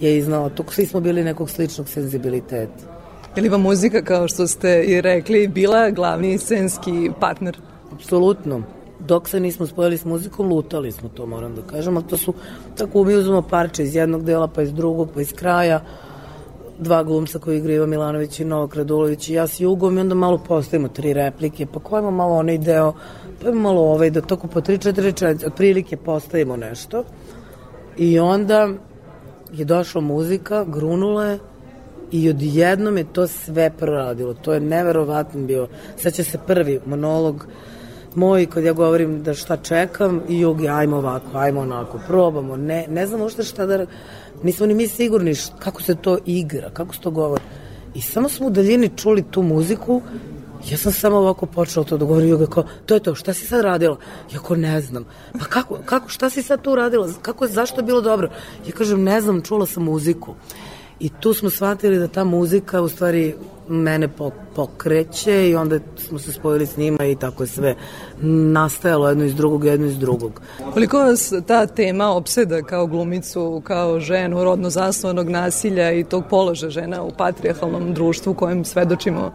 je 0.00 0.18
iznao, 0.18 0.50
to 0.50 0.64
svi 0.70 0.86
smo 0.86 1.00
bili 1.00 1.24
nekog 1.24 1.50
sličnog 1.50 1.88
senzibiliteta. 1.88 2.84
Je 3.36 3.42
li 3.42 3.48
vam 3.48 3.60
muzika, 3.60 4.02
kao 4.02 4.28
što 4.28 4.46
ste 4.46 4.84
i 4.84 5.00
rekli, 5.00 5.48
bila 5.48 5.90
glavni 5.90 6.38
scenski 6.38 7.10
partner? 7.20 7.58
Apsolutno. 7.92 8.62
Dok 9.06 9.28
se 9.28 9.40
nismo 9.40 9.66
spojili 9.66 9.98
s 9.98 10.04
muzikom, 10.04 10.48
lutali 10.48 10.92
smo 10.92 11.08
to, 11.08 11.26
moram 11.26 11.54
da 11.54 11.62
kažem, 11.62 11.96
ali 11.96 12.06
to 12.06 12.16
su, 12.16 12.34
tako 12.76 13.04
mi 13.04 13.14
uzmemo 13.14 13.42
parče 13.42 13.82
iz 13.82 13.94
jednog 13.94 14.24
dela, 14.24 14.48
pa 14.48 14.62
iz 14.62 14.72
drugog, 14.72 15.08
pa 15.14 15.20
iz 15.20 15.32
kraja, 15.32 15.80
dva 16.78 17.02
glumca 17.02 17.38
koji 17.38 17.58
igra 17.58 17.72
Iva 17.72 17.86
Milanović 17.86 18.40
i 18.40 18.44
Novak 18.44 18.74
Radulović 18.74 19.28
i 19.28 19.34
ja 19.34 19.46
s 19.46 19.60
Jugom 19.60 19.98
i 19.98 20.00
onda 20.00 20.14
malo 20.14 20.38
postavimo 20.38 20.88
tri 20.88 21.12
replike, 21.12 21.66
pa 21.66 21.80
ko 21.80 22.10
malo 22.10 22.36
onaj 22.36 22.58
deo, 22.58 22.92
pa 23.42 23.48
ima 23.48 23.60
malo 23.60 23.80
ovaj, 23.80 24.10
da 24.10 24.20
toko 24.20 24.46
po 24.46 24.60
tri, 24.60 24.78
četiri 24.78 25.04
rečenice, 25.04 25.46
otprilike 25.46 25.96
postavimo 25.96 26.56
nešto. 26.56 27.04
I 27.96 28.18
onda 28.18 28.68
je 29.52 29.64
došla 29.64 30.00
muzika, 30.00 30.64
grunula 30.64 31.24
je 31.24 31.38
i 32.10 32.30
odjednom 32.30 32.96
je 32.96 33.04
to 33.12 33.26
sve 33.26 33.70
proradilo. 33.78 34.34
To 34.34 34.52
je 34.52 34.60
neverovatno 34.60 35.46
bio. 35.46 35.68
Seća 35.96 36.24
se 36.24 36.38
prvi 36.46 36.80
monolog 36.86 37.46
moj 38.14 38.46
kad 38.46 38.64
ja 38.64 38.72
govorim 38.72 39.22
da 39.22 39.34
šta 39.34 39.56
čekam 39.56 40.22
i 40.28 40.40
Jugi, 40.40 40.68
ajmo 40.68 40.96
ovako, 40.96 41.38
ajmo 41.38 41.60
onako, 41.60 42.00
probamo, 42.06 42.56
ne, 42.56 42.86
ne 42.88 43.06
znam 43.06 43.20
uopšte 43.20 43.42
šta 43.42 43.66
da, 43.66 43.86
nismo 44.42 44.66
ni 44.66 44.74
mi 44.74 44.88
sigurni 44.88 45.34
šta, 45.34 45.56
kako 45.58 45.82
se 45.82 45.94
to 45.94 46.18
igra, 46.26 46.70
kako 46.70 46.94
se 46.94 47.00
to 47.00 47.10
govori. 47.10 47.42
I 47.94 48.00
samo 48.00 48.28
smo 48.28 48.46
u 48.46 48.50
daljini 48.50 48.90
čuli 48.96 49.24
tu 49.30 49.42
muziku 49.42 50.02
Ja 50.70 50.78
sam 50.78 50.92
samo 50.92 51.16
ovako 51.16 51.46
počela 51.46 51.84
to 51.84 51.96
da 51.98 52.04
govorim, 52.04 52.28
Juga 52.30 52.46
kao, 52.46 52.64
to 52.86 52.94
je 52.94 53.00
to, 53.00 53.14
šta 53.14 53.34
si 53.34 53.46
sad 53.46 53.60
radila? 53.60 53.96
Ja 54.32 54.40
kao, 54.40 54.56
ne 54.56 54.80
znam. 54.80 55.04
Pa 55.38 55.44
kako, 55.44 55.78
kako, 55.84 56.08
šta 56.08 56.30
si 56.30 56.42
sad 56.42 56.62
tu 56.62 56.74
radila? 56.74 57.08
Kako, 57.22 57.46
zašto 57.46 57.80
je 57.80 57.84
bilo 57.84 58.00
dobro? 58.00 58.30
Ja 58.66 58.72
kažem, 58.72 59.02
ne 59.02 59.20
znam, 59.20 59.42
čula 59.42 59.66
sam 59.66 59.82
muziku. 59.82 60.34
I 61.02 61.10
tu 61.20 61.34
smo 61.34 61.50
shvatili 61.50 61.98
da 61.98 62.08
ta 62.08 62.24
muzika 62.24 62.80
u 62.80 62.88
stvari 62.88 63.34
mene 63.68 64.08
pokreće 64.54 65.50
i 65.50 65.54
onda 65.56 65.78
smo 65.96 66.18
se 66.18 66.32
spojili 66.32 66.66
s 66.66 66.76
njima 66.76 67.04
i 67.04 67.16
tako 67.16 67.42
je 67.42 67.46
sve 67.46 67.74
nastajalo 68.52 69.08
jedno 69.08 69.24
iz 69.24 69.34
drugog, 69.34 69.64
jedno 69.64 69.86
iz 69.86 69.98
drugog. 69.98 70.40
Koliko 70.72 70.98
vas 70.98 71.32
ta 71.46 71.66
tema 71.66 72.10
opseda 72.10 72.62
kao 72.62 72.86
glumicu, 72.86 73.62
kao 73.64 74.00
ženu 74.00 74.44
rodno 74.44 74.70
zasnovanog 74.70 75.28
nasilja 75.28 75.92
i 75.92 76.04
tog 76.04 76.24
položa 76.30 76.70
žena 76.70 77.02
u 77.02 77.10
patrijarhalnom 77.18 77.94
društvu 77.94 78.34
kojem 78.34 78.64
svedočimo 78.64 79.32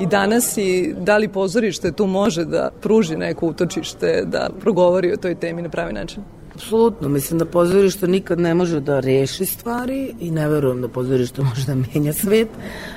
i 0.00 0.06
danas 0.06 0.56
i 0.56 0.94
da 0.98 1.16
li 1.16 1.28
pozorište 1.28 1.92
tu 1.92 2.06
može 2.06 2.44
da 2.44 2.70
pruži 2.80 3.16
neko 3.16 3.46
utočište, 3.46 4.24
da 4.26 4.50
progovori 4.60 5.12
o 5.12 5.16
toj 5.16 5.34
temi 5.34 5.62
na 5.62 5.68
pravi 5.68 5.92
način? 5.92 6.22
Apsolutno, 6.62 7.08
mislim 7.08 7.38
da 7.38 7.44
pozorište 7.44 8.08
nikad 8.08 8.40
ne 8.40 8.54
može 8.54 8.80
da 8.80 9.00
reši 9.00 9.46
stvari 9.46 10.14
i 10.20 10.30
ne 10.30 10.48
verujem 10.48 10.82
da 10.82 10.88
pozorište 10.88 11.42
može 11.50 11.66
da 11.66 11.74
menja 11.74 12.12
svet, 12.12 12.48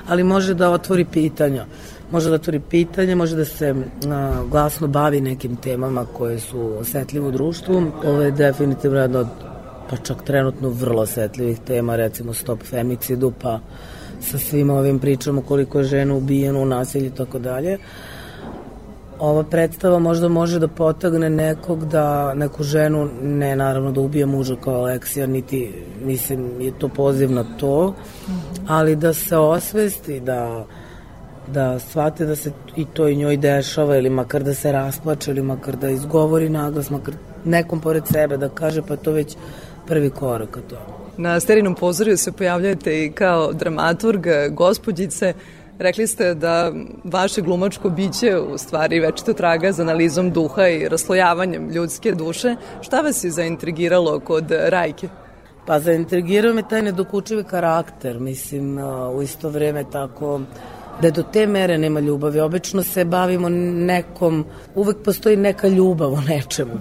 ali 0.07 0.23
može 0.23 0.53
da 0.53 0.69
otvori 0.71 1.05
pitanja. 1.05 1.65
Može 2.11 2.29
da 2.29 2.35
otvori 2.35 2.59
pitanje, 2.59 3.15
može 3.15 3.35
da 3.35 3.45
se 3.45 3.75
a, 4.07 4.43
glasno 4.51 4.87
bavi 4.87 5.21
nekim 5.21 5.55
temama 5.55 6.05
koje 6.13 6.39
su 6.39 6.73
osetljive 6.79 7.27
u 7.27 7.31
društvu. 7.31 7.83
Ovo 8.05 8.21
je 8.21 8.31
definitivno 8.31 8.99
jedna 8.99 9.19
od 9.19 9.27
pa 9.89 9.97
čak 9.97 10.23
trenutno 10.23 10.69
vrlo 10.69 11.01
osetljivih 11.01 11.59
tema, 11.59 11.95
recimo 11.95 12.33
stop 12.33 12.63
femicidu, 12.63 13.33
pa 13.41 13.59
sa 14.21 14.37
svim 14.37 14.69
ovim 14.69 14.99
pričama 14.99 15.41
koliko 15.41 15.77
je 15.77 15.83
žena 15.83 16.15
ubijeno 16.15 16.61
u 16.61 16.65
nasilju 16.65 17.05
i 17.05 17.15
tako 17.17 17.39
dalje. 17.39 17.77
Ova 19.19 19.43
predstava 19.43 19.99
možda 19.99 20.27
može 20.27 20.59
da 20.59 20.67
potagne 20.67 21.29
nekog 21.29 21.85
da 21.85 22.33
neku 22.33 22.63
ženu, 22.63 23.09
ne 23.21 23.55
naravno 23.55 23.91
da 23.91 24.01
ubije 24.01 24.25
muža 24.25 24.55
kao 24.63 24.73
Aleksija, 24.73 25.27
niti 25.27 25.73
mislim 26.01 26.61
je 26.61 26.79
to 26.79 26.87
poziv 26.87 27.31
na 27.31 27.45
to, 27.57 27.93
ali 28.67 28.95
da 28.95 29.13
se 29.13 29.37
osvesti, 29.37 30.19
da 30.19 30.65
da 31.47 31.79
shvate 31.79 32.25
da 32.25 32.35
se 32.35 32.51
i 32.75 32.85
to 32.85 33.07
i 33.07 33.15
njoj 33.15 33.37
dešava 33.37 33.97
ili 33.97 34.09
makar 34.09 34.43
da 34.43 34.53
se 34.53 34.71
rasplače 34.71 35.31
ili 35.31 35.41
makar 35.41 35.75
da 35.75 35.89
izgovori 35.89 36.49
naglas, 36.49 36.89
makar 36.89 37.13
nekom 37.45 37.81
pored 37.81 38.03
sebe 38.07 38.37
da 38.37 38.49
kaže 38.49 38.81
pa 38.81 38.95
to 38.95 39.11
već 39.11 39.35
prvi 39.87 40.09
korak 40.09 40.49
ka 40.49 40.61
tome. 40.61 40.81
Na 41.17 41.39
sterinom 41.39 41.75
pozorju 41.75 42.17
se 42.17 42.31
pojavljujete 42.31 43.05
i 43.05 43.11
kao 43.11 43.53
dramaturg, 43.53 44.27
gospođice. 44.51 45.33
Rekli 45.79 46.07
ste 46.07 46.33
da 46.33 46.71
vaše 47.03 47.41
glumačko 47.41 47.89
biće 47.89 48.37
u 48.37 48.57
stvari 48.57 48.99
večito 48.99 49.33
traga 49.33 49.71
za 49.71 49.83
analizom 49.83 50.31
duha 50.31 50.67
i 50.67 50.89
raslojavanjem 50.89 51.69
ljudske 51.69 52.11
duše. 52.11 52.55
Šta 52.81 53.01
vas 53.01 53.23
je 53.23 53.31
zaintrigiralo 53.31 54.19
kod 54.19 54.51
Rajke? 54.51 55.07
Pa 55.65 55.79
zaintrigirao 55.79 56.53
me 56.53 56.67
taj 56.69 56.81
nedokučivi 56.81 57.43
karakter, 57.43 58.19
mislim, 58.19 58.77
u 59.15 59.21
isto 59.21 59.49
vreme 59.49 59.83
tako 59.91 60.41
da 61.01 61.11
do 61.11 61.23
te 61.23 61.47
mere 61.47 61.77
nema 61.77 61.99
ljubavi. 61.99 62.39
Obično 62.39 62.83
se 62.83 63.05
bavimo 63.05 63.49
nekom, 63.49 64.45
uvek 64.75 64.97
postoji 65.03 65.37
neka 65.37 65.67
ljubav 65.67 66.13
u 66.13 66.21
nečemu. 66.21 66.79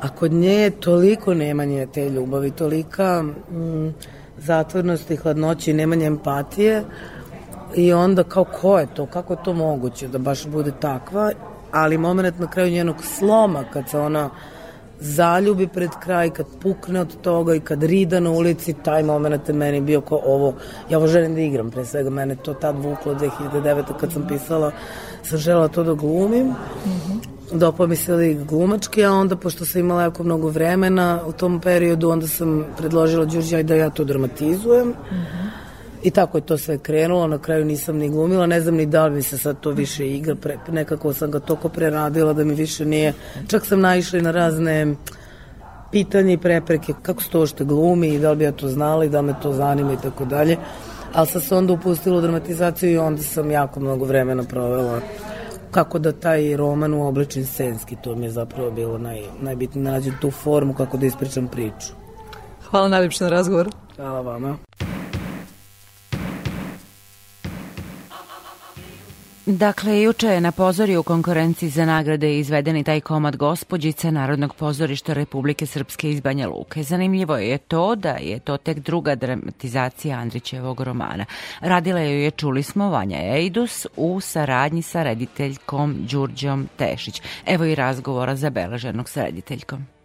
A 0.00 0.08
kod 0.08 0.32
nje 0.32 0.52
je 0.52 0.70
toliko 0.70 1.34
nemanje 1.34 1.86
te 1.86 2.10
ljubavi, 2.10 2.50
tolika 2.50 3.22
mm, 3.22 3.94
zatvornost 4.38 5.10
i 5.10 5.16
hladnoće 5.16 5.70
i 5.70 5.74
nemanje 5.74 6.06
empatije 6.06 6.84
i 7.74 7.92
onda 7.92 8.24
kao 8.24 8.44
ko 8.44 8.78
je 8.78 8.86
to, 8.94 9.06
kako 9.06 9.32
je 9.32 9.42
to 9.44 9.52
moguće 9.52 10.08
da 10.08 10.18
baš 10.18 10.46
bude 10.46 10.72
takva, 10.80 11.30
ali 11.72 11.98
moment 11.98 12.38
na 12.38 12.50
kraju 12.50 12.72
njenog 12.72 12.96
sloma 13.04 13.64
kad 13.72 13.88
se 13.90 13.98
ona 13.98 14.30
zaljubi 15.00 15.68
pred 15.68 15.90
kraj, 16.02 16.30
kad 16.30 16.46
pukne 16.60 17.00
od 17.00 17.20
toga 17.20 17.54
i 17.54 17.60
kad 17.60 17.82
rida 17.82 18.20
na 18.20 18.30
ulici, 18.30 18.72
taj 18.72 19.02
moment 19.02 19.48
je 19.48 19.54
meni 19.54 19.80
bio 19.80 20.00
kao 20.00 20.20
ovo, 20.24 20.54
ja 20.90 20.98
ovo 20.98 21.06
želim 21.06 21.34
da 21.34 21.40
igram, 21.40 21.70
pre 21.70 21.84
svega 21.84 22.10
mene 22.10 22.36
to 22.36 22.54
tad 22.54 22.76
vuklo 22.76 23.14
2009. 23.14 23.82
kad 24.00 24.12
sam 24.12 24.28
pisala, 24.28 24.72
sam 25.22 25.38
žela 25.38 25.68
to 25.68 25.84
da 25.84 25.92
glumim. 25.92 26.46
Mm 26.46 26.54
-hmm 26.84 27.38
dopao 27.52 27.86
mi 27.86 27.96
se 27.96 28.14
lik 28.14 28.38
glumački, 28.38 29.04
a 29.04 29.12
onda 29.12 29.36
pošto 29.36 29.64
sam 29.64 29.80
imala 29.80 30.02
jako 30.02 30.24
mnogo 30.24 30.48
vremena 30.48 31.20
u 31.26 31.32
tom 31.32 31.60
periodu, 31.60 32.10
onda 32.10 32.26
sam 32.26 32.64
predložila 32.78 33.24
Đurđaj 33.24 33.62
da 33.62 33.74
ja 33.74 33.90
to 33.90 34.04
dramatizujem. 34.04 34.88
Mm 34.88 34.94
-hmm. 35.10 35.67
I 36.02 36.10
tako 36.10 36.38
je 36.38 36.42
to 36.42 36.58
sve 36.58 36.78
krenulo, 36.78 37.26
na 37.26 37.38
kraju 37.38 37.64
nisam 37.64 37.96
ni 37.96 38.08
glumila, 38.08 38.46
ne 38.46 38.60
znam 38.60 38.74
ni 38.74 38.86
da 38.86 39.06
li 39.06 39.14
mi 39.14 39.22
se 39.22 39.38
sad 39.38 39.60
to 39.60 39.70
više 39.70 40.08
igra, 40.08 40.34
pre, 40.34 40.58
nekako 40.68 41.12
sam 41.12 41.30
ga 41.30 41.40
toko 41.40 41.68
preradila 41.68 42.32
da 42.32 42.44
mi 42.44 42.54
više 42.54 42.84
nije, 42.84 43.12
čak 43.48 43.66
sam 43.66 43.80
naišla 43.80 44.18
i 44.18 44.22
na 44.22 44.30
razne 44.30 44.94
pitanja 45.90 46.32
i 46.32 46.38
prepreke, 46.38 46.92
kako 47.02 47.22
se 47.22 47.30
to 47.30 47.46
što 47.46 47.64
glumi 47.64 48.08
i 48.08 48.18
da 48.18 48.30
li 48.30 48.36
bi 48.36 48.44
ja 48.44 48.52
to 48.52 48.68
znala 48.68 49.04
i 49.04 49.08
da 49.08 49.22
me 49.22 49.34
to 49.42 49.52
zanima 49.52 49.92
i 49.92 50.02
tako 50.02 50.24
dalje. 50.24 50.56
Ali 51.14 51.26
sam 51.26 51.40
se 51.40 51.54
onda 51.54 51.72
upustila 51.72 52.18
u 52.18 52.20
dramatizaciju 52.20 52.90
i 52.90 52.98
onda 52.98 53.22
sam 53.22 53.50
jako 53.50 53.80
mnogo 53.80 54.04
vremena 54.04 54.42
provela 54.42 55.00
kako 55.70 55.98
da 55.98 56.12
taj 56.12 56.56
roman 56.56 56.94
uobličim 56.94 57.44
scenski, 57.44 57.96
to 58.02 58.14
mi 58.14 58.26
je 58.26 58.30
zapravo 58.30 58.70
bilo 58.70 58.98
naj, 58.98 59.22
najbitnije, 59.40 59.84
da 59.84 59.90
nađem 59.90 60.14
tu 60.20 60.30
formu 60.30 60.74
kako 60.74 60.96
da 60.96 61.06
ispričam 61.06 61.48
priču. 61.48 61.92
Hvala 62.70 62.88
najljepše 62.88 63.24
na 63.24 63.30
razgovor. 63.30 63.68
Hvala 63.96 64.20
vama. 64.20 64.56
Dakle, 69.50 70.02
juče 70.02 70.26
je 70.26 70.40
na 70.40 70.52
pozorju 70.52 71.00
u 71.00 71.02
konkurenciji 71.02 71.68
za 71.68 71.84
nagrade 71.84 72.38
izveden 72.38 72.76
i 72.76 72.84
taj 72.84 73.00
komad 73.00 73.36
gospođice 73.36 74.12
Narodnog 74.12 74.54
pozorišta 74.54 75.12
Republike 75.12 75.66
Srpske 75.66 76.10
iz 76.10 76.20
Banja 76.20 76.48
Luke. 76.48 76.82
Zanimljivo 76.82 77.36
je 77.36 77.58
to 77.58 77.94
da 77.94 78.10
je 78.10 78.38
to 78.38 78.56
tek 78.56 78.78
druga 78.78 79.14
dramatizacija 79.14 80.18
Andrićevog 80.18 80.80
romana. 80.80 81.24
Radila 81.60 82.00
ju 82.00 82.20
je, 82.20 82.30
čuli 82.30 82.62
smo, 82.62 82.90
Vanja 82.90 83.18
Ejdus 83.18 83.86
u 83.96 84.20
saradnji 84.20 84.82
sa 84.82 85.02
rediteljkom 85.02 85.96
Đurđom 85.98 86.68
Tešić. 86.76 87.22
Evo 87.46 87.64
i 87.64 87.74
razgovora 87.74 88.36
zabeleženog 88.36 89.08
sa 89.08 89.24
rediteljkom. 89.24 89.97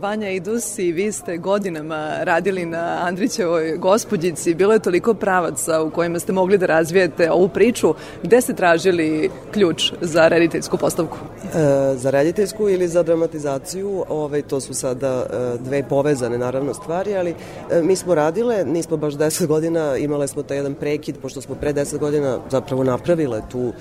Vanja 0.00 0.30
Idus 0.30 0.78
i 0.78 0.92
vi 0.92 1.12
ste 1.12 1.36
godinama 1.36 2.16
radili 2.20 2.66
na 2.66 2.98
Andrićevoj 3.02 3.76
gospođici. 3.76 4.54
Bilo 4.54 4.72
je 4.72 4.78
toliko 4.78 5.14
pravaca 5.14 5.82
u 5.82 5.90
kojima 5.90 6.18
ste 6.18 6.32
mogli 6.32 6.58
da 6.58 6.66
razvijete 6.66 7.30
ovu 7.30 7.48
priču. 7.48 7.94
Gde 8.22 8.40
ste 8.40 8.54
tražili 8.54 9.30
ključ 9.52 9.92
za 10.00 10.28
rediteljsku 10.28 10.76
postavku? 10.76 11.16
E, 11.44 11.96
za 11.96 12.10
rediteljsku 12.10 12.68
ili 12.68 12.88
za 12.88 13.02
dramatizaciju, 13.02 14.04
ovaj, 14.08 14.42
to 14.42 14.60
su 14.60 14.74
sada 14.74 15.26
e, 15.30 15.58
dve 15.58 15.82
povezane 15.88 16.38
naravno 16.38 16.74
stvari, 16.74 17.16
ali 17.16 17.30
e, 17.70 17.82
mi 17.82 17.96
smo 17.96 18.14
radile, 18.14 18.64
nismo 18.64 18.96
baš 18.96 19.14
10 19.14 19.46
godina, 19.46 19.96
imale 19.96 20.28
smo 20.28 20.42
taj 20.42 20.56
jedan 20.56 20.74
prekid, 20.74 21.16
pošto 21.22 21.40
smo 21.40 21.54
pre 21.54 21.72
10 21.72 21.98
godina 21.98 22.38
zapravo 22.50 22.84
napravile 22.84 23.42
tu 23.50 23.60
e, 23.68 23.72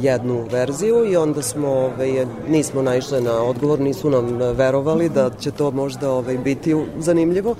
jednu 0.00 0.46
verziju 0.50 1.12
i 1.12 1.16
onda 1.16 1.42
smo, 1.42 1.68
ovaj, 1.68 2.26
nismo 2.48 2.82
naišle 2.82 3.20
na 3.20 3.42
odgovor, 3.42 3.80
nisu 3.80 4.10
nam 4.10 4.38
verovali 4.56 5.08
da 5.08 5.30
će 5.42 5.50
to 5.50 5.70
možda 5.70 6.10
ovaj, 6.10 6.38
biti 6.38 6.76
zanimljivo 6.98 7.56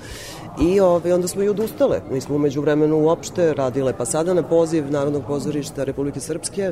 i 0.61 0.79
ovaj, 0.79 1.13
onda 1.13 1.27
smo 1.27 1.43
i 1.43 1.49
odustale. 1.49 2.01
Mi 2.11 2.21
smo 2.21 2.35
umeđu 2.35 2.61
vremenu 2.61 2.97
uopšte 2.97 3.53
radile 3.53 3.93
pa 3.97 4.05
sada 4.05 4.33
na 4.33 4.43
poziv 4.43 4.91
Narodnog 4.91 5.23
pozorišta 5.27 5.83
Republike 5.83 6.19
Srpske 6.19 6.71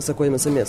sa 0.00 0.12
kojima 0.12 0.38
sam 0.38 0.56
ja 0.56 0.64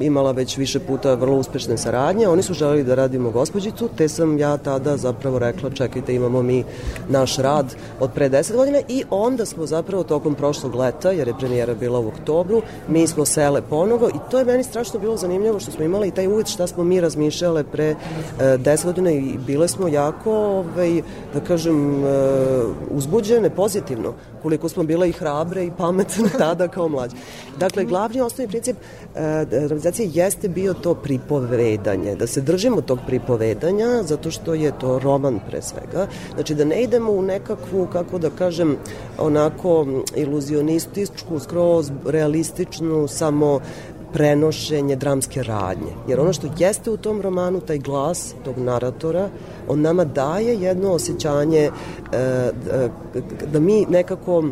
imala 0.00 0.32
već 0.32 0.56
više 0.56 0.80
puta 0.80 1.14
vrlo 1.14 1.36
uspešne 1.36 1.78
saradnje. 1.78 2.28
Oni 2.28 2.42
su 2.42 2.54
želeli 2.54 2.84
da 2.84 2.94
radimo 2.94 3.30
gospođicu, 3.30 3.88
te 3.96 4.08
sam 4.08 4.38
ja 4.38 4.56
tada 4.56 4.96
zapravo 4.96 5.38
rekla 5.38 5.70
čekajte 5.70 6.14
imamo 6.14 6.42
mi 6.42 6.64
naš 7.08 7.36
rad 7.36 7.76
od 8.00 8.10
pre 8.12 8.30
10 8.30 8.56
godina 8.56 8.78
i 8.88 9.04
onda 9.10 9.46
smo 9.46 9.66
zapravo 9.66 10.02
tokom 10.04 10.34
prošlog 10.34 10.74
leta, 10.74 11.10
jer 11.10 11.28
je 11.28 11.38
premijera 11.38 11.74
bila 11.74 11.98
u 11.98 12.08
oktobru, 12.08 12.62
mi 12.88 13.06
smo 13.06 13.24
sele 13.24 13.62
ponovo 13.62 14.08
i 14.08 14.30
to 14.30 14.38
je 14.38 14.44
meni 14.44 14.64
strašno 14.64 15.00
bilo 15.00 15.16
zanimljivo 15.16 15.60
što 15.60 15.70
smo 15.70 15.84
imali 15.84 16.08
i 16.08 16.10
taj 16.10 16.26
uvid 16.26 16.46
šta 16.46 16.66
smo 16.66 16.84
mi 16.84 17.00
razmišljale 17.00 17.64
pre 17.64 17.84
e, 17.84 17.96
10 18.40 18.84
godina 18.84 19.10
i 19.10 19.38
bile 19.46 19.68
smo 19.68 19.88
jako, 19.88 20.32
ovaj, 20.32 21.02
da 21.34 21.40
kažem, 21.40 21.97
e, 22.04 22.62
uzbuđene 22.90 23.50
pozitivno, 23.50 24.12
koliko 24.42 24.68
smo 24.68 24.82
bile 24.82 25.08
i 25.08 25.12
hrabre 25.12 25.64
i 25.64 25.70
pametne 25.78 26.28
tada 26.38 26.68
kao 26.68 26.88
mlađe. 26.88 27.16
Dakle, 27.58 27.84
glavni 27.84 28.20
osnovni 28.20 28.48
princip 28.48 28.76
e, 28.76 29.44
realizacije 29.50 30.10
jeste 30.12 30.48
bio 30.48 30.74
to 30.74 30.94
pripovedanje, 30.94 32.14
da 32.16 32.26
se 32.26 32.40
držimo 32.40 32.80
tog 32.80 32.98
pripovedanja, 33.06 34.02
zato 34.02 34.30
što 34.30 34.54
je 34.54 34.72
to 34.78 34.98
roman 34.98 35.40
pre 35.50 35.62
svega. 35.62 36.06
Znači, 36.34 36.54
da 36.54 36.64
ne 36.64 36.82
idemo 36.82 37.12
u 37.12 37.22
nekakvu, 37.22 37.86
kako 37.92 38.18
da 38.18 38.30
kažem, 38.30 38.76
onako 39.18 39.86
iluzionističku, 40.16 41.38
skroz 41.38 41.90
realističnu, 42.06 43.08
samo 43.08 43.60
prenošenje 44.12 44.96
dramske 44.96 45.42
radnje. 45.42 45.92
Jer 46.08 46.20
ono 46.20 46.32
što 46.32 46.46
jeste 46.58 46.90
u 46.90 46.96
tom 46.96 47.22
romanu, 47.22 47.60
taj 47.60 47.78
glas 47.78 48.34
tog 48.44 48.58
naratora, 48.58 49.28
on 49.68 49.80
nama 49.80 50.04
daje 50.04 50.60
jedno 50.60 50.92
osjećanje 50.92 51.58
e, 51.60 51.70
da 53.52 53.60
mi 53.60 53.86
nekako 53.88 54.44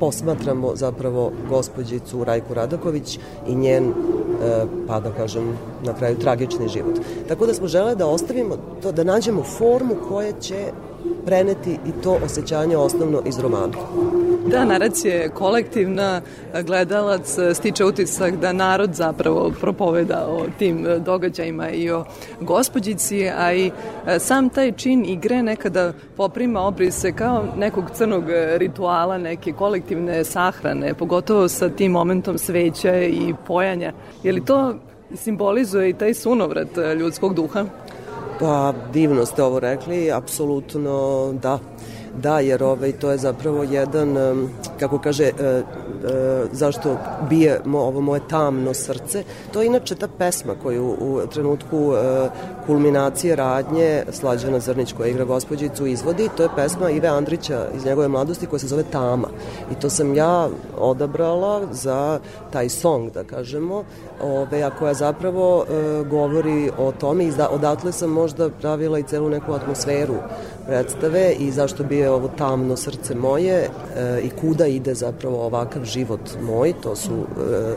posmatramo 0.00 0.76
zapravo 0.76 1.32
gospođicu 1.48 2.24
Rajku 2.24 2.54
Radaković 2.54 3.18
i 3.48 3.54
njen, 3.54 3.84
e, 3.88 3.92
pa 4.86 5.00
da 5.00 5.10
kažem, 5.10 5.58
na 5.84 5.94
kraju 5.94 6.18
tragični 6.18 6.68
život. 6.68 7.00
Tako 7.28 7.46
da 7.46 7.54
smo 7.54 7.68
žele 7.68 7.94
da 7.94 8.06
ostavimo 8.06 8.56
to, 8.82 8.92
da 8.92 9.04
nađemo 9.04 9.42
formu 9.42 9.94
koja 10.08 10.32
će 10.32 10.72
preneti 11.26 11.70
i 11.70 12.02
to 12.02 12.18
osjećanje 12.24 12.76
osnovno 12.76 13.22
iz 13.26 13.38
romana. 13.38 13.72
Da, 14.46 14.64
naracija 14.64 15.14
je 15.14 15.28
kolektivna, 15.28 16.20
gledalac 16.62 17.36
stiče 17.54 17.84
utisak 17.84 18.36
da 18.36 18.52
narod 18.52 18.94
zapravo 18.94 19.52
propoveda 19.60 20.26
o 20.28 20.46
tim 20.58 20.86
događajima 20.98 21.70
i 21.70 21.90
o 21.90 22.04
gospođici, 22.40 23.28
a 23.28 23.52
i 23.54 23.70
sam 24.18 24.48
taj 24.48 24.72
čin 24.72 25.04
igre 25.04 25.42
nekada 25.42 25.92
poprima 26.16 26.60
obrise 26.60 27.12
kao 27.12 27.44
nekog 27.56 27.84
crnog 27.94 28.24
rituala, 28.56 29.18
neke 29.18 29.52
kolektivne 29.52 30.24
sahrane, 30.24 30.94
pogotovo 30.94 31.48
sa 31.48 31.68
tim 31.68 31.92
momentom 31.92 32.38
sveća 32.38 32.96
i 32.96 33.34
pojanja. 33.46 33.92
Je 34.22 34.32
li 34.32 34.44
to 34.44 34.74
simbolizuje 35.14 35.90
i 35.90 35.92
taj 35.92 36.14
sunovrat 36.14 36.68
ljudskog 36.98 37.34
duha? 37.34 37.64
Pa 38.40 38.74
divno 38.92 39.26
ste 39.26 39.42
ovo 39.42 39.60
rekli, 39.60 40.12
apsolutno 40.12 41.32
da. 41.42 41.58
Da, 42.22 42.40
jer 42.40 42.62
ovaj, 42.62 42.92
to 42.92 43.10
je 43.10 43.18
zapravo 43.18 43.62
jedan, 43.62 44.16
kako 44.80 44.98
kaže, 44.98 45.24
e, 45.24 45.62
zašto 46.52 46.96
bije 47.28 47.60
mo, 47.64 47.78
ovo 47.78 48.00
moje 48.00 48.20
tamno 48.28 48.74
srce. 48.74 49.24
To 49.52 49.60
je 49.60 49.66
inače 49.66 49.94
ta 49.94 50.08
pesma 50.18 50.54
koju 50.62 50.96
u 51.00 51.20
trenutku 51.32 51.92
e, 51.94 52.28
kulminacije 52.66 53.36
radnje 53.36 54.04
Slađana 54.12 54.60
Zrnić 54.60 54.92
koja 54.92 55.08
igra 55.08 55.24
gospođicu 55.24 55.86
izvodi, 55.86 56.28
to 56.36 56.42
je 56.42 56.48
pesma 56.56 56.90
Ive 56.90 57.08
Andrića 57.08 57.66
iz 57.76 57.84
njegove 57.84 58.08
mladosti 58.08 58.46
koja 58.46 58.60
se 58.60 58.66
zove 58.66 58.84
Tama. 58.92 59.28
I 59.72 59.74
to 59.74 59.90
sam 59.90 60.14
ja 60.14 60.48
odabrala 60.78 61.62
za 61.72 62.20
taj 62.52 62.68
song, 62.68 63.10
da 63.10 63.24
kažemo, 63.24 63.84
ove, 64.22 64.62
a 64.62 64.70
koja 64.70 64.94
zapravo 64.94 65.64
e, 65.64 66.04
govori 66.04 66.70
o 66.78 66.92
tome 66.92 67.24
i 67.24 67.32
odatle 67.50 67.92
sam 67.92 68.10
možda 68.10 68.50
pravila 68.50 68.98
i 68.98 69.02
celu 69.02 69.28
neku 69.28 69.52
atmosferu 69.52 70.14
predstave 70.66 71.32
i 71.38 71.50
zašto 71.50 71.84
bi 71.84 71.96
je 71.96 72.10
ovo 72.10 72.28
tamno 72.28 72.76
srce 72.76 73.14
moje 73.14 73.54
e, 73.54 73.68
i 74.22 74.30
kuda 74.30 74.66
ide 74.66 74.94
zapravo 74.94 75.46
ovakav 75.46 75.84
život 75.84 76.20
moj, 76.42 76.72
to 76.82 76.96
su 76.96 77.12
e, 77.12 77.74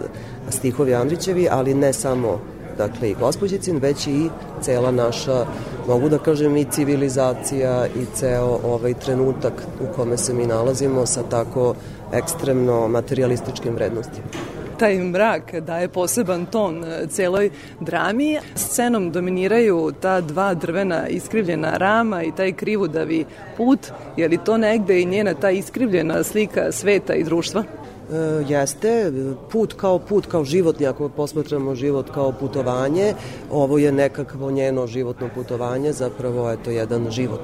stihovi 0.49 0.95
Andrićevi, 0.95 1.47
ali 1.51 1.73
ne 1.73 1.93
samo 1.93 2.39
dakle 2.77 3.09
i 3.09 3.15
gospođicin, 3.19 3.77
već 3.77 4.07
i 4.07 4.29
cela 4.61 4.91
naša, 4.91 5.45
mogu 5.87 6.09
da 6.09 6.17
kažem 6.17 6.57
i 6.57 6.65
civilizacija 6.71 7.87
i 7.87 8.05
ceo 8.15 8.59
ovaj 8.65 8.93
trenutak 8.93 9.53
u 9.81 9.95
kome 9.95 10.17
se 10.17 10.33
mi 10.33 10.45
nalazimo 10.45 11.05
sa 11.05 11.23
tako 11.23 11.73
ekstremno 12.13 12.87
materialističkim 12.87 13.73
vrednostima 13.75 14.56
taj 14.79 14.97
mrak 14.97 15.55
daje 15.55 15.87
poseban 15.87 16.45
ton 16.45 16.83
e, 16.83 17.07
celoj 17.07 17.49
drami. 17.79 18.37
Scenom 18.55 19.11
dominiraju 19.11 19.91
ta 20.01 20.21
dva 20.21 20.53
drvena 20.53 21.07
iskrivljena 21.07 21.77
rama 21.77 22.23
i 22.23 22.31
taj 22.31 22.51
krivudavi 22.51 23.25
put. 23.57 23.79
Je 24.17 24.27
li 24.27 24.37
to 24.45 24.57
negde 24.57 25.01
i 25.01 25.05
njena 25.05 25.33
ta 25.33 25.49
iskrivljena 25.51 26.23
slika 26.23 26.71
sveta 26.71 27.13
i 27.13 27.23
društva? 27.23 27.63
E, 28.07 28.43
jeste, 28.47 29.11
put 29.51 29.73
kao 29.73 29.99
put, 29.99 30.25
kao 30.25 30.43
životni, 30.43 30.87
ako 30.87 31.09
posmatramo 31.09 31.75
život 31.75 32.09
kao 32.13 32.31
putovanje, 32.31 33.13
ovo 33.51 33.77
je 33.77 33.91
nekakvo 33.91 34.51
njeno 34.51 34.87
životno 34.87 35.29
putovanje, 35.35 35.93
zapravo 35.93 36.49
je 36.49 36.63
to 36.63 36.71
jedan 36.71 37.11
život 37.11 37.41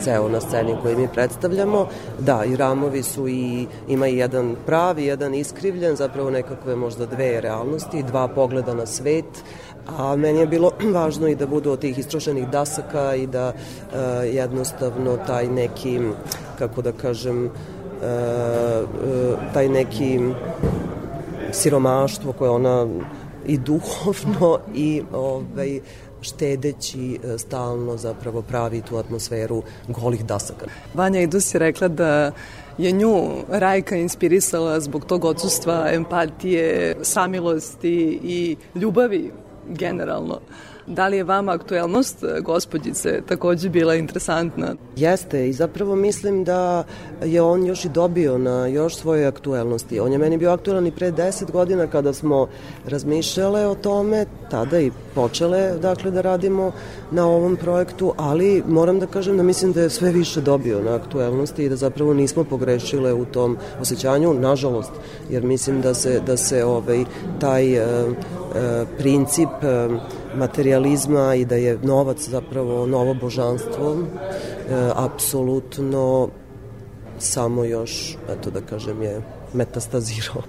ceo 0.00 0.28
na 0.28 0.40
sceni 0.40 0.76
koji 0.82 0.96
mi 0.96 1.08
predstavljamo. 1.08 1.86
Da, 2.18 2.44
i 2.44 2.56
ramovi 2.56 3.02
su 3.02 3.28
i, 3.28 3.66
ima 3.88 4.08
i 4.08 4.16
jedan 4.16 4.56
pravi, 4.66 5.04
jedan 5.04 5.34
iskrivljen, 5.34 5.96
zapravo 5.96 6.30
nekakve 6.30 6.76
možda 6.76 7.06
dve 7.06 7.40
realnosti, 7.40 8.02
dva 8.02 8.28
pogleda 8.28 8.74
na 8.74 8.86
svet, 8.86 9.44
a 9.86 10.16
meni 10.16 10.38
je 10.38 10.46
bilo 10.46 10.70
važno 10.94 11.28
i 11.28 11.34
da 11.34 11.46
budu 11.46 11.70
od 11.70 11.80
tih 11.80 11.98
istrošenih 11.98 12.48
dasaka 12.48 13.14
i 13.14 13.26
da 13.26 13.52
uh, 13.52 13.94
jednostavno 14.34 15.16
taj 15.26 15.48
neki, 15.48 16.00
kako 16.58 16.82
da 16.82 16.92
kažem, 16.92 17.50
E, 17.50 17.81
e, 17.81 17.81
taj 19.52 19.68
neki 19.68 20.20
siromaštvo 21.52 22.32
koje 22.32 22.50
ona 22.50 22.86
i 23.46 23.58
duhovno 23.58 24.58
i 24.74 25.02
ovaj, 25.12 25.80
štedeći 26.20 27.18
e, 27.24 27.38
stalno 27.38 27.96
zapravo 27.96 28.42
pravi 28.42 28.80
tu 28.80 28.96
atmosferu 28.96 29.62
golih 29.88 30.24
dasaka. 30.24 30.66
Vanja 30.94 31.20
Idus 31.20 31.54
je 31.54 31.58
rekla 31.58 31.88
da 31.88 32.32
je 32.78 32.92
nju 32.92 33.28
Rajka 33.48 33.96
inspirisala 33.96 34.80
zbog 34.80 35.04
tog 35.04 35.24
odsustva 35.24 35.88
empatije, 35.92 36.96
samilosti 37.02 38.20
i 38.22 38.56
ljubavi 38.74 39.30
generalno. 39.68 40.40
Da 40.86 41.08
li 41.08 41.16
je 41.16 41.24
vama 41.24 41.52
aktuelnost 41.52 42.24
e, 42.24 42.40
gospođice 42.40 43.20
takođe 43.28 43.68
bila 43.68 43.94
interesantna? 43.94 44.74
Jeste 44.96 45.48
i 45.48 45.52
zapravo 45.52 45.96
mislim 45.96 46.44
da 46.44 46.84
je 47.24 47.42
on 47.42 47.66
još 47.66 47.84
i 47.84 47.88
dobio 47.88 48.38
na 48.38 48.66
još 48.66 48.96
svoje 48.96 49.26
aktuelnosti. 49.26 50.00
On 50.00 50.12
je 50.12 50.18
meni 50.18 50.38
bio 50.38 50.50
aktuelan 50.50 50.86
i 50.86 50.90
pre 50.90 51.12
10 51.12 51.50
godina 51.50 51.86
kada 51.86 52.12
smo 52.12 52.48
razmišljale 52.86 53.66
o 53.66 53.74
tome, 53.74 54.26
tada 54.50 54.80
i 54.80 54.90
počele 55.14 55.78
dakle 55.78 56.10
da 56.10 56.20
radimo 56.20 56.72
na 57.10 57.26
ovom 57.26 57.56
projektu, 57.56 58.14
ali 58.16 58.62
moram 58.68 59.00
da 59.00 59.06
kažem 59.06 59.36
da 59.36 59.42
mislim 59.42 59.72
da 59.72 59.80
je 59.80 59.90
sve 59.90 60.12
više 60.12 60.40
dobio 60.40 60.82
na 60.82 60.94
aktuelnosti 60.94 61.64
i 61.64 61.68
da 61.68 61.76
zapravo 61.76 62.14
nismo 62.14 62.44
pogrešile 62.44 63.12
u 63.12 63.24
tom 63.24 63.56
osjećanju, 63.80 64.34
nažalost, 64.34 64.92
jer 65.30 65.42
mislim 65.42 65.80
da 65.80 65.94
se, 65.94 66.20
da 66.26 66.36
se 66.36 66.64
ovaj, 66.64 67.04
taj 67.40 67.74
e, 67.74 67.80
e, 67.80 68.84
princip 68.98 69.48
e, 69.62 69.88
materializma 70.36 71.34
i 71.34 71.44
da 71.44 71.54
je 71.54 71.78
novac 71.82 72.28
zapravo 72.28 72.86
novo 72.86 73.14
božanstvo, 73.14 73.96
e, 73.96 74.90
apsolutno 74.94 76.28
samo 77.18 77.64
još, 77.64 78.16
eto 78.28 78.50
da 78.50 78.60
kažem, 78.60 79.02
je 79.02 79.22
metastazirao. 79.52 80.42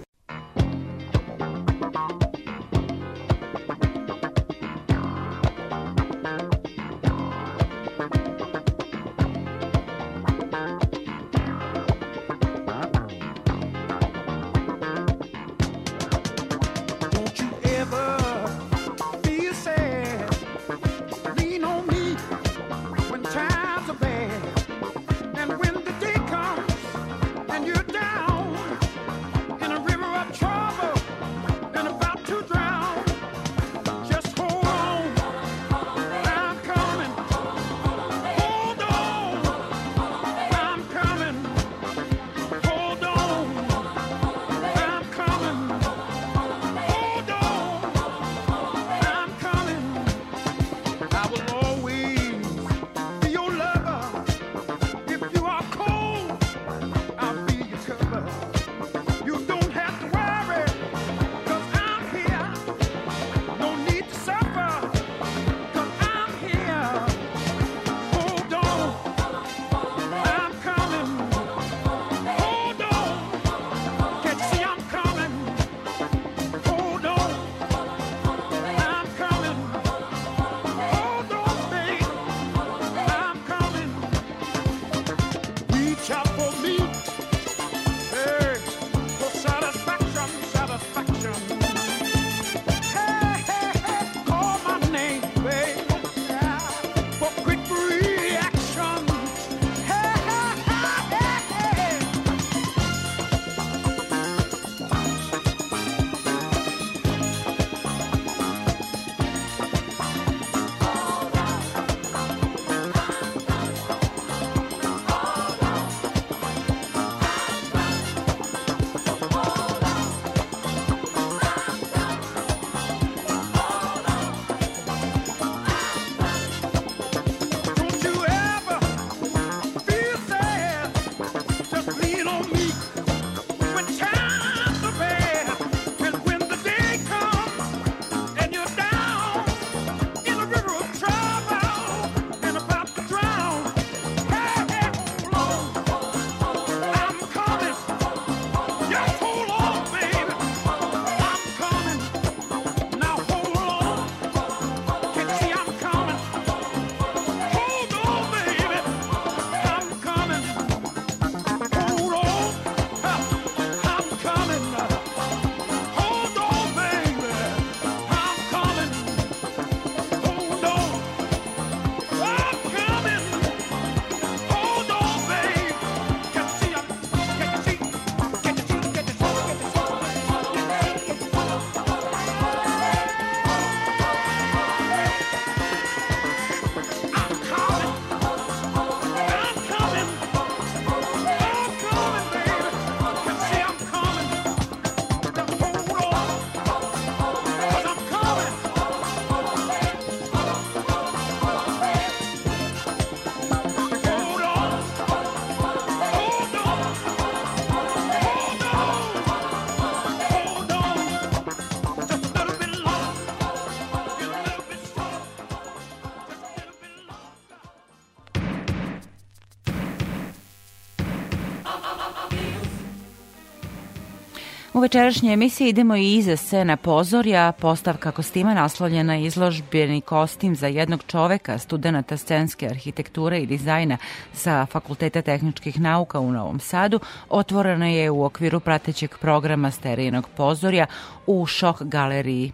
Večerašnjoj 224.84 225.34
emisiji 225.34 225.70
idemo 225.70 225.96
i 225.96 226.16
iza 226.16 226.38
scena 226.38 226.78
pozorja, 226.78 227.52
postavka 227.52 228.12
kostima 228.12 228.54
naslovljena 228.54 229.18
izložbeni 229.18 230.02
kostim 230.02 230.56
za 230.56 230.68
jednog 230.68 231.04
čoveka, 231.08 231.58
studenta 231.58 232.18
scenske 232.18 232.68
arhitekture 232.68 233.40
i 233.40 233.46
dizajna 233.46 233.98
sa 234.34 234.66
Fakulteta 234.66 235.22
tehničkih 235.22 235.80
nauka 235.80 236.20
u 236.20 236.32
Novom 236.32 236.60
Sadu, 236.60 237.00
otvorena 237.30 237.88
je 237.88 238.10
u 238.10 238.24
okviru 238.24 238.60
pratećeg 238.60 239.18
programa 239.22 239.72
sterijenog 239.72 240.30
pozorja 240.38 240.86
u 241.28 241.46
Šok 241.46 241.84
galeriji. 241.84 242.52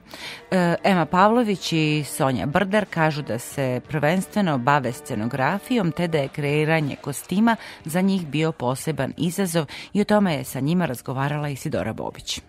E, 0.51 0.75
Ema 0.83 1.05
Pavlović 1.05 1.73
i 1.73 2.03
Sonja 2.07 2.45
Brdar 2.45 2.85
kažu 2.89 3.21
da 3.21 3.39
se 3.39 3.81
prvenstveno 3.87 4.57
bave 4.57 4.91
scenografijom, 4.91 5.91
te 5.91 6.07
da 6.07 6.17
je 6.17 6.27
kreiranje 6.27 6.95
kostima 6.95 7.55
za 7.85 8.01
njih 8.01 8.27
bio 8.27 8.51
poseban 8.51 9.13
izazov 9.17 9.65
i 9.93 10.01
o 10.01 10.05
tome 10.05 10.33
je 10.33 10.43
sa 10.43 10.59
njima 10.59 10.85
razgovarala 10.85 11.49
Isidora 11.49 11.93
Bobić. 11.93 12.41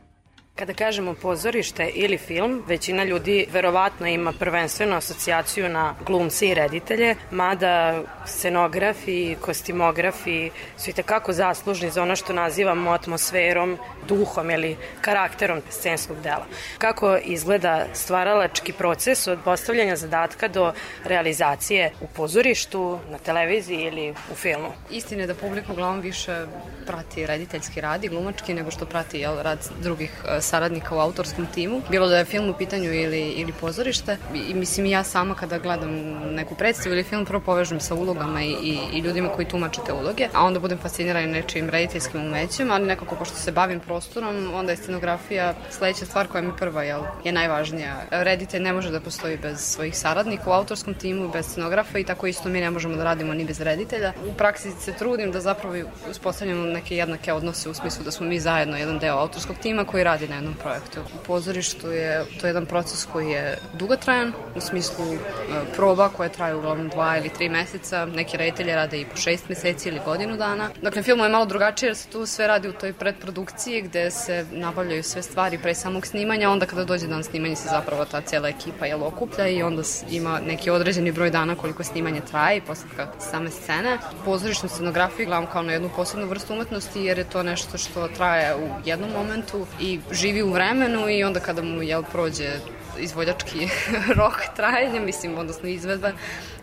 Kada 0.54 0.74
kažemo 0.74 1.14
pozorište 1.14 1.90
ili 1.94 2.18
film, 2.18 2.62
većina 2.66 3.04
ljudi 3.04 3.46
verovatno 3.52 4.06
ima 4.06 4.32
prvenstveno 4.32 4.96
asocijaciju 4.96 5.68
na 5.68 5.94
glumci 6.06 6.48
i 6.48 6.54
reditelje, 6.54 7.16
mada 7.30 8.02
scenografi 8.26 9.36
kostimografi 9.40 10.50
su 10.78 10.90
i 10.90 10.92
tekako 10.92 11.32
zaslužni 11.32 11.90
za 11.90 12.02
ono 12.02 12.16
što 12.16 12.32
nazivamo 12.32 12.90
atmosferom, 12.90 13.78
duhom 14.08 14.50
ili 14.50 14.76
karakterom 15.00 15.62
scenskog 15.70 16.20
dela. 16.22 16.46
Kako 16.78 17.16
izgleda 17.16 17.86
stvaralački 17.94 18.72
proces 18.72 19.26
od 19.26 19.38
postavljanja 19.44 19.96
zadatka 19.96 20.48
do 20.48 20.72
realizacije 21.04 21.92
u 22.00 22.06
pozorištu, 22.06 22.98
na 23.10 23.18
televiziji 23.18 23.82
ili 23.82 24.14
u 24.32 24.34
filmu? 24.34 24.72
Istina 24.90 25.20
je 25.20 25.26
da 25.26 25.34
publika 25.34 25.72
uglavnom 25.72 26.00
više 26.00 26.46
prati 26.86 27.26
rediteljski 27.26 27.80
rad 27.80 28.04
i 28.04 28.08
glumački 28.08 28.54
nego 28.54 28.70
što 28.70 28.86
prati 28.86 29.18
jel, 29.18 29.42
rad 29.42 29.68
drugih 29.82 30.10
e, 30.28 30.39
saradnika 30.40 30.96
u 30.96 30.98
autorskom 30.98 31.46
timu, 31.46 31.82
bilo 31.90 32.08
da 32.08 32.18
je 32.18 32.24
film 32.24 32.50
u 32.50 32.54
pitanju 32.54 32.92
ili, 32.92 33.20
ili 33.20 33.52
pozorište. 33.52 34.16
I, 34.34 34.54
mislim 34.54 34.86
ja 34.86 35.04
sama 35.04 35.34
kada 35.34 35.58
gledam 35.58 35.90
neku 36.34 36.54
predstavu 36.54 36.94
ili 36.94 37.02
film 37.02 37.24
prvo 37.24 37.40
povežem 37.40 37.80
sa 37.80 37.94
ulogama 37.94 38.42
i, 38.42 38.50
i, 38.50 38.78
i 38.92 38.98
ljudima 38.98 39.28
koji 39.28 39.48
tumače 39.48 39.80
te 39.86 39.92
uloge, 39.92 40.28
a 40.32 40.44
onda 40.44 40.60
budem 40.60 40.78
fascinirana 40.78 41.26
nečim 41.26 41.70
rediteljskim 41.70 42.20
umećem, 42.20 42.70
ali 42.70 42.86
nekako 42.86 43.14
pošto 43.14 43.36
se 43.36 43.52
bavim 43.52 43.80
prostorom, 43.80 44.54
onda 44.54 44.72
je 44.72 44.76
scenografija 44.76 45.54
sledeća 45.70 46.06
stvar 46.06 46.26
koja 46.26 46.42
mi 46.42 46.56
prva 46.56 46.82
jel, 46.82 47.02
je 47.24 47.32
najvažnija. 47.32 47.96
Reditelj 48.10 48.62
ne 48.62 48.72
može 48.72 48.90
da 48.90 49.00
postoji 49.00 49.36
bez 49.36 49.60
svojih 49.60 49.98
saradnika 49.98 50.50
u 50.50 50.52
autorskom 50.52 50.94
timu, 50.94 51.28
bez 51.28 51.46
scenografa 51.46 51.98
i 51.98 52.04
tako 52.04 52.26
isto 52.26 52.48
mi 52.48 52.60
ne 52.60 52.70
možemo 52.70 52.96
da 52.96 53.04
radimo 53.04 53.34
ni 53.34 53.44
bez 53.44 53.60
reditelja. 53.60 54.12
U 54.26 54.34
praksi 54.34 54.70
se 54.70 54.92
trudim 54.92 55.32
da 55.32 55.40
zapravo 55.40 55.74
uspostavljamo 56.10 56.66
neke 56.66 56.96
jednake 56.96 57.32
odnose 57.32 57.68
u 57.68 57.74
smislu 57.74 58.04
da 58.04 58.10
smo 58.10 58.26
mi 58.26 58.40
zajedno 58.40 58.76
jedan 58.76 58.98
deo 58.98 59.16
autorskog 59.16 59.56
tima 59.62 59.84
koji 59.84 60.04
radi 60.04 60.28
na 60.30 60.36
jednom 60.36 60.54
projektu. 60.54 61.00
U 61.00 61.24
pozorištu 61.26 61.90
je 61.90 62.24
to 62.40 62.46
je 62.46 62.48
jedan 62.48 62.66
proces 62.66 63.04
koji 63.12 63.30
je 63.30 63.58
dugotrajan 63.74 64.32
u 64.56 64.60
smislu 64.60 65.04
e, 65.14 65.18
proba 65.76 66.08
koje 66.08 66.32
traju 66.32 66.58
uglavnom 66.58 66.88
dva 66.88 67.18
ili 67.18 67.28
tri 67.28 67.48
meseca. 67.48 68.06
Neki 68.06 68.36
reditelji 68.36 68.74
rade 68.74 69.00
i 69.00 69.04
po 69.04 69.16
šest 69.16 69.48
meseci 69.48 69.88
ili 69.88 70.00
godinu 70.04 70.36
dana. 70.36 70.70
Dakle, 70.82 71.02
film 71.02 71.20
je 71.20 71.28
malo 71.28 71.46
drugačije 71.46 71.88
jer 71.88 71.96
se 71.96 72.08
tu 72.08 72.26
sve 72.26 72.46
radi 72.46 72.68
u 72.68 72.72
toj 72.72 72.92
predprodukciji 72.92 73.82
gde 73.82 74.10
se 74.10 74.46
nabavljaju 74.52 75.02
sve 75.02 75.22
stvari 75.22 75.58
pre 75.58 75.74
samog 75.74 76.06
snimanja, 76.06 76.50
onda 76.50 76.66
kada 76.66 76.84
dođe 76.84 77.06
dan 77.06 77.24
snimanja 77.24 77.56
se 77.56 77.68
zapravo 77.68 78.04
ta 78.04 78.20
cijela 78.20 78.48
ekipa 78.48 78.86
je 78.86 78.94
okuplja 78.94 79.48
i 79.48 79.62
onda 79.62 79.82
ima 80.10 80.40
neki 80.40 80.70
određeni 80.70 81.12
broj 81.12 81.30
dana 81.30 81.54
koliko 81.56 81.84
snimanje 81.84 82.20
traje 82.30 82.56
i 82.56 82.60
postavka 82.60 83.06
same 83.30 83.50
scene. 83.50 83.98
Pozorišnu 84.24 84.68
scenografiju 84.68 85.26
gledam 85.26 85.46
kao 85.46 85.62
na 85.62 85.72
jednu 85.72 85.90
posebnu 85.96 86.26
vrstu 86.26 86.52
umetnosti 86.52 87.00
jer 87.00 87.18
je 87.18 87.24
to 87.24 87.42
nešto 87.42 87.78
što 87.78 88.08
traje 88.08 88.54
u 88.56 88.68
jednom 88.84 89.10
momentu 89.10 89.66
i 89.80 90.00
živi 90.20 90.42
u 90.42 90.52
vremenu 90.52 91.08
i 91.10 91.24
onda 91.24 91.40
kada 91.40 91.62
mu 91.62 91.82
jel 91.82 92.02
prođe 92.12 92.50
izvođački 92.98 93.68
rok 94.18 94.34
trajanja, 94.56 95.00
mislim, 95.00 95.38
odnosno 95.38 95.68
izvedba, 95.68 96.12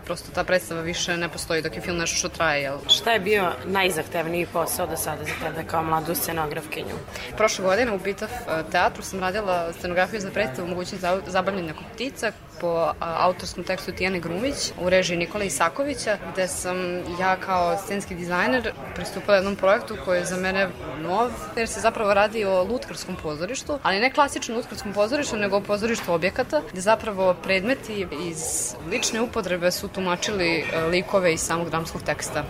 prosto 0.08 0.32
ta 0.32 0.44
predstava 0.44 0.82
više 0.82 1.18
ne 1.18 1.30
postoji 1.30 1.62
dok 1.62 1.76
je 1.76 1.82
film 1.82 1.98
nešto 1.98 2.18
što 2.18 2.30
traje. 2.30 2.62
Jel? 2.62 2.78
Šta 2.88 3.12
je 3.12 3.20
bio 3.20 3.52
najzahtevniji 3.66 4.48
posao 4.54 4.88
do 4.88 4.98
sada 4.98 5.24
za 5.24 5.34
tebe 5.44 5.68
kao 5.68 5.84
mladu 5.84 6.16
scenografkinju? 6.16 6.96
Prošle 7.38 7.66
godine 7.66 7.92
u 7.92 8.00
Bitav 8.00 8.30
teatru 8.72 9.04
sam 9.04 9.20
radila 9.20 9.74
scenografiju 9.74 10.22
za 10.22 10.32
predstavu 10.32 10.68
mogućnost 10.68 11.06
zabavljanja 11.28 11.74
koptica 11.74 12.32
po 12.62 12.94
autorskom 13.00 13.64
tekstu 13.64 13.92
Tijane 13.92 14.20
Grumić 14.20 14.72
u 14.82 14.90
režiji 14.90 15.18
Nikola 15.18 15.44
Isakovića, 15.44 16.18
gde 16.34 16.48
sam 16.48 16.78
ja 17.20 17.36
kao 17.36 17.78
scenski 17.78 18.16
dizajner 18.16 18.72
pristupila 18.96 19.36
jednom 19.36 19.56
projektu 19.56 19.98
koji 20.06 20.18
je 20.18 20.26
za 20.26 20.38
mene 20.38 20.70
nov, 21.02 21.30
jer 21.56 21.68
se 21.68 21.80
zapravo 21.80 22.14
radi 22.14 22.46
o 22.46 22.64
lutkarskom 22.64 23.16
pozorištu, 23.24 23.80
ali 23.84 24.00
ne 24.00 24.12
klasičnom 24.12 24.58
lutkarskom 24.58 24.94
pozorištu, 24.94 25.36
nego 25.36 25.58
o 25.58 25.62
pozorištu 25.62 26.14
objekata, 26.14 26.62
gde 26.72 26.82
zapravo 26.82 27.34
predmeti 27.44 28.08
iz 28.28 28.74
lične 28.92 29.22
upotrebe 29.22 29.72
su 29.72 29.88
tumačili 29.98 30.64
likove 30.92 31.34
iz 31.34 31.42
samog 31.42 31.70
dramskog 31.70 32.02
teksta. 32.06 32.44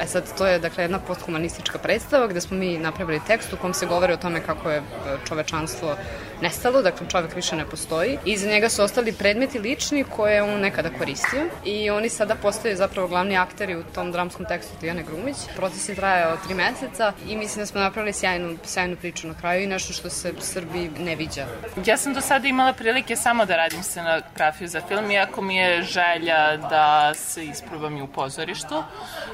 E 0.00 0.06
sad, 0.06 0.38
to 0.38 0.46
je 0.46 0.58
dakle 0.58 0.84
jedna 0.84 0.98
posthumanistička 0.98 1.78
predstava 1.78 2.26
gde 2.26 2.40
smo 2.40 2.56
mi 2.56 2.78
napravili 2.78 3.20
tekst 3.26 3.52
u 3.52 3.56
kom 3.56 3.74
se 3.74 3.86
govori 3.86 4.12
o 4.12 4.16
tome 4.16 4.40
kako 4.40 4.70
je 4.70 4.82
čovečanstvo 5.28 5.96
nestalo, 6.42 6.82
dakle 6.82 7.08
čovek 7.08 7.34
više 7.34 7.56
ne 7.56 7.64
postoji. 7.64 8.18
Iza 8.24 8.48
njega 8.48 8.68
su 8.68 8.82
ostali 8.82 9.12
predmeti 9.12 9.58
lični 9.58 10.04
koje 10.04 10.34
je 10.34 10.42
on 10.42 10.60
nekada 10.60 10.90
koristio 10.98 11.46
i 11.64 11.90
oni 11.90 12.08
sada 12.08 12.34
postaju 12.34 12.76
zapravo 12.76 13.08
glavni 13.08 13.36
akteri 13.36 13.76
u 13.76 13.82
tom 13.82 14.12
dramskom 14.12 14.46
tekstu 14.46 14.72
Tijane 14.80 15.02
Grumić. 15.02 15.36
Proces 15.56 15.88
je 15.88 15.94
trajao 15.94 16.36
tri 16.36 16.54
meseca 16.54 17.12
i 17.28 17.36
mislim 17.36 17.62
da 17.62 17.66
smo 17.66 17.80
napravili 17.80 18.12
sjajnu, 18.12 18.56
sjajnu 18.64 18.96
priču 18.96 19.26
na 19.28 19.34
kraju 19.34 19.62
i 19.62 19.66
nešto 19.66 19.92
što 19.92 20.10
se 20.10 20.32
Srbiji 20.40 20.90
ne 20.98 21.16
viđa. 21.16 21.46
Ja 21.86 21.96
sam 21.96 22.14
do 22.14 22.20
sada 22.20 22.48
imala 22.48 22.72
prilike 22.72 23.16
samo 23.16 23.44
da 23.44 23.56
radim 23.56 23.82
scenografiju 23.82 24.68
za 24.68 24.80
film, 24.88 25.10
iako 25.10 25.42
mi 25.42 25.56
je 25.56 25.82
želja 25.82 26.56
da 26.56 27.14
se 27.14 27.44
isprobam 27.44 27.96
i 27.96 28.02
u 28.02 28.06
pozorištu. 28.06 28.84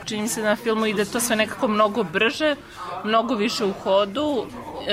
Čini 0.05 0.23
mi 0.23 0.29
se 0.29 0.43
da 0.43 0.54
na 0.55 0.63
filmu 0.63 0.87
ide 0.87 1.05
to 1.05 1.21
sve 1.21 1.37
nekako 1.37 1.69
mnogo 1.69 2.03
brže, 2.03 2.57
mnogo 3.05 3.35
više 3.35 3.65
u 3.65 3.73
hodu, 3.73 4.47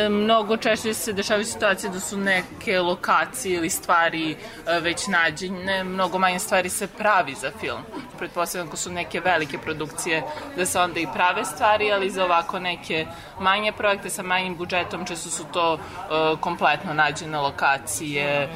mnogo 0.10 0.58
češće 0.58 0.94
se 0.94 1.14
dešavaju 1.14 1.46
situacije 1.46 1.90
da 1.90 2.00
su 2.00 2.18
neke 2.18 2.80
lokacije 2.80 3.58
ili 3.58 3.70
stvari 3.70 4.36
već 4.82 5.08
nađene, 5.08 5.84
mnogo 5.84 6.20
manje 6.20 6.40
stvari 6.40 6.70
se 6.70 6.88
pravi 6.88 7.36
za 7.36 7.52
film. 7.60 7.82
Pretpostavljam 8.18 8.68
ako 8.68 8.78
su 8.78 8.92
neke 8.92 9.20
velike 9.20 9.58
produkcije 9.58 10.24
da 10.58 10.66
se 10.66 10.80
onda 10.80 11.00
i 11.00 11.08
prave 11.14 11.46
stvari, 11.46 11.92
ali 11.92 12.10
za 12.10 12.26
ovako 12.26 12.60
neke 12.60 13.06
manje 13.40 13.72
projekte 13.72 14.10
sa 14.10 14.24
manjim 14.24 14.56
budžetom 14.58 15.06
često 15.06 15.30
su 15.30 15.44
to 15.54 15.74
uh, 15.74 16.40
kompletno 16.40 16.94
nađene 16.94 17.38
lokacije, 17.38 18.50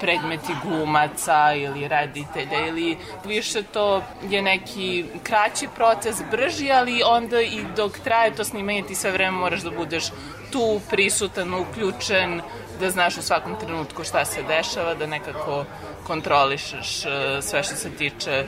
predmeti 0.00 0.52
glumaca 0.64 1.54
ili 1.54 1.88
reditelja 1.88 2.66
ili 2.68 2.98
više 3.24 3.62
to 3.62 4.02
je 4.30 4.42
neki 4.42 5.04
kraći 5.22 5.68
proces, 5.74 6.22
brži, 6.30 6.51
ali 6.72 7.02
onda 7.06 7.40
i 7.40 7.64
dok 7.76 7.98
traje 7.98 8.34
to 8.34 8.44
snimanje 8.44 8.82
ti 8.82 8.94
sve 8.94 9.10
vreme 9.10 9.30
moraš 9.30 9.60
da 9.60 9.70
budeš 9.70 10.04
tu 10.52 10.80
prisutan, 10.90 11.54
uključen, 11.54 12.40
da 12.80 12.90
znaš 12.90 13.16
u 13.16 13.22
svakom 13.22 13.56
trenutku 13.60 14.04
šta 14.04 14.24
se 14.24 14.42
dešava, 14.42 14.94
da 14.94 15.06
nekako 15.06 15.64
kontrolišeš 16.06 17.00
sve 17.40 17.62
što 17.62 17.76
se 17.76 17.90
tiče 17.90 18.44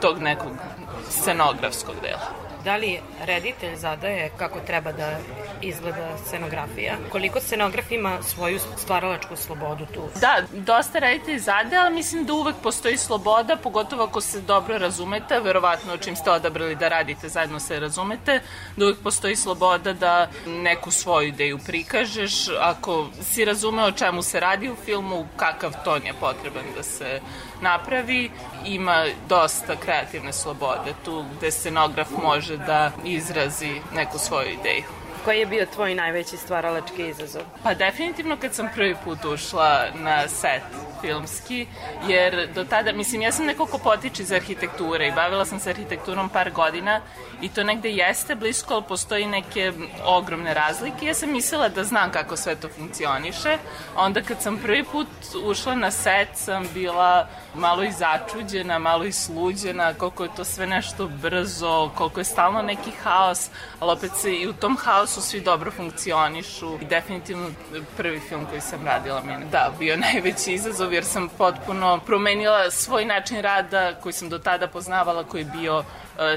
tog 0.00 0.18
nekog 0.18 0.52
scenografskog 1.10 1.94
dela. 2.02 2.50
Da 2.64 2.76
li 2.76 3.00
reditelj 3.24 3.76
zadaje 3.76 4.30
kako 4.36 4.60
treba 4.60 4.92
da 4.92 5.18
izgleda 5.62 6.18
scenografija? 6.26 6.96
Koliko 7.12 7.40
scenograf 7.40 7.92
ima 7.92 8.22
svoju 8.22 8.58
stvaralačku 8.76 9.36
slobodu 9.36 9.86
tu? 9.94 10.02
Da, 10.20 10.42
dosta 10.52 10.98
reditelj 10.98 11.38
zadaje, 11.38 11.82
ali 11.82 11.94
mislim 11.94 12.24
da 12.24 12.32
uvek 12.32 12.56
postoji 12.62 12.96
sloboda, 12.96 13.56
pogotovo 13.56 14.04
ako 14.04 14.20
se 14.20 14.40
dobro 14.40 14.78
razumete, 14.78 15.40
verovatno 15.40 15.96
čim 15.96 16.16
ste 16.16 16.30
odabrali 16.30 16.76
da 16.76 16.88
radite 16.88 17.28
zajedno 17.28 17.60
se 17.60 17.80
razumete, 17.80 18.40
da 18.76 18.84
uvek 18.84 18.98
postoji 19.02 19.36
sloboda 19.36 19.92
da 19.92 20.28
neku 20.46 20.90
svoju 20.90 21.28
ideju 21.28 21.58
prikažeš, 21.66 22.48
ako 22.60 23.08
si 23.22 23.44
razume 23.44 23.84
o 23.84 23.92
čemu 23.92 24.22
se 24.22 24.40
radi 24.40 24.70
u 24.70 24.76
filmu, 24.84 25.26
kakav 25.36 25.72
ton 25.84 26.06
je 26.06 26.12
potreban 26.20 26.64
da 26.76 26.82
se 26.82 27.20
napravi, 27.60 28.30
ima 28.66 29.06
dosta 29.28 29.76
kreativne 29.76 30.32
slobode 30.32 30.94
tu 31.04 31.24
gde 31.36 31.50
scenograf 31.50 32.08
može 32.22 32.56
da 32.56 32.90
izrazi 33.04 33.80
neku 33.94 34.18
svoju 34.18 34.48
ideju. 34.48 34.99
Koji 35.24 35.38
je 35.38 35.46
bio 35.46 35.66
tvoj 35.66 35.94
najveći 35.94 36.36
stvaralački 36.36 37.08
izazov? 37.08 37.42
Pa 37.62 37.74
definitivno 37.74 38.36
kad 38.36 38.54
sam 38.54 38.68
prvi 38.74 38.96
put 39.04 39.24
ušla 39.24 39.84
na 39.94 40.28
set 40.28 40.62
filmski, 41.00 41.66
jer 42.08 42.48
do 42.54 42.64
tada, 42.64 42.92
mislim, 42.92 43.22
ja 43.22 43.32
sam 43.32 43.46
neko 43.46 43.66
ko 43.66 43.78
potiče 43.78 44.22
iz 44.22 44.32
arhitekture 44.32 45.08
i 45.08 45.12
bavila 45.12 45.44
sam 45.44 45.60
se 45.60 45.70
arhitekturom 45.70 46.28
par 46.28 46.50
godina 46.50 47.00
i 47.40 47.48
to 47.48 47.64
negde 47.64 47.90
jeste 47.90 48.34
blisko, 48.34 48.74
ali 48.74 48.82
postoji 48.88 49.26
neke 49.26 49.72
ogromne 50.04 50.54
razlike. 50.54 51.06
Ja 51.06 51.14
sam 51.14 51.32
mislila 51.32 51.68
da 51.68 51.84
znam 51.84 52.12
kako 52.12 52.36
sve 52.36 52.56
to 52.56 52.68
funkcioniše. 52.68 53.58
Onda 53.96 54.22
kad 54.22 54.42
sam 54.42 54.58
prvi 54.58 54.84
put 54.84 55.08
ušla 55.44 55.74
na 55.74 55.90
set, 55.90 56.28
sam 56.34 56.68
bila 56.74 57.28
malo 57.54 57.82
i 57.82 57.92
začuđena, 57.92 58.78
malo 58.78 59.04
i 59.04 59.12
sluđena, 59.12 59.94
koliko 59.94 60.22
je 60.22 60.34
to 60.36 60.44
sve 60.44 60.66
nešto 60.66 61.08
brzo, 61.08 61.90
koliko 61.94 62.20
je 62.20 62.24
stalno 62.24 62.62
neki 62.62 62.90
haos, 63.02 63.50
ali 63.80 63.92
opet 63.92 64.10
se 64.16 64.34
i 64.34 64.48
u 64.48 64.52
tom 64.52 64.76
haosu 64.76 65.09
svi 65.10 65.40
dobro 65.40 65.70
funkcionišu. 65.70 66.78
I 66.80 66.84
definitivno 66.84 67.50
prvi 67.96 68.20
film 68.20 68.46
koji 68.50 68.60
sam 68.60 68.86
radila 68.86 69.22
mi 69.24 69.32
je, 69.32 69.38
da, 69.52 69.72
bio 69.78 69.96
najveći 70.12 70.52
izazov 70.52 70.92
jer 70.92 71.04
sam 71.04 71.28
potpuno 71.38 72.00
promenila 72.06 72.70
svoj 72.70 73.04
način 73.04 73.40
rada 73.40 73.94
koji 74.02 74.12
sam 74.12 74.28
do 74.28 74.38
tada 74.38 74.68
poznavala, 74.68 75.24
koji 75.24 75.40
je 75.40 75.52
bio 75.60 75.84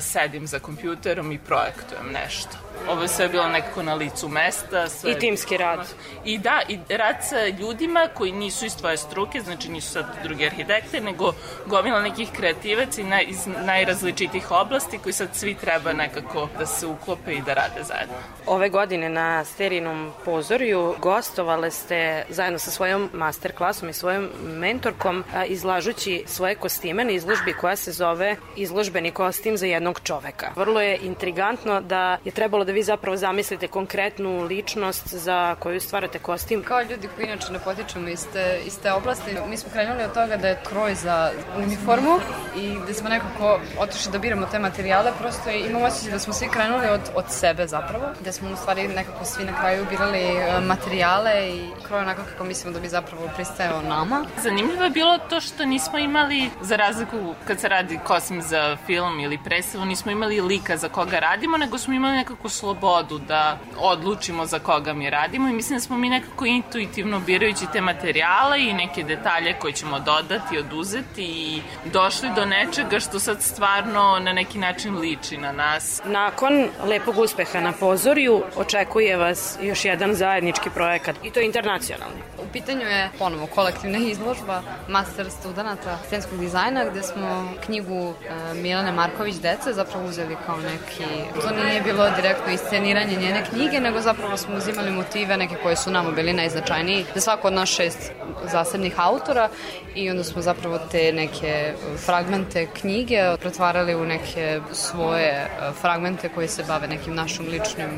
sedim 0.01 0.47
za 0.47 0.59
kompjuterom 0.59 1.31
i 1.31 1.39
projektujem 1.39 2.11
nešto. 2.13 2.57
Ovo 2.89 3.01
je 3.01 3.07
sve 3.07 3.27
bilo 3.29 3.47
nekako 3.47 3.83
na 3.83 3.93
licu 3.93 4.27
mesta. 4.27 4.89
Sve 4.89 5.11
I 5.11 5.19
timski 5.19 5.57
rad. 5.57 5.87
I 6.25 6.37
da, 6.37 6.61
i 6.67 6.79
rad 6.89 7.15
sa 7.21 7.47
ljudima 7.47 8.07
koji 8.13 8.31
nisu 8.31 8.65
iz 8.65 8.75
tvoje 8.75 8.97
struke, 8.97 9.41
znači 9.41 9.69
nisu 9.69 9.91
sad 9.91 10.05
drugi 10.23 10.45
arhitekte, 10.45 11.01
nego 11.01 11.33
gomila 11.65 12.01
nekih 12.01 12.29
kreativaca 12.31 13.01
i 13.01 13.03
naj, 13.03 13.25
iz 13.27 13.47
najrazličitih 13.65 14.51
oblasti 14.51 14.97
koji 14.97 15.13
sad 15.13 15.29
svi 15.33 15.55
treba 15.55 15.93
nekako 15.93 16.49
da 16.59 16.65
se 16.65 16.87
uklope 16.87 17.33
i 17.33 17.41
da 17.41 17.53
rade 17.53 17.83
zajedno. 17.83 18.15
Ove 18.45 18.69
godine 18.69 19.09
na 19.09 19.45
Sterinom 19.45 20.11
pozorju 20.25 20.95
gostovale 20.99 21.71
ste 21.71 22.25
zajedno 22.29 22.59
sa 22.59 22.71
svojom 22.71 23.09
master 23.13 23.51
klasom 23.55 23.89
i 23.89 23.93
svojom 23.93 24.29
mentorkom 24.43 25.23
izlažući 25.47 26.23
svoje 26.27 26.55
kostime 26.55 27.05
na 27.05 27.11
izložbi 27.11 27.53
koja 27.53 27.75
se 27.75 27.91
zove 27.91 28.35
izložbeni 28.55 29.11
kostim 29.11 29.57
za 29.57 29.65
jednog 29.73 29.99
čoveka. 30.03 30.51
Vrlo 30.55 30.81
je 30.81 30.97
intrigantno 30.97 31.81
da 31.81 32.17
je 32.25 32.31
trebalo 32.31 32.65
da 32.65 32.71
vi 32.71 32.83
zapravo 32.83 33.17
zamislite 33.17 33.67
konkretnu 33.67 34.41
ličnost 34.43 35.13
za 35.13 35.55
koju 35.59 35.79
stvarate 35.79 36.19
kostim. 36.19 36.63
Kao 36.63 36.81
ljudi 36.81 37.09
koji 37.15 37.25
inače 37.25 37.51
ne 37.51 37.59
potičemo 37.59 38.07
iz 38.07 38.27
te, 38.33 38.59
iz 38.65 38.79
te 38.79 38.91
oblasti, 38.91 39.31
mi 39.49 39.57
smo 39.57 39.71
krenuli 39.73 40.03
od 40.03 40.13
toga 40.13 40.37
da 40.37 40.47
je 40.47 40.61
kroj 40.69 40.95
za 40.95 41.31
uniformu 41.57 42.19
i 42.57 42.77
da 42.87 42.93
smo 42.93 43.09
nekako 43.09 43.59
otišli 43.79 44.11
da 44.11 44.17
biramo 44.17 44.45
te 44.51 44.59
materijale, 44.59 45.11
prosto 45.19 45.49
imamo 45.49 45.85
osjećaj 45.85 46.11
da 46.11 46.19
smo 46.19 46.33
svi 46.33 46.47
krenuli 46.47 46.87
od, 46.87 47.01
od 47.15 47.25
sebe 47.29 47.67
zapravo, 47.67 48.05
da 48.19 48.31
smo 48.31 48.51
u 48.51 48.55
stvari 48.55 48.87
nekako 48.87 49.25
svi 49.25 49.43
na 49.43 49.59
kraju 49.59 49.85
birali 49.89 50.19
e, 50.19 50.59
materijale 50.61 51.49
i 51.49 51.69
kroj 51.87 51.99
onako 51.99 52.21
kako 52.31 52.43
mislimo 52.43 52.73
da 52.73 52.79
bi 52.79 52.87
zapravo 52.87 53.29
pristajao 53.35 53.81
nama. 53.81 54.25
Zanimljivo 54.43 54.83
je 54.83 54.89
bilo 54.89 55.17
to 55.17 55.41
što 55.41 55.65
nismo 55.65 55.97
imali, 55.97 56.49
za 56.61 56.75
razliku 56.75 57.35
kad 57.47 57.59
se 57.59 57.67
radi 57.67 57.99
kostim 58.03 58.41
za 58.41 58.77
film 58.85 59.19
ili 59.19 59.39
predstavu, 59.53 59.85
nismo 59.85 60.11
imali 60.11 60.41
lika 60.41 60.77
za 60.77 60.89
koga 60.89 61.19
radimo, 61.19 61.57
nego 61.57 61.77
smo 61.77 61.93
imali 61.93 62.17
nekako 62.17 62.49
slobodu 62.49 63.19
da 63.19 63.57
odlučimo 63.77 64.45
za 64.45 64.59
koga 64.59 64.93
mi 64.93 65.09
radimo 65.09 65.49
i 65.49 65.53
mislim 65.53 65.77
da 65.77 65.81
smo 65.81 65.97
mi 65.97 66.09
nekako 66.09 66.45
intuitivno 66.45 67.19
birajući 67.19 67.65
te 67.73 67.81
materijale 67.81 68.63
i 68.63 68.73
neke 68.73 69.03
detalje 69.03 69.53
koje 69.59 69.73
ćemo 69.73 69.99
dodati, 69.99 70.57
oduzeti 70.57 71.23
i 71.23 71.61
došli 71.85 72.29
do 72.35 72.45
nečega 72.45 72.99
što 72.99 73.19
sad 73.19 73.41
stvarno 73.41 74.19
na 74.19 74.33
neki 74.33 74.59
način 74.59 74.97
liči 74.97 75.37
na 75.37 75.51
nas. 75.51 76.01
Nakon 76.05 76.67
lepog 76.85 77.17
uspeha 77.17 77.59
na 77.59 77.71
pozorju 77.71 78.43
očekuje 78.55 79.17
vas 79.17 79.57
još 79.61 79.85
jedan 79.85 80.15
zajednički 80.15 80.69
projekat 80.69 81.15
i 81.23 81.31
to 81.31 81.39
je 81.39 81.45
internacionalni. 81.45 82.21
U 82.43 82.53
pitanju 82.53 82.81
je 82.81 83.09
ponovo 83.19 83.47
kolektivna 83.47 83.97
izložba 83.97 84.61
master 84.87 85.31
studenta 85.31 85.97
scenskog 86.07 86.39
dizajna 86.39 86.85
gde 86.91 87.03
smo 87.03 87.53
knjigu 87.65 88.13
e, 88.29 88.53
Milane 88.53 88.91
Marković 88.91 89.42
Deca 89.43 89.73
zapravo 89.73 90.05
uzeli 90.05 90.37
kao 90.45 90.57
neki, 90.57 91.03
to 91.41 91.49
nije 91.65 91.81
bilo 91.81 92.09
direktno 92.15 92.53
isceniranje 92.53 93.15
njene 93.15 93.45
knjige, 93.49 93.79
nego 93.79 94.01
zapravo 94.01 94.37
smo 94.37 94.55
uzimali 94.55 94.91
motive 94.91 95.37
neke 95.37 95.55
koje 95.63 95.75
su 95.75 95.91
nama 95.91 96.11
bili 96.11 96.33
najznačajniji 96.33 97.05
za 97.15 97.21
svako 97.21 97.47
od 97.47 97.53
nas 97.53 97.69
šest 97.69 98.11
zasebnih 98.51 98.93
autora 98.97 99.49
i 99.95 100.09
onda 100.09 100.23
smo 100.23 100.41
zapravo 100.41 100.79
te 100.91 101.11
neke 101.13 101.73
fragmente 102.05 102.67
knjige 102.81 103.17
pretvarali 103.39 103.95
u 103.95 104.05
neke 104.05 104.59
svoje 104.71 105.29
e, 105.29 105.47
fragmente 105.81 106.29
koji 106.29 106.47
se 106.47 106.63
bave 106.63 106.87
nekim 106.87 107.15
našim 107.15 107.45
ličnim 107.45 107.89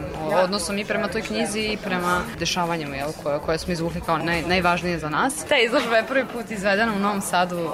odnosom 0.44 0.78
i 0.78 0.86
prema 0.86 1.08
toj 1.08 1.22
knjizi 1.22 1.60
i 1.60 1.78
prema 1.84 2.22
dešavanjima 2.40 2.96
jel, 2.96 3.10
koje, 3.24 3.40
koje 3.40 3.58
smo 3.58 3.74
izvukli 3.74 4.02
kao 4.02 4.18
naj, 4.18 4.42
najvažnije 4.42 5.00
za 5.00 5.10
nas. 5.10 5.46
Ta 5.50 5.58
izložba 5.58 5.98
je 5.98 6.08
prvi 6.08 6.26
put 6.34 6.52
izvedena 6.52 6.94
u 6.94 7.00
Novom 7.00 7.22
Sadu 7.22 7.64
uh, 7.64 7.72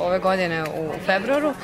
ove 0.00 0.18
godine 0.18 0.64
u 0.64 0.92
februaru 1.06 1.54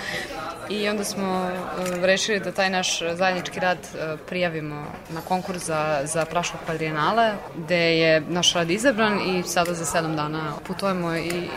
i 0.68 0.88
onda 0.88 1.04
smo 1.04 1.50
uh, 1.78 2.04
rešili 2.04 2.40
da 2.40 2.52
taj 2.52 2.70
naš 2.70 2.98
zajednički 3.14 3.60
rad 3.60 3.78
uh, 3.78 4.20
prijavimo 4.28 4.86
na 5.10 5.20
konkurs 5.20 5.64
za, 5.64 6.00
za 6.04 6.24
Praškog 6.24 6.60
kvadrijenale, 6.64 7.32
gde 7.56 7.98
je 7.98 8.20
naš 8.20 8.52
rad 8.52 8.70
izabran 8.70 9.20
i 9.20 9.42
sada 9.42 9.74
za 9.74 9.84
sedam 9.84 10.16
dana 10.16 10.52
putujemo 10.66 11.14
i, 11.14 11.28
i, 11.28 11.48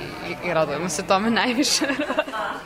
i 0.45 0.53
radujemo 0.53 0.89
se 0.89 1.07
tome 1.07 1.29
najviše. 1.41 1.85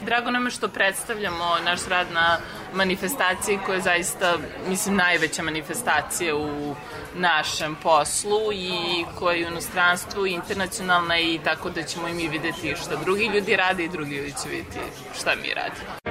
Drago 0.02 0.32
nam 0.32 0.46
je 0.46 0.52
što 0.52 0.68
predstavljamo 0.68 1.46
naš 1.66 1.80
rad 1.90 2.08
na 2.14 2.38
manifestaciji 2.74 3.60
koja 3.66 3.76
je 3.76 3.82
zaista, 3.82 4.38
mislim, 4.68 4.96
najveća 4.96 5.44
manifestacija 5.44 6.36
u 6.36 6.76
našem 7.16 7.76
poslu 7.84 8.54
i 8.54 9.06
koja 9.20 9.36
je 9.36 9.46
u 9.46 9.52
inostranstvu 9.52 10.28
internacionalna 10.28 11.20
i 11.20 11.40
tako 11.44 11.70
da 11.70 11.84
ćemo 11.84 12.08
i 12.08 12.14
mi 12.14 12.28
videti 12.28 12.76
šta 12.76 12.96
drugi 12.96 13.26
ljudi 13.26 13.56
rade 13.56 13.84
i 13.84 13.90
drugi 13.90 14.16
ljudi 14.16 14.34
će 14.44 14.50
videti 14.50 14.80
šta 15.20 15.36
mi 15.36 15.54
radimo. 15.54 16.11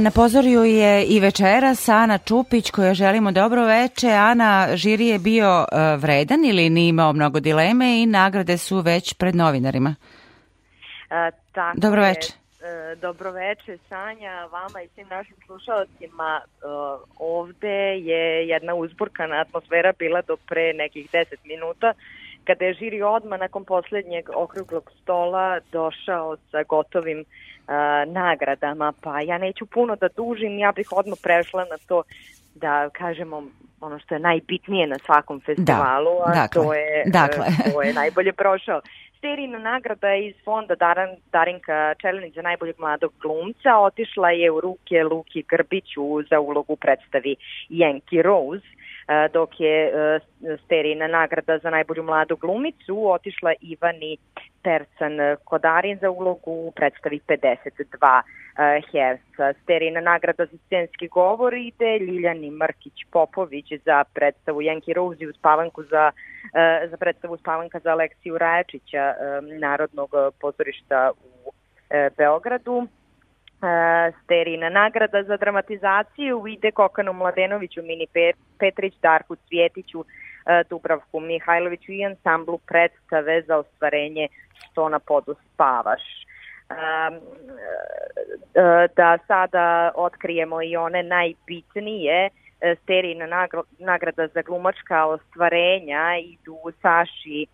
Na 0.00 0.10
pozorju 0.10 0.64
je 0.64 1.04
i 1.04 1.20
večeras 1.20 1.88
Ana 1.88 2.18
Čupić 2.18 2.70
koja 2.70 2.94
želimo 2.94 3.32
dobro 3.32 3.64
veče. 3.64 4.10
Ana, 4.10 4.68
žiri 4.74 5.06
je 5.06 5.18
bio 5.18 5.64
e, 5.72 5.96
vredan 5.96 6.44
ili 6.44 6.70
nije 6.70 6.88
imao 6.88 7.12
mnogo 7.12 7.40
dileme 7.40 8.02
i 8.02 8.06
nagrade 8.06 8.58
su 8.58 8.80
već 8.80 9.14
pred 9.14 9.36
novinarima. 9.36 9.94
A, 11.10 11.30
tako 11.52 11.80
Dobro 11.80 12.02
veče. 12.02 12.32
E, 12.32 12.96
Dobro 12.96 13.30
veče, 13.30 13.78
Sanja, 13.88 14.48
vama 14.52 14.82
i 14.82 14.88
svim 14.88 15.06
našim 15.08 15.36
slušalcima. 15.46 16.40
E, 16.44 16.66
Ovde 17.18 17.98
je 17.98 18.48
jedna 18.48 18.74
uzburkana 18.74 19.40
atmosfera 19.40 19.92
bila 19.98 20.22
do 20.22 20.36
pre 20.36 20.72
nekih 20.72 21.10
10 21.12 21.24
minuta, 21.44 21.92
kada 22.44 22.64
je 22.64 22.74
žiri 22.74 23.02
odmah 23.02 23.40
nakon 23.40 23.64
poslednjeg 23.64 24.30
okruglog 24.34 24.90
stola 25.02 25.60
došao 25.72 26.36
sa 26.50 26.62
gotovim 26.62 27.24
nagradama, 28.06 28.92
pa 29.00 29.20
ja 29.20 29.38
neću 29.38 29.66
puno 29.66 29.96
da 29.96 30.08
dužim, 30.16 30.58
ja 30.58 30.72
bih 30.72 30.88
odmah 30.92 31.18
prešla 31.22 31.64
na 31.64 31.76
to 31.88 32.02
da 32.54 32.90
kažemo 32.90 33.42
ono 33.80 33.98
što 33.98 34.14
je 34.14 34.20
najbitnije 34.20 34.86
na 34.86 34.96
svakom 35.06 35.40
festivalu, 35.40 36.20
a 36.26 36.34
dakle, 36.34 36.62
to 36.62 36.74
je 36.74 37.02
e, 37.06 37.10
dakle. 37.10 37.46
ko 37.74 37.82
je 37.82 37.92
najbolje 37.92 38.32
prošao. 38.32 38.80
Serijna 39.20 39.58
nagrada 39.58 40.14
iz 40.14 40.34
fonda 40.44 40.74
Daran, 40.74 41.08
Darinka 41.32 41.94
Čelinić 42.00 42.34
za 42.34 42.42
najboljeg 42.42 42.76
mladog 42.78 43.12
glumca 43.22 43.76
otišla 43.78 44.30
je 44.30 44.50
u 44.50 44.60
ruke 44.60 45.04
Luki 45.04 45.44
Grbiću 45.48 46.22
za 46.30 46.40
ulogu 46.40 46.76
predstavi 46.76 47.36
Yankee 47.70 48.22
Rose, 48.22 48.66
dok 49.32 49.60
je 49.60 49.86
e, 49.86 50.20
Sterijina 50.64 51.06
nagrada 51.06 51.58
za 51.58 51.70
najbolju 51.70 52.02
mladu 52.02 52.36
glumicu 52.36 53.10
otišla 53.10 53.52
Ivani 53.60 54.16
Percan 54.62 55.36
Kodarin 55.44 55.98
za 55.98 56.10
ulogu 56.10 56.50
u 56.50 56.72
predstavi 56.76 57.20
52 57.28 58.22
e, 58.58 58.80
Herca. 58.92 59.60
Sterijina 59.62 60.00
nagrada 60.00 60.46
za 60.46 60.56
scenski 60.66 61.08
govor 61.08 61.54
ide 61.54 61.98
Ljiljani 61.98 62.50
Mrkić 62.50 63.04
Popović 63.10 63.72
za 63.84 64.04
predstavu 64.14 64.60
Yankee 64.60 64.94
Rose 64.94 65.24
i 65.24 65.28
uspavanku 65.28 65.82
za, 65.82 66.10
e, 66.54 66.88
za 66.88 66.96
predstavu 66.96 67.34
uspavanka 67.34 67.78
za 67.78 67.90
Aleksiju 67.90 68.38
Rajačića 68.38 68.98
e, 68.98 69.14
Narodnog 69.58 70.10
pozorišta 70.40 71.10
u 71.44 71.52
e, 71.90 72.10
Beogradu. 72.16 72.88
E, 73.64 74.12
Sterina 74.24 74.68
nagrada 74.68 75.22
za 75.22 75.36
dramatizaciju 75.36 76.46
ide 76.48 76.70
Kokanu 76.70 77.12
Mladenoviću, 77.12 77.82
Mini 77.82 78.06
Pe- 78.14 78.32
Petrić, 78.58 78.94
Darku 79.02 79.36
Cvjetiću, 79.36 80.04
e, 80.46 80.62
Dubravku 80.70 81.20
Mihajloviću 81.20 81.92
i 81.92 82.04
ansamblu 82.04 82.58
predstave 82.58 83.42
za 83.42 83.56
ostvarenje 83.56 84.28
Što 84.54 84.88
na 84.88 84.98
podu 84.98 85.34
spavaš. 85.54 86.02
E, 86.70 86.74
da 88.96 89.18
sada 89.26 89.92
otkrijemo 89.94 90.62
i 90.62 90.76
one 90.76 91.02
najbitnije 91.02 92.28
Sterijina 92.82 93.26
nagr- 93.26 93.62
nagrada 93.78 94.26
za 94.26 94.42
glumačka 94.42 95.06
ostvarenja 95.06 96.16
idu 96.22 96.58
Saši 96.82 97.46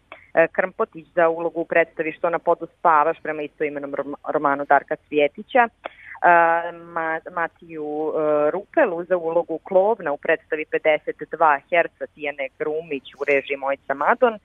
Krmpotić 0.53 1.07
za 1.15 1.29
ulogu 1.29 1.61
u 1.61 1.65
predstavi 1.65 2.13
Što 2.13 2.31
na 2.31 2.39
podu 2.39 2.67
spavaš 2.79 3.17
prema 3.23 3.43
istoimenom 3.43 3.95
rom- 3.95 4.15
romanu 4.29 4.65
Darka 4.65 4.97
Cvjetića, 4.97 5.69
Matiju 7.31 8.13
e, 8.13 8.51
Rupelu 8.51 9.05
za 9.05 9.17
ulogu 9.17 9.59
Klovna 9.59 10.13
u 10.13 10.17
predstavi 10.17 10.65
52 10.73 11.61
Herca 11.71 12.07
Tijane 12.07 12.49
Grumić 12.59 13.15
u 13.21 13.25
režiji 13.25 13.57
Mojca 13.57 13.95
Madon, 13.95 14.39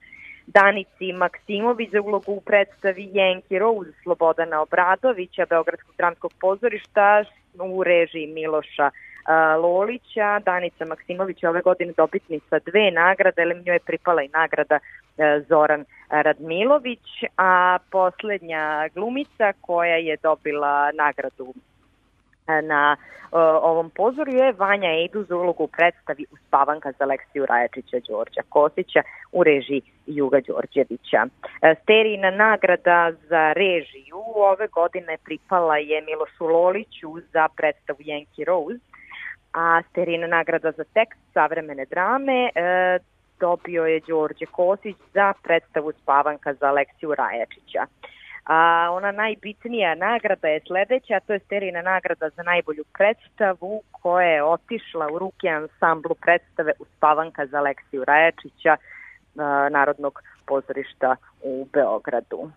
Danici 0.46 1.12
Maksimović 1.12 1.90
za 1.90 2.00
ulogu 2.00 2.32
u 2.32 2.40
predstavi 2.40 3.10
Yankee 3.14 3.58
Rose 3.58 3.90
Slobodana 4.02 4.62
Obradovića 4.62 5.46
Beogradskog 5.50 5.94
dramskog 5.96 6.32
pozorišta 6.40 7.24
u 7.58 7.84
režiji 7.84 8.26
Miloša 8.26 8.90
a, 9.24 9.56
Lolića. 9.56 10.38
Danica 10.44 10.84
Maksimović 10.84 11.42
je 11.42 11.48
ove 11.48 11.60
godine 11.60 11.92
dobitnica 11.96 12.58
dve 12.58 12.90
nagrade, 12.90 13.42
ali 13.42 13.62
njoj 13.66 13.76
je 13.76 13.86
pripala 13.86 14.22
i 14.22 14.28
nagrada 14.28 14.78
e, 14.78 15.40
Zoran 15.48 15.84
Radmilović, 16.10 17.24
a 17.36 17.78
poslednja 17.90 18.88
glumica 18.94 19.52
koja 19.60 19.96
je 19.96 20.16
dobila 20.22 20.90
nagradu 20.92 21.54
e, 22.46 22.62
na 22.62 22.96
e, 22.96 23.36
ovom 23.62 23.90
pozorju 23.90 24.34
je 24.34 24.52
Vanja 24.52 24.90
Edu 25.04 25.24
za 25.24 25.36
ulogu 25.36 25.64
u 25.64 25.68
predstavi 25.68 26.26
Uspavanka 26.32 26.92
za 26.92 27.04
Aleksiju 27.04 27.46
Rajačića 27.46 27.96
Đorđa 28.08 28.42
Kosića 28.48 29.02
u 29.32 29.44
režiji 29.44 29.82
Juga 30.06 30.40
Đorđevića. 30.40 31.26
E, 31.62 31.74
Sterijina 31.82 32.30
nagrada 32.30 33.12
za 33.28 33.52
režiju 33.52 34.22
ove 34.34 34.66
godine 34.66 35.16
pripala 35.24 35.76
je 35.76 36.02
Milošu 36.02 36.46
Loliću 36.46 37.20
za 37.32 37.48
predstavu 37.56 37.98
Yankee 37.98 38.44
Rose, 38.44 38.84
a 39.52 39.82
Sterijina 39.90 40.26
nagrada 40.26 40.72
za 40.72 40.84
tekst 40.84 41.20
savremene 41.34 41.84
drame 41.84 42.50
dobio 43.40 43.84
je 43.84 44.00
Đorđe 44.00 44.46
Kosić 44.46 44.96
za 45.14 45.32
predstavu 45.42 45.92
Spavanka 46.02 46.54
za 46.54 46.66
Aleksiju 46.66 47.14
Rajačića. 47.14 47.86
A 48.44 48.88
ona 48.92 49.12
najbitnija 49.12 49.94
nagrada 49.94 50.48
je 50.48 50.60
sledeća, 50.66 51.20
to 51.26 51.32
je 51.32 51.38
Sterijina 51.38 51.82
nagrada 51.82 52.28
za 52.28 52.42
najbolju 52.42 52.84
predstavu 52.98 53.82
koja 53.92 54.26
je 54.26 54.44
otišla 54.44 55.08
u 55.12 55.18
ruke 55.18 55.48
ansamblu 55.48 56.14
predstave 56.14 56.72
Uspavanka 56.78 57.46
za 57.46 57.58
Aleksiju 57.58 58.04
Rajačića 58.04 58.76
Narodnog 59.70 60.22
pozorišta 60.46 61.16
u 61.42 61.66
Beogradu. 61.72 62.50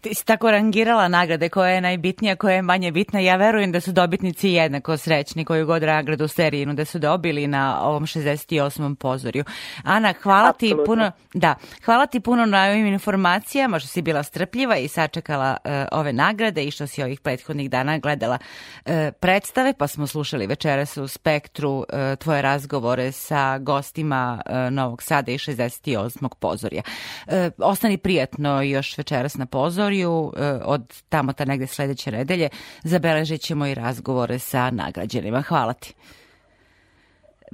Ti 0.00 0.14
si 0.14 0.24
tako 0.24 0.50
rangirala 0.50 1.08
nagrade 1.08 1.48
koja 1.48 1.70
je 1.70 1.80
najbitnija, 1.80 2.36
koja 2.36 2.54
je 2.54 2.62
manje 2.62 2.92
bitna. 2.92 3.20
Ja 3.20 3.36
verujem 3.36 3.72
da 3.72 3.80
su 3.80 3.92
dobitnici 3.92 4.48
jednako 4.48 4.96
srećni 4.96 5.44
koju 5.44 5.66
god 5.66 5.82
nagradu 5.82 6.28
serijinu 6.28 6.74
da 6.74 6.84
su 6.84 6.98
dobili 6.98 7.46
na 7.46 7.80
ovom 7.82 8.06
68. 8.06 8.94
pozorju. 8.94 9.44
Ana, 9.82 10.14
hvala 10.22 10.52
ti 10.52 10.66
Apsolutno. 10.66 10.86
puno, 10.86 11.12
da, 11.34 11.54
hvala 11.84 12.06
ti 12.06 12.20
puno 12.20 12.46
na 12.46 12.64
ovim 12.64 12.86
informacijama, 12.86 13.78
što 13.78 13.88
si 13.88 14.02
bila 14.02 14.22
strpljiva 14.22 14.76
i 14.76 14.88
sačekala 14.88 15.56
e, 15.64 15.86
ove 15.92 16.12
nagrade 16.12 16.64
i 16.64 16.70
što 16.70 16.86
si 16.86 17.02
ovih 17.02 17.20
prethodnih 17.20 17.70
dana 17.70 17.98
gledala 17.98 18.38
e, 18.84 19.12
predstave, 19.20 19.72
pa 19.78 19.86
smo 19.86 20.06
slušali 20.06 20.46
večeras 20.46 20.96
u 20.96 21.08
Spektru 21.08 21.84
e, 21.88 22.16
tvoje 22.16 22.42
razgovore 22.42 23.12
sa 23.12 23.58
gostima 23.58 24.42
Novog 24.70 25.02
Sada 25.02 25.32
i 25.32 25.38
68. 25.38 26.28
pozorja. 26.40 26.82
Ostani 27.58 27.98
prijatno 27.98 28.62
još 28.62 28.98
večeras 28.98 29.36
na 29.36 29.46
pozorju, 29.56 30.32
e, 30.36 30.52
od 30.64 31.02
tamo 31.08 31.32
ta 31.32 31.44
negde 31.44 31.66
sledeće 31.66 32.10
nedelje 32.12 32.48
zabeležit 32.82 33.40
ćemo 33.40 33.66
i 33.66 33.74
razgovore 33.74 34.38
sa 34.38 34.70
nagrađenima. 34.70 35.42
Hvala 35.42 35.72
ti. 35.72 35.94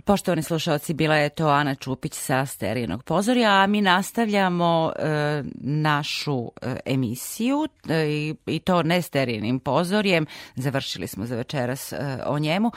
Poštovani 0.05 0.43
slušalci, 0.43 0.95
bila 0.95 1.17
je 1.17 1.29
to 1.29 1.49
Ana 1.49 1.75
Čupić 1.75 2.15
sa 2.15 2.47
Sterijenog 2.47 3.03
pozorja, 3.03 3.51
a 3.51 3.67
mi 3.67 3.81
nastavljamo 3.81 4.93
e, 4.97 5.43
našu 5.61 6.53
e, 6.63 6.77
emisiju 6.87 7.69
e, 7.89 8.07
i, 8.47 8.59
to 8.59 8.83
ne 8.83 9.03
Sterijenim 9.03 9.61
pozorjem, 9.61 10.27
završili 10.55 11.07
smo 11.07 11.27
za 11.27 11.37
večeras 11.37 11.93
e, 11.93 11.97
o 12.27 12.39
njemu, 12.39 12.73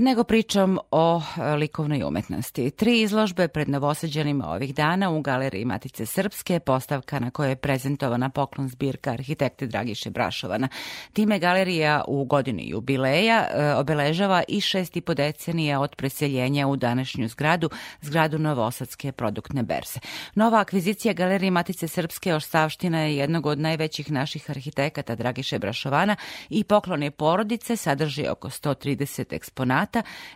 nego 0.00 0.24
pričam 0.24 0.78
o 0.90 1.22
e, 1.36 1.56
likovnoj 1.56 2.02
umetnosti. 2.02 2.70
Tri 2.70 3.00
izložbe 3.00 3.48
pred 3.48 3.68
novosađanima 3.68 4.48
ovih 4.48 4.74
dana 4.74 5.10
u 5.10 5.20
Galeriji 5.20 5.64
Matice 5.64 6.06
Srpske, 6.06 6.60
postavka 6.60 7.18
na 7.18 7.30
kojoj 7.30 7.50
je 7.50 7.56
prezentovana 7.56 8.28
poklon 8.28 8.68
zbirka 8.68 9.10
arhitekte 9.10 9.66
Dragiše 9.66 10.10
Brašovana. 10.10 10.68
Time 11.12 11.38
galerija 11.38 12.04
u 12.08 12.24
godini 12.24 12.68
jubileja 12.68 13.46
e, 13.50 13.74
obeležava 13.74 14.42
i 14.48 14.60
šest 14.60 14.96
i 14.96 15.00
po 15.00 15.14
decenija 15.14 15.80
od 15.80 15.96
preseljenja 15.96 16.66
u 16.66 16.76
današnju 16.76 17.28
zgradu, 17.28 17.70
zgradu 18.00 18.38
Novosadske 18.38 19.12
produktne 19.12 19.62
berze. 19.62 20.00
Nova 20.34 20.60
akvizicija 20.60 21.14
Galerije 21.14 21.50
Matice 21.50 21.88
Srpske 21.88 22.34
ostavština 22.34 23.00
je 23.00 23.16
jednog 23.16 23.46
od 23.46 23.58
najvećih 23.58 24.10
naših 24.10 24.50
arhitekata 24.50 25.14
Dragiše 25.14 25.58
Brašovana 25.58 26.16
i 26.50 26.64
poklon 26.64 27.02
je 27.02 27.10
porodice, 27.10 27.76
sadrži 27.76 28.28
oko 28.28 28.48
130 28.48 29.34
eksponata, 29.34 29.83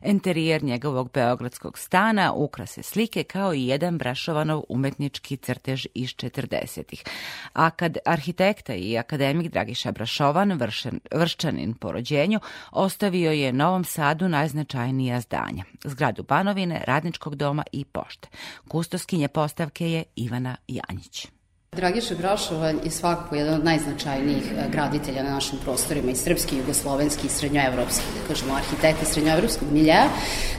enterijer 0.00 0.64
njegovog 0.64 1.10
beogradskog 1.12 1.78
stana, 1.78 2.32
ukrase 2.32 2.82
slike 2.82 3.22
kao 3.22 3.54
i 3.54 3.66
jedan 3.66 3.98
Brašovanov 3.98 4.62
umetnički 4.68 5.36
crtež 5.36 5.86
iz 5.94 6.08
40-ih. 6.08 7.04
A 7.52 7.70
kad 7.70 7.96
arhitekta 8.04 8.74
i 8.74 8.98
akademik 8.98 9.52
Dragiša 9.52 9.92
Brašovan, 9.92 10.52
vršen, 10.52 11.00
vrščanin 11.14 11.74
po 11.74 11.92
rođenju, 11.92 12.40
ostavio 12.72 13.32
je 13.32 13.52
Novom 13.52 13.84
Sadu 13.84 14.28
najznačajnija 14.28 15.20
zdanja. 15.20 15.64
Zgradu 15.84 16.22
Banovine, 16.22 16.84
Radničkog 16.86 17.34
doma 17.34 17.64
i 17.72 17.84
pošte. 17.84 18.28
Kustoskinje 18.68 19.28
postavke 19.28 19.90
je 19.90 20.04
Ivana 20.16 20.56
Janjić. 20.68 21.37
Dragiša 21.78 22.14
Brašova 22.14 22.68
je 22.68 22.90
svakako 22.90 23.34
jedan 23.34 23.54
od 23.54 23.64
najznačajnijih 23.64 24.52
e, 24.52 24.68
graditelja 24.72 25.22
na 25.22 25.30
našim 25.30 25.58
prostorima 25.64 26.10
i 26.10 26.16
srpski, 26.16 26.56
jugoslovenski 26.56 27.26
i 27.26 27.30
srednjoevropski, 27.30 28.02
da 28.16 28.28
kažemo, 28.28 28.54
arhitekta 28.54 29.04
srednjoevropskog 29.04 29.68
miljeja. 29.72 30.08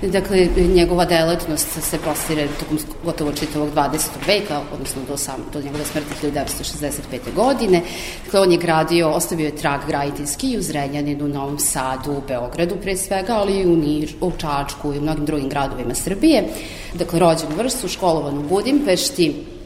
Dakle, 0.02 0.48
njegova 0.76 1.06
delatnost 1.06 1.68
se 1.82 1.98
prostire 1.98 2.48
tokom 2.60 2.80
gotovo 3.06 3.34
čitavog 3.34 3.70
20. 3.76 4.00
veka, 4.28 4.62
odnosno 4.74 5.02
do, 5.08 5.18
sam, 5.18 5.36
do 5.54 5.62
njegove 5.62 5.86
smrti 5.86 6.28
1965. 6.28 7.36
godine. 7.36 7.82
Dakle, 8.26 8.40
on 8.40 8.52
je 8.52 8.58
gradio, 8.58 9.10
ostavio 9.10 9.46
je 9.46 9.56
trag 9.56 9.82
graditeljski 9.88 10.52
i 10.52 10.58
u 10.58 10.62
Zrenjaninu, 10.62 11.28
Novom 11.28 11.60
Sadu, 11.60 12.12
u 12.12 12.24
Beogradu 12.28 12.76
pre 12.82 12.98
svega, 12.98 13.34
ali 13.34 13.60
i 13.60 13.68
u 13.68 13.76
Niš, 13.76 14.16
u 14.22 14.32
Čačku 14.38 14.94
i 14.94 14.98
u 14.98 15.02
mnogim 15.02 15.26
drugim 15.26 15.50
gradovima 15.50 15.96
Srbije. 15.96 16.44
Dakle, 16.94 17.20
rođen 17.20 17.54
u 17.54 17.56
Vrstu, 17.56 17.88
školovan 17.88 18.38
u 18.38 18.44
Budimpešti, 18.44 19.59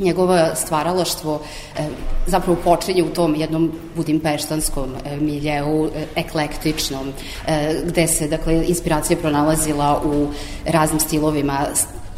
njegovo 0.00 0.38
stvaralaštvo 0.54 1.40
e, 1.78 1.82
zapravo 2.26 2.58
počinje 2.64 3.02
u 3.02 3.08
tom 3.08 3.34
jednom 3.34 3.72
budimpeštanskom 3.96 4.90
e, 5.04 5.16
miljeu, 5.16 5.86
e, 5.86 6.06
eklektičnom, 6.16 7.12
e, 7.46 7.74
gde 7.84 8.06
se 8.06 8.28
dakle, 8.28 8.64
inspiracija 8.68 9.16
pronalazila 9.16 10.02
u 10.04 10.28
raznim 10.66 11.00
stilovima 11.00 11.66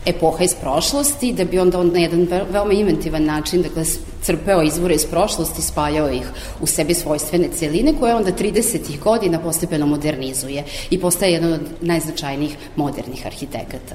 epoha 0.07 0.45
iz 0.45 0.55
prošlosti, 0.55 1.33
da 1.33 1.45
bi 1.45 1.59
onda 1.59 1.81
on 1.81 1.91
na 1.93 1.99
jedan 1.99 2.29
veoma 2.51 2.73
inventivan 2.73 3.25
način 3.25 3.63
dakle, 3.63 3.85
crpeo 4.23 4.63
izvore 4.63 4.95
iz 4.95 5.07
prošlosti, 5.07 5.63
spajao 5.63 6.11
ih 6.11 6.27
u 6.61 6.67
sebi 6.67 6.95
svojstvene 6.95 7.49
celine, 7.49 7.95
koje 8.01 8.15
onda 8.15 8.33
30. 8.33 8.99
godina 8.99 9.39
postepeno 9.39 9.87
modernizuje 9.87 10.65
i 10.91 11.01
postaje 11.01 11.33
jedan 11.33 11.53
od 11.53 11.61
najznačajnijih 11.81 12.57
modernih 12.77 13.27
arhitekata. 13.27 13.95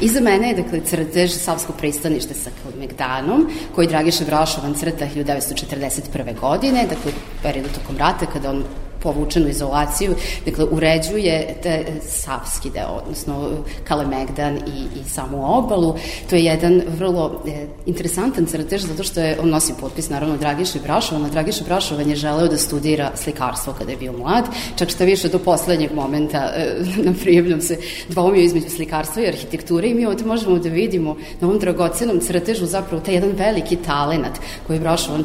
Iza 0.00 0.20
mene 0.20 0.48
je, 0.48 0.54
dakle, 0.62 0.80
crtež 0.84 1.32
Savsko 1.32 1.72
pristanište 1.72 2.34
sa 2.34 2.50
Kalimegdanom, 2.62 3.46
koji 3.74 3.88
Dragiša 3.88 4.24
Vrašovan 4.24 4.74
crta 4.74 5.06
1941. 5.14 6.40
godine, 6.40 6.86
dakle, 6.86 7.12
u 7.12 7.42
periodu 7.42 7.68
tokom 7.68 7.98
rata, 7.98 8.26
kada 8.26 8.50
on 8.50 8.64
povučenu 9.04 9.48
izolaciju, 9.48 10.14
dakle 10.44 10.64
uređuje 10.64 11.56
te 11.62 11.84
savski 12.08 12.70
deo, 12.70 13.00
odnosno 13.02 13.50
Kalemegdan 13.84 14.56
i, 14.56 15.00
i 15.00 15.04
samu 15.08 15.58
obalu. 15.58 15.94
To 16.30 16.36
je 16.36 16.44
jedan 16.44 16.82
vrlo 16.98 17.42
e, 17.46 17.66
interesantan 17.86 18.46
crtež 18.46 18.82
zato 18.82 19.02
što 19.04 19.20
je, 19.20 19.38
on 19.40 19.48
nosi 19.48 19.72
potpis 19.80 20.08
naravno 20.10 20.36
Dragiša 20.36 20.78
Brašova, 20.82 21.28
Dragiša 21.28 21.64
Brašovan 21.64 22.10
je 22.10 22.16
želeo 22.16 22.48
da 22.48 22.58
studira 22.58 23.10
slikarstvo 23.14 23.74
kada 23.78 23.90
je 23.90 23.96
bio 23.96 24.12
mlad, 24.12 24.44
čak 24.76 24.90
što 24.90 25.04
više 25.04 25.28
do 25.28 25.38
poslednjeg 25.38 25.92
momenta 25.94 26.50
e, 26.56 26.74
na 27.06 27.12
prijemljom 27.22 27.60
se 27.60 27.78
dvomio 28.08 28.42
između 28.42 28.70
slikarstva 28.70 29.22
i 29.22 29.28
arhitekture 29.28 29.88
i 29.88 29.94
mi 29.94 30.06
ovde 30.06 30.24
možemo 30.24 30.58
da 30.58 30.68
vidimo 30.68 31.16
na 31.40 31.48
ovom 31.48 31.58
dragocenom 31.58 32.20
crtežu 32.20 32.66
zapravo 32.66 33.02
taj 33.02 33.14
jedan 33.14 33.30
veliki 33.36 33.76
talenat 33.76 34.38
koji 34.66 34.76
je 34.76 34.80
Brašovan 34.80 35.24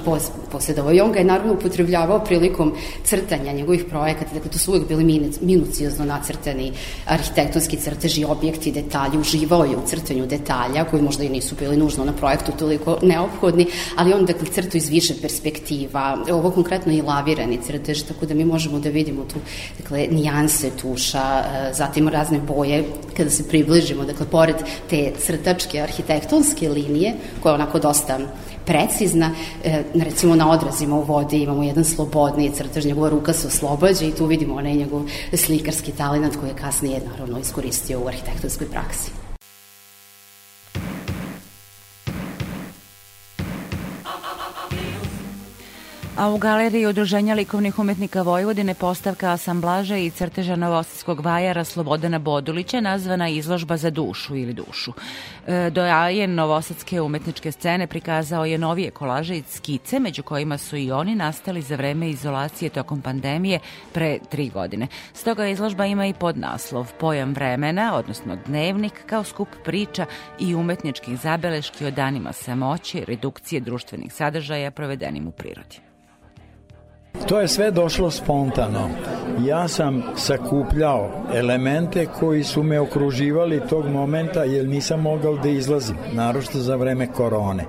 posjedovao 0.51 0.93
i 0.93 1.01
on 1.01 1.11
ga 1.11 1.19
je 1.19 1.25
naravno 1.25 1.53
upotrebljavao 1.53 2.23
prilikom 2.23 2.73
crtanja 3.03 3.53
njegovih 3.69 3.89
projekata, 3.89 4.33
dakle 4.33 4.51
to 4.51 4.57
su 4.57 4.71
uvek 4.71 4.87
bili 4.87 5.31
minuciozno 5.41 6.05
nacrtani 6.05 6.71
arhitektonski 7.05 7.77
crteži, 7.77 8.25
objekti, 8.25 8.71
detalji, 8.71 9.17
uživao 9.17 9.63
je 9.63 9.77
u 9.77 9.85
crtanju 9.85 10.25
detalja 10.25 10.83
koji 10.83 11.01
možda 11.01 11.23
i 11.23 11.29
nisu 11.29 11.55
bili 11.59 11.77
nužno 11.77 12.05
na 12.05 12.13
projektu 12.13 12.51
toliko 12.59 12.97
neophodni, 13.01 13.67
ali 13.95 14.13
on 14.13 14.25
dakle 14.25 14.47
crtu 14.47 14.77
iz 14.77 14.89
više 14.89 15.13
perspektiva, 15.21 16.17
ovo 16.31 16.51
konkretno 16.51 16.93
i 16.93 17.01
lavirani 17.01 17.59
crtež, 17.65 18.01
tako 18.01 18.25
da 18.25 18.33
mi 18.33 18.45
možemo 18.45 18.79
da 18.79 18.89
vidimo 18.89 19.23
tu 19.23 19.39
dakle, 19.79 20.07
nijanse 20.11 20.71
tuša, 20.81 21.43
e, 21.45 21.73
zatim 21.73 22.07
razne 22.07 22.39
boje 22.39 22.83
kada 23.17 23.29
se 23.29 23.47
približimo, 23.47 24.05
dakle 24.05 24.25
pored 24.25 24.55
te 24.89 25.11
crtačke 25.19 25.81
arhitektonske 25.81 26.69
linije 26.69 27.13
koja 27.43 27.51
je 27.51 27.55
onako 27.55 27.79
dosta 27.79 28.19
precizna, 28.69 29.31
e, 29.63 29.83
recimo 29.93 30.35
na 30.35 30.51
odrazima 30.51 30.95
u 30.95 31.03
vodi 31.03 31.41
imamo 31.43 31.63
jedan 31.63 31.83
slobodni 31.83 32.51
crtež, 32.51 32.85
njegova 32.85 33.09
ruka 33.09 33.33
se 33.33 33.47
oslobađa 33.47 34.05
i 34.05 34.11
tu 34.11 34.25
vidimo 34.25 34.55
onaj 34.55 34.73
njegov 34.73 35.01
slikarski 35.33 35.91
talent 35.91 36.35
koji 36.35 36.49
je 36.49 36.55
kasnije 36.55 37.01
naravno 37.11 37.39
iskoristio 37.39 37.99
u 37.99 38.07
arhitektonskoj 38.07 38.67
praksi. 38.67 39.18
A 46.19 46.29
u 46.29 46.37
galeriji 46.37 46.87
Udruženja 46.87 47.33
likovnih 47.33 47.79
umetnika 47.79 48.21
Vojvodine 48.21 48.73
postavka 48.73 49.31
asamblaža 49.31 49.97
i 49.97 50.09
crteža 50.09 50.55
novosadskog 50.55 51.19
vajara 51.19 51.63
Slobodana 51.63 52.19
Bodulića 52.19 52.81
nazvana 52.81 53.29
izložba 53.29 53.77
za 53.77 53.89
dušu 53.89 54.35
ili 54.35 54.53
dušu. 54.53 54.93
E, 55.47 55.69
dojajen 55.69 56.35
novosadske 56.35 57.01
umetničke 57.01 57.51
scene 57.51 57.87
prikazao 57.87 58.45
je 58.45 58.57
novije 58.57 58.91
kolaže 58.91 59.37
i 59.37 59.43
skice, 59.49 59.99
među 59.99 60.23
kojima 60.23 60.57
su 60.57 60.77
i 60.77 60.91
oni 60.91 61.15
nastali 61.15 61.61
za 61.61 61.75
vreme 61.75 62.09
izolacije 62.09 62.69
tokom 62.69 63.01
pandemije 63.01 63.59
pre 63.93 64.19
tri 64.29 64.49
godine. 64.49 64.87
Stoga 65.13 65.47
izložba 65.47 65.85
ima 65.85 66.05
i 66.05 66.13
podnaslov 66.13 66.91
Pojam 66.99 67.33
vremena, 67.33 67.95
odnosno 67.95 68.37
dnevnik, 68.45 69.05
kao 69.05 69.23
skup 69.23 69.49
priča 69.63 70.05
i 70.39 70.55
umetničkih 70.55 71.19
zabeleški 71.19 71.85
o 71.85 71.91
danima 71.91 72.33
samoće 72.33 73.03
redukcije 73.07 73.61
društvenih 73.61 74.13
sadržaja 74.13 74.71
provedenim 74.71 75.27
u 75.27 75.31
prirodi. 75.31 75.88
To 77.27 77.39
je 77.39 77.47
sve 77.47 77.71
došlo 77.71 78.11
spontano. 78.11 78.89
Ja 79.45 79.67
sam 79.67 80.03
sakupljao 80.15 81.09
elemente 81.33 82.05
koji 82.19 82.43
su 82.43 82.63
me 82.63 82.79
okruživali 82.79 83.61
tog 83.69 83.89
momenta 83.89 84.43
jer 84.43 84.67
nisam 84.67 85.01
mogao 85.01 85.35
da 85.35 85.49
izlazim, 85.49 85.95
narošto 86.13 86.59
za 86.59 86.75
vreme 86.75 87.07
korone. 87.07 87.65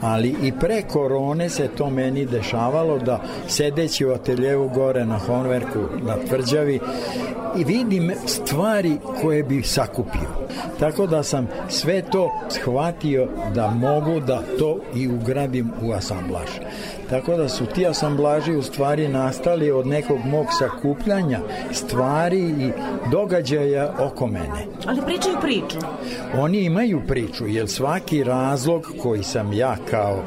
Ali 0.00 0.34
i 0.42 0.52
pre 0.60 0.82
korone 0.82 1.48
se 1.48 1.68
to 1.68 1.90
meni 1.90 2.26
dešavalo 2.26 2.98
da 2.98 3.20
sedeći 3.48 4.06
u 4.06 4.12
ateljevu 4.12 4.68
gore 4.68 5.04
na 5.06 5.18
Honverku, 5.18 5.80
na 6.06 6.16
tvrđavi 6.28 6.80
i 7.58 7.64
vidim 7.64 8.12
stvari 8.26 8.96
koje 9.20 9.42
bi 9.42 9.62
sakupio. 9.62 10.28
Tako 10.78 11.06
da 11.06 11.22
sam 11.22 11.48
sve 11.68 12.02
to 12.02 12.30
shvatio 12.48 13.28
da 13.54 13.70
mogu 13.70 14.20
da 14.20 14.42
to 14.58 14.78
i 14.94 15.08
ugradim 15.08 15.70
u 15.82 15.92
asamblaž. 15.92 16.50
Tako 17.10 17.36
da 17.36 17.48
su 17.48 17.66
ti 17.66 17.86
asamblaži 17.86 18.56
u 18.56 18.62
stvari 18.62 19.08
nastali 19.08 19.70
od 19.70 19.86
nekog 19.86 20.18
mog 20.24 20.46
sakupljanja 20.58 21.40
stvari 21.72 22.40
i 22.40 22.70
događaja 23.10 23.94
oko 23.98 24.26
mene. 24.26 24.66
Ali 24.86 25.00
pričaju 25.06 25.36
priču. 25.40 25.78
Oni 26.38 26.58
imaju 26.58 27.02
priču, 27.08 27.46
jer 27.46 27.68
svaki 27.68 28.24
razlog 28.24 28.86
koji 29.02 29.22
sam 29.22 29.52
ja 29.52 29.76
kao 29.90 30.22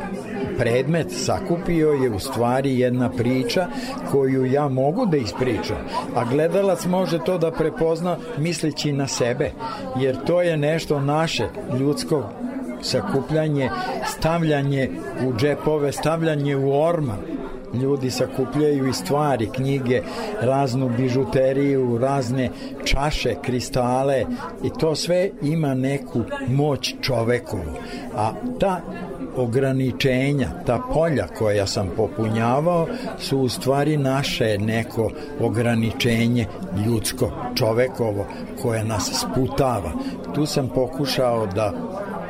predmet 0.57 1.07
sakupio 1.11 1.89
je 1.89 2.09
u 2.09 2.19
stvari 2.19 2.79
jedna 2.79 3.09
priča 3.09 3.67
koju 4.11 4.45
ja 4.45 4.67
mogu 4.67 5.05
da 5.05 5.17
ispričam, 5.17 5.77
a 6.15 6.25
gledalac 6.25 6.85
može 6.85 7.19
to 7.19 7.37
da 7.37 7.51
prepozna 7.51 8.17
misleći 8.37 8.91
na 8.91 9.07
sebe, 9.07 9.51
jer 9.99 10.25
to 10.25 10.41
je 10.41 10.57
nešto 10.57 10.99
naše, 10.99 11.47
ljudsko 11.79 12.23
sakupljanje, 12.81 13.69
stavljanje 14.05 14.89
u 15.27 15.33
džepove, 15.33 15.91
stavljanje 15.91 16.55
u 16.55 16.81
orman. 16.81 17.19
Ljudi 17.73 18.11
sakupljaju 18.11 18.87
i 18.87 18.93
stvari, 18.93 19.49
knjige, 19.55 20.01
raznu 20.41 20.89
bižuteriju, 20.97 21.97
razne 21.97 22.49
čaše, 22.83 23.35
kristale 23.41 24.25
i 24.63 24.69
to 24.79 24.95
sve 24.95 25.29
ima 25.41 25.73
neku 25.73 26.21
moć 26.47 26.95
čovekovu. 27.01 27.71
A 28.15 28.31
ta 28.59 28.81
ograničenja, 29.37 30.47
ta 30.65 30.79
polja 30.93 31.27
koja 31.27 31.67
sam 31.67 31.89
popunjavao 31.97 32.87
su 33.19 33.39
u 33.39 33.49
stvari 33.49 33.97
naše 33.97 34.57
neko 34.57 35.11
ograničenje 35.41 36.47
ljudsko, 36.85 37.31
čovekovo 37.55 38.25
koje 38.61 38.83
nas 38.83 39.11
sputava. 39.25 39.91
Tu 40.35 40.45
sam 40.45 40.69
pokušao 40.69 41.45
da 41.45 41.73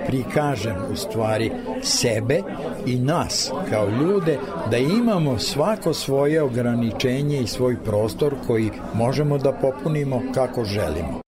prikažem 0.07 0.75
u 0.91 0.95
stvari 0.95 1.51
sebe 1.81 2.41
i 2.85 2.99
nas 2.99 3.51
kao 3.69 3.89
ljude 3.89 4.37
da 4.71 4.77
imamo 4.77 5.39
svako 5.39 5.93
svoje 5.93 6.41
ograničenje 6.41 7.39
i 7.39 7.47
svoj 7.47 7.83
prostor 7.83 8.33
koji 8.47 8.71
možemo 8.93 9.37
da 9.37 9.51
popunimo 9.51 10.21
kako 10.33 10.63
želimo. 10.63 11.24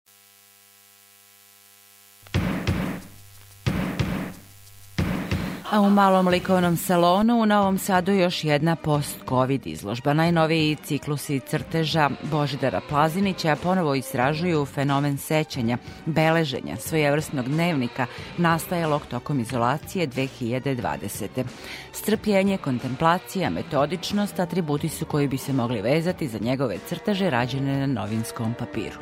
A 5.75 5.81
u 5.81 5.91
malom 5.91 6.29
likovnom 6.29 6.77
salonu 6.77 7.41
u 7.41 7.47
Novom 7.47 7.79
Sadu 7.79 8.13
još 8.13 8.45
jedna 8.45 8.77
post-covid 8.77 9.67
izložba. 9.67 10.13
Najnoviji 10.13 10.77
ciklusi 10.77 11.41
crteža 11.41 12.11
Božidara 12.31 12.81
Plazinića 12.89 13.57
ponovo 13.63 13.95
istražuju 13.95 14.65
fenomen 14.65 15.19
sećanja, 15.19 15.79
beleženja 16.07 16.77
svojevrsnog 16.77 17.49
dnevnika 17.49 18.07
nastajalog 18.39 19.03
tokom 19.07 19.41
izolacije 19.41 20.09
2020. 20.09 21.45
Strpljenje, 21.93 22.59
kontemplacija, 22.59 23.51
metodičnost 23.51 24.41
atributi 24.41 24.89
su 24.89 25.05
koji 25.05 25.29
bi 25.29 25.39
se 25.39 25.53
mogli 25.53 25.81
vezati 25.81 26.29
za 26.29 26.39
njegove 26.39 26.79
crteže 26.89 27.31
rađene 27.31 27.87
na 27.87 28.01
novinskom 28.01 28.55
papiru. 28.59 28.99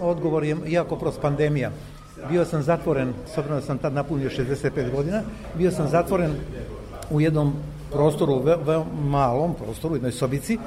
Odgovor 0.00 0.44
je 0.44 0.56
jako 0.66 0.96
prost 0.96 1.20
pandemija 1.20 1.70
bio 2.28 2.44
sam 2.44 2.62
zatvoren, 2.62 3.12
s 3.34 3.38
obzirom 3.38 3.60
da 3.60 3.66
sam 3.66 3.78
tad 3.78 3.92
napunio 3.92 4.30
65 4.30 4.90
godina, 4.92 5.22
bio 5.54 5.70
sam 5.70 5.88
zatvoren 5.88 6.30
u 7.10 7.20
jednom 7.20 7.52
prostoru, 7.92 8.42
ve, 8.42 8.56
ve, 8.56 8.84
malom 9.02 9.54
prostoru, 9.54 9.94
u 9.94 9.96
jednoj 9.96 10.12
sobici. 10.12 10.58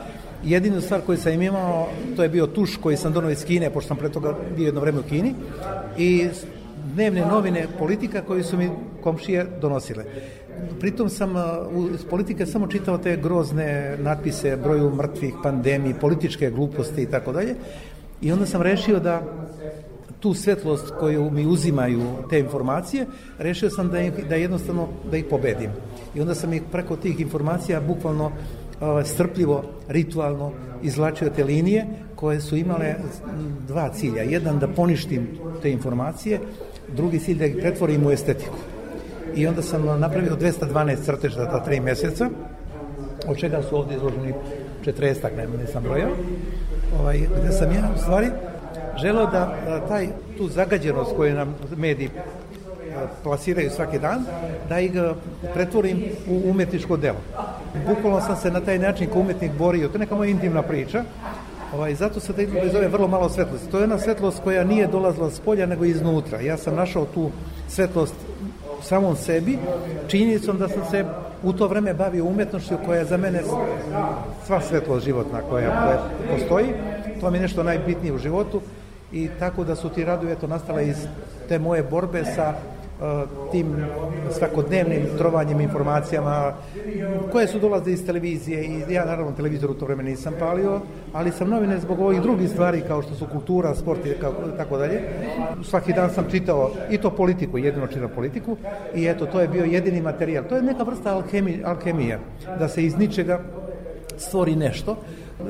Jedinu 0.44 0.82
stvar 0.82 1.02
koju 1.06 1.18
sam 1.18 1.42
imao, 1.42 1.88
to 2.16 2.24
je 2.24 2.30
bio 2.30 2.48
tuš 2.48 2.78
koji 2.78 2.98
sam 2.98 3.14
donao 3.14 3.32
iz 3.32 3.46
Kine, 3.46 3.70
pošto 3.70 3.88
sam 3.88 3.98
pre 3.98 4.10
toga 4.10 4.36
bio 4.56 4.66
jedno 4.66 4.82
vreme 4.82 5.00
u 5.00 5.04
Kini, 5.04 5.34
i 5.98 6.30
dnevne 6.94 7.26
novine 7.26 7.68
politika 7.80 8.22
koje 8.22 8.44
su 8.44 8.58
mi 8.58 8.70
komšije 9.04 9.46
donosile. 9.62 10.06
Pritom 10.80 11.10
sam 11.10 11.36
uh, 11.36 11.42
iz 11.94 12.06
politike 12.06 12.46
samo 12.46 12.68
čitao 12.68 12.98
te 12.98 13.18
grozne 13.18 13.98
natpise, 14.00 14.58
broju 14.58 14.96
mrtvih, 14.96 15.34
pandemiji, 15.44 15.94
političke 16.02 16.52
gluposti 16.52 17.02
i 17.02 17.06
tako 17.06 17.32
dalje. 17.32 17.56
I 18.22 18.32
onda 18.32 18.46
sam 18.46 18.62
rešio 18.62 19.00
da 19.00 19.22
tu 20.22 20.34
svetlost 20.34 20.94
koju 21.00 21.32
mi 21.32 21.46
uzimaju 21.46 22.02
te 22.30 22.40
informacije, 22.40 23.06
rešio 23.38 23.70
sam 23.70 23.90
da, 23.90 24.00
ih, 24.00 24.28
da 24.30 24.36
jednostavno 24.36 24.88
da 25.12 25.18
ih 25.18 25.26
pobedim. 25.30 25.72
I 26.16 26.22
onda 26.22 26.36
sam 26.36 26.54
ih 26.54 26.62
preko 26.72 26.96
tih 26.96 27.20
informacija 27.20 27.82
bukvalno 27.82 28.26
uh, 28.26 28.32
strpljivo, 29.06 29.64
ritualno 29.88 30.52
izlačio 30.84 31.30
te 31.30 31.44
linije 31.44 31.86
koje 32.16 32.42
su 32.42 32.56
imale 32.56 32.96
dva 33.68 33.90
cilja. 33.90 34.22
Jedan 34.22 34.60
da 34.60 34.68
poništim 34.68 35.28
te 35.62 35.72
informacije, 35.72 36.40
drugi 36.96 37.20
cilj 37.20 37.38
da 37.38 37.46
ih 37.46 37.56
pretvorim 37.62 38.06
u 38.06 38.12
estetiku. 38.12 38.58
I 39.36 39.48
onda 39.48 39.62
sam 39.62 40.00
napravio 40.00 40.38
212 40.42 41.04
crteža 41.06 41.46
ta 41.46 41.64
tri 41.64 41.80
meseca, 41.80 42.30
od 43.28 43.38
čega 43.38 43.62
su 43.70 43.78
ovde 43.78 43.96
izloženi 43.96 44.34
40, 44.86 45.36
ne, 45.38 45.48
nisam 45.62 45.84
brojao, 45.84 46.12
ovaj, 47.00 47.20
gde 47.42 47.52
sam 47.52 47.72
ja 47.72 47.90
u 47.96 48.00
stvari 48.00 48.28
želeo 49.02 49.26
da, 49.26 49.56
da 49.66 49.88
taj, 49.88 50.08
tu 50.38 50.50
zagađenost 50.50 51.16
koju 51.16 51.36
nam 51.36 51.56
mediji 51.78 52.10
plasiraju 53.24 53.70
svaki 53.70 54.00
dan, 54.00 54.26
da 54.70 54.80
ih 54.80 54.92
pretvorim 55.54 56.04
u 56.30 56.42
umetničko 56.50 56.98
delo. 56.98 57.20
Bukvalno 57.88 58.22
sam 58.22 58.36
se 58.36 58.52
na 58.52 58.60
taj 58.62 58.80
način 58.80 59.08
kao 59.08 59.22
umetnik 59.22 59.52
borio, 59.58 59.88
to 59.88 59.96
je 59.96 60.00
neka 60.00 60.16
moja 60.16 60.30
intimna 60.30 60.62
priča, 60.62 61.04
Ovaj, 61.74 61.96
zato 61.96 62.20
se 62.20 62.34
taj 62.34 62.44
izgled 62.44 62.72
zove 62.72 62.88
vrlo 62.88 63.08
malo 63.08 63.30
svetlosti. 63.30 63.72
To 63.72 63.78
je 63.78 63.82
jedna 63.82 64.00
svetlost 64.00 64.44
koja 64.44 64.64
nije 64.64 64.88
dolazila 64.88 65.30
s 65.32 65.40
polja, 65.40 65.66
nego 65.66 65.86
iznutra. 65.86 66.42
Ja 66.42 66.58
sam 66.58 66.76
našao 66.76 67.06
tu 67.14 67.32
svetlost 67.68 68.14
u 68.80 68.84
samom 68.84 69.16
sebi, 69.16 69.58
činjenicom 70.08 70.58
da 70.58 70.68
sam 70.68 70.82
se 70.92 71.06
u 71.44 71.54
to 71.54 71.68
vreme 71.68 71.94
bavio 71.94 72.26
umetnošću 72.26 72.76
koja 72.86 73.00
je 73.00 73.06
za 73.06 73.18
mene 73.18 73.42
sva 74.46 74.62
svetlost 74.62 75.06
životna 75.06 75.42
koja, 75.50 75.70
koja 75.70 76.00
postoji. 76.32 76.68
To 77.22 77.32
mi 77.32 77.38
je 77.38 77.42
nešto 77.42 77.64
najbitnije 77.64 78.14
u 78.14 78.18
životu 78.18 78.62
i 79.12 79.30
tako 79.40 79.64
da 79.64 79.76
su 79.76 79.90
ti 79.90 80.06
radovi 80.06 80.32
eto 80.32 80.48
nastale 80.48 80.88
iz 80.88 81.08
te 81.48 81.60
moje 81.60 81.84
borbe 81.84 82.24
sa 82.26 82.54
tim 83.52 83.76
svakodnevnim 84.32 85.02
trovanjem 85.18 85.62
informacijama 85.62 86.54
koje 87.32 87.48
su 87.48 87.60
dolaze 87.60 87.92
iz 87.92 88.06
televizije 88.06 88.66
i 88.66 88.94
ja 88.94 89.06
naravno 89.06 89.32
televizor 89.32 89.72
u 89.72 89.74
to 89.74 89.86
vreme 89.86 90.04
nisam 90.04 90.34
palio, 90.40 90.82
ali 91.14 91.32
sam 91.32 91.50
novine 91.50 91.80
zbog 91.80 92.00
ovih 92.00 92.22
drugih 92.22 92.50
stvari 92.50 92.84
kao 92.88 93.02
što 93.02 93.16
su 93.16 93.26
kultura, 93.32 93.76
sport 93.76 94.06
i 94.06 94.14
tako 94.58 94.78
dalje. 94.78 95.02
Svaki 95.64 95.94
dan 95.94 96.10
sam 96.10 96.26
čitao 96.32 96.72
i 96.90 96.98
to 96.98 97.10
politiku, 97.10 97.58
jedino 97.58 97.88
čitam 97.88 98.10
politiku 98.16 98.58
i 98.96 99.06
eto 99.06 99.26
to 99.26 99.42
je 99.42 99.48
bio 99.48 99.64
jedini 99.64 100.02
materijal. 100.02 100.44
To 100.50 100.56
je 100.56 100.62
neka 100.62 100.84
vrsta 100.84 101.16
alhemije, 101.16 101.64
alhemija, 101.66 102.20
da 102.60 102.68
se 102.68 102.86
iz 102.86 102.98
ničega 102.98 103.40
stvori 104.18 104.56
nešto. 104.56 104.98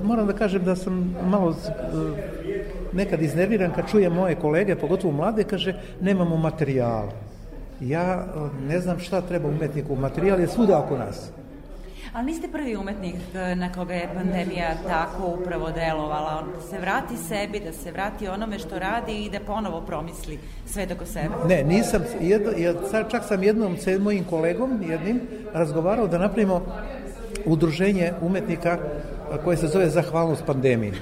Moram 0.04 0.28
da 0.28 0.34
kažem 0.34 0.64
da 0.64 0.76
sam 0.76 1.16
malo 1.30 1.56
nekad 2.94 3.22
iznerviran 3.22 3.72
kad 3.76 3.90
čujem 3.92 4.14
moje 4.14 4.36
kolege, 4.36 4.76
pogotovo 4.76 5.14
mlade, 5.14 5.44
kaže 5.44 5.76
nemamo 6.02 6.38
materijala 6.38 7.12
ja 7.82 8.26
ne 8.68 8.80
znam 8.80 9.00
šta 9.00 9.22
treba 9.22 9.48
umetniku, 9.48 9.96
materijal 9.96 10.40
je 10.40 10.48
svuda 10.48 10.80
oko 10.80 10.98
nas. 10.98 11.32
Ali 12.14 12.26
niste 12.26 12.48
prvi 12.48 12.76
umetnik 12.76 13.16
na 13.56 13.72
koga 13.72 13.94
je 13.94 14.10
pandemija 14.14 14.76
tako 14.88 15.38
upravo 15.42 15.72
delovala, 15.72 16.44
da 16.56 16.62
se 16.62 16.80
vrati 16.80 17.18
sebi, 17.18 17.60
da 17.60 17.74
se 17.74 17.92
vrati 17.92 18.28
onome 18.28 18.60
što 18.60 18.80
radi 18.80 19.26
i 19.26 19.30
da 19.30 19.40
ponovo 19.40 19.82
promisli 19.82 20.40
sve 20.66 20.88
oko 20.96 21.06
sebe. 21.06 21.30
Ne, 21.48 21.64
nisam, 21.64 22.04
jedno, 22.22 22.52
čak 23.12 23.24
sam 23.28 23.44
jednom 23.44 23.78
sa 23.78 23.92
mojim 24.00 24.24
kolegom, 24.24 24.84
jednim, 24.90 25.22
razgovarao 25.54 26.08
da 26.08 26.18
napravimo 26.18 26.62
udruženje 27.46 28.14
umetnika 28.22 28.78
koje 29.44 29.58
se 29.58 29.68
zove 29.68 29.90
Zahvalnost 29.90 30.46
pandemiji. 30.46 30.94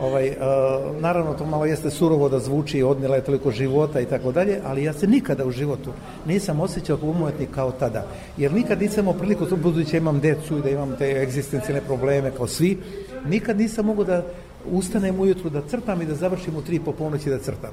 Ovaj, 0.00 0.28
uh, 0.28 1.00
naravno, 1.00 1.34
to 1.34 1.46
malo 1.46 1.64
jeste 1.64 1.90
surovo 1.90 2.28
da 2.28 2.38
zvuči, 2.38 2.82
odnela 2.82 3.16
je 3.16 3.24
toliko 3.24 3.50
života 3.50 4.00
i 4.00 4.06
tako 4.06 4.32
dalje, 4.32 4.60
ali 4.66 4.84
ja 4.84 4.92
se 4.92 5.06
nikada 5.06 5.46
u 5.46 5.50
životu 5.50 5.92
nisam 6.26 6.60
osjećao 6.60 6.96
kao 6.96 7.08
umetnik 7.08 7.50
kao 7.54 7.72
tada. 7.72 8.06
Jer 8.36 8.52
nikad 8.52 8.80
nisam 8.80 9.04
imao 9.04 9.14
priliku, 9.14 9.56
budući 9.56 9.96
imam 9.96 10.20
decu 10.20 10.58
i 10.58 10.62
da 10.62 10.70
imam 10.70 10.96
te 10.98 11.22
egzistencijalne 11.22 11.80
probleme 11.86 12.30
kao 12.36 12.46
svi, 12.46 12.78
nikad 13.26 13.58
nisam 13.58 13.86
mogu 13.86 14.04
da 14.04 14.24
ustanem 14.70 15.20
ujutru 15.20 15.50
da 15.50 15.62
crtam 15.68 16.02
i 16.02 16.06
da 16.06 16.14
završim 16.14 16.56
u 16.56 16.62
tri 16.62 16.80
po 16.80 16.92
ponoći 16.92 17.30
da 17.30 17.38
crtam. 17.38 17.70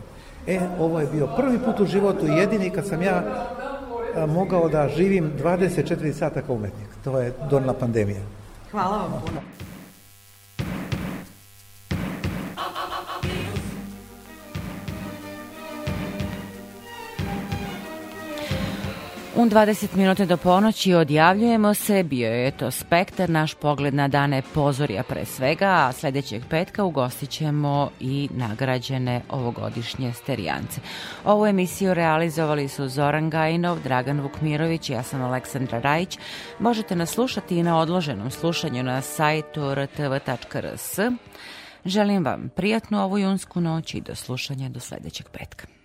E, 0.48 0.60
ovo 0.80 1.00
je 1.00 1.08
bio 1.08 1.28
prvi 1.38 1.60
put 1.66 1.80
u 1.80 1.86
životu 1.86 2.26
jedini 2.26 2.70
kad 2.70 2.88
sam 2.88 3.02
ja 3.02 3.24
a, 4.16 4.26
mogao 4.26 4.70
da 4.70 4.90
živim 4.90 5.32
24 5.44 6.14
sata 6.14 6.42
kao 6.42 6.56
umetnik. 6.56 6.88
To 7.04 7.20
je 7.20 7.34
donela 7.50 7.74
pandemija. 7.74 8.22
Hvala 8.72 8.98
vam 8.98 9.22
puno. 9.26 9.42
Un 19.40 19.50
20 19.50 19.96
minuta 19.96 20.26
do 20.26 20.38
ponoći 20.38 20.94
odjavljujemo 20.94 21.74
se, 21.74 22.04
bio 22.04 22.32
je 22.34 22.52
to 22.52 22.72
spektar, 22.72 23.30
naš 23.30 23.54
pogled 23.54 23.94
na 23.94 24.08
dane 24.08 24.42
pozorja 24.54 25.04
pre 25.04 25.26
svega, 25.26 25.66
a 25.66 25.92
sledećeg 25.92 26.44
petka 26.50 26.84
ugostit 26.84 27.30
ćemo 27.30 27.90
i 28.00 28.30
nagrađene 28.32 29.22
ovogodišnje 29.30 30.14
sterijance. 30.14 30.82
Ovu 31.26 31.46
emisiju 31.46 31.94
realizovali 31.94 32.68
su 32.68 32.88
Zoran 32.88 33.30
Gajinov, 33.30 33.80
Dragan 33.84 34.20
Vukmirović 34.20 34.90
i 34.90 34.94
ja 34.94 35.04
sam 35.04 35.22
Aleksandra 35.22 35.80
Rajić. 35.80 36.18
Možete 36.60 36.96
nas 36.96 37.10
slušati 37.10 37.58
i 37.58 37.64
na 37.64 37.80
odloženom 37.80 38.32
slušanju 38.32 38.84
na 38.84 39.02
sajtu 39.02 39.76
rtv.rs. 39.76 41.00
Želim 41.86 42.26
vam 42.26 42.50
prijatnu 42.56 43.04
ovu 43.04 43.18
junsku 43.18 43.62
noć 43.62 43.94
i 43.94 44.02
do 44.02 44.16
slušanja 44.16 44.70
do 44.70 44.80
sledećeg 44.80 45.30
petka. 45.30 45.79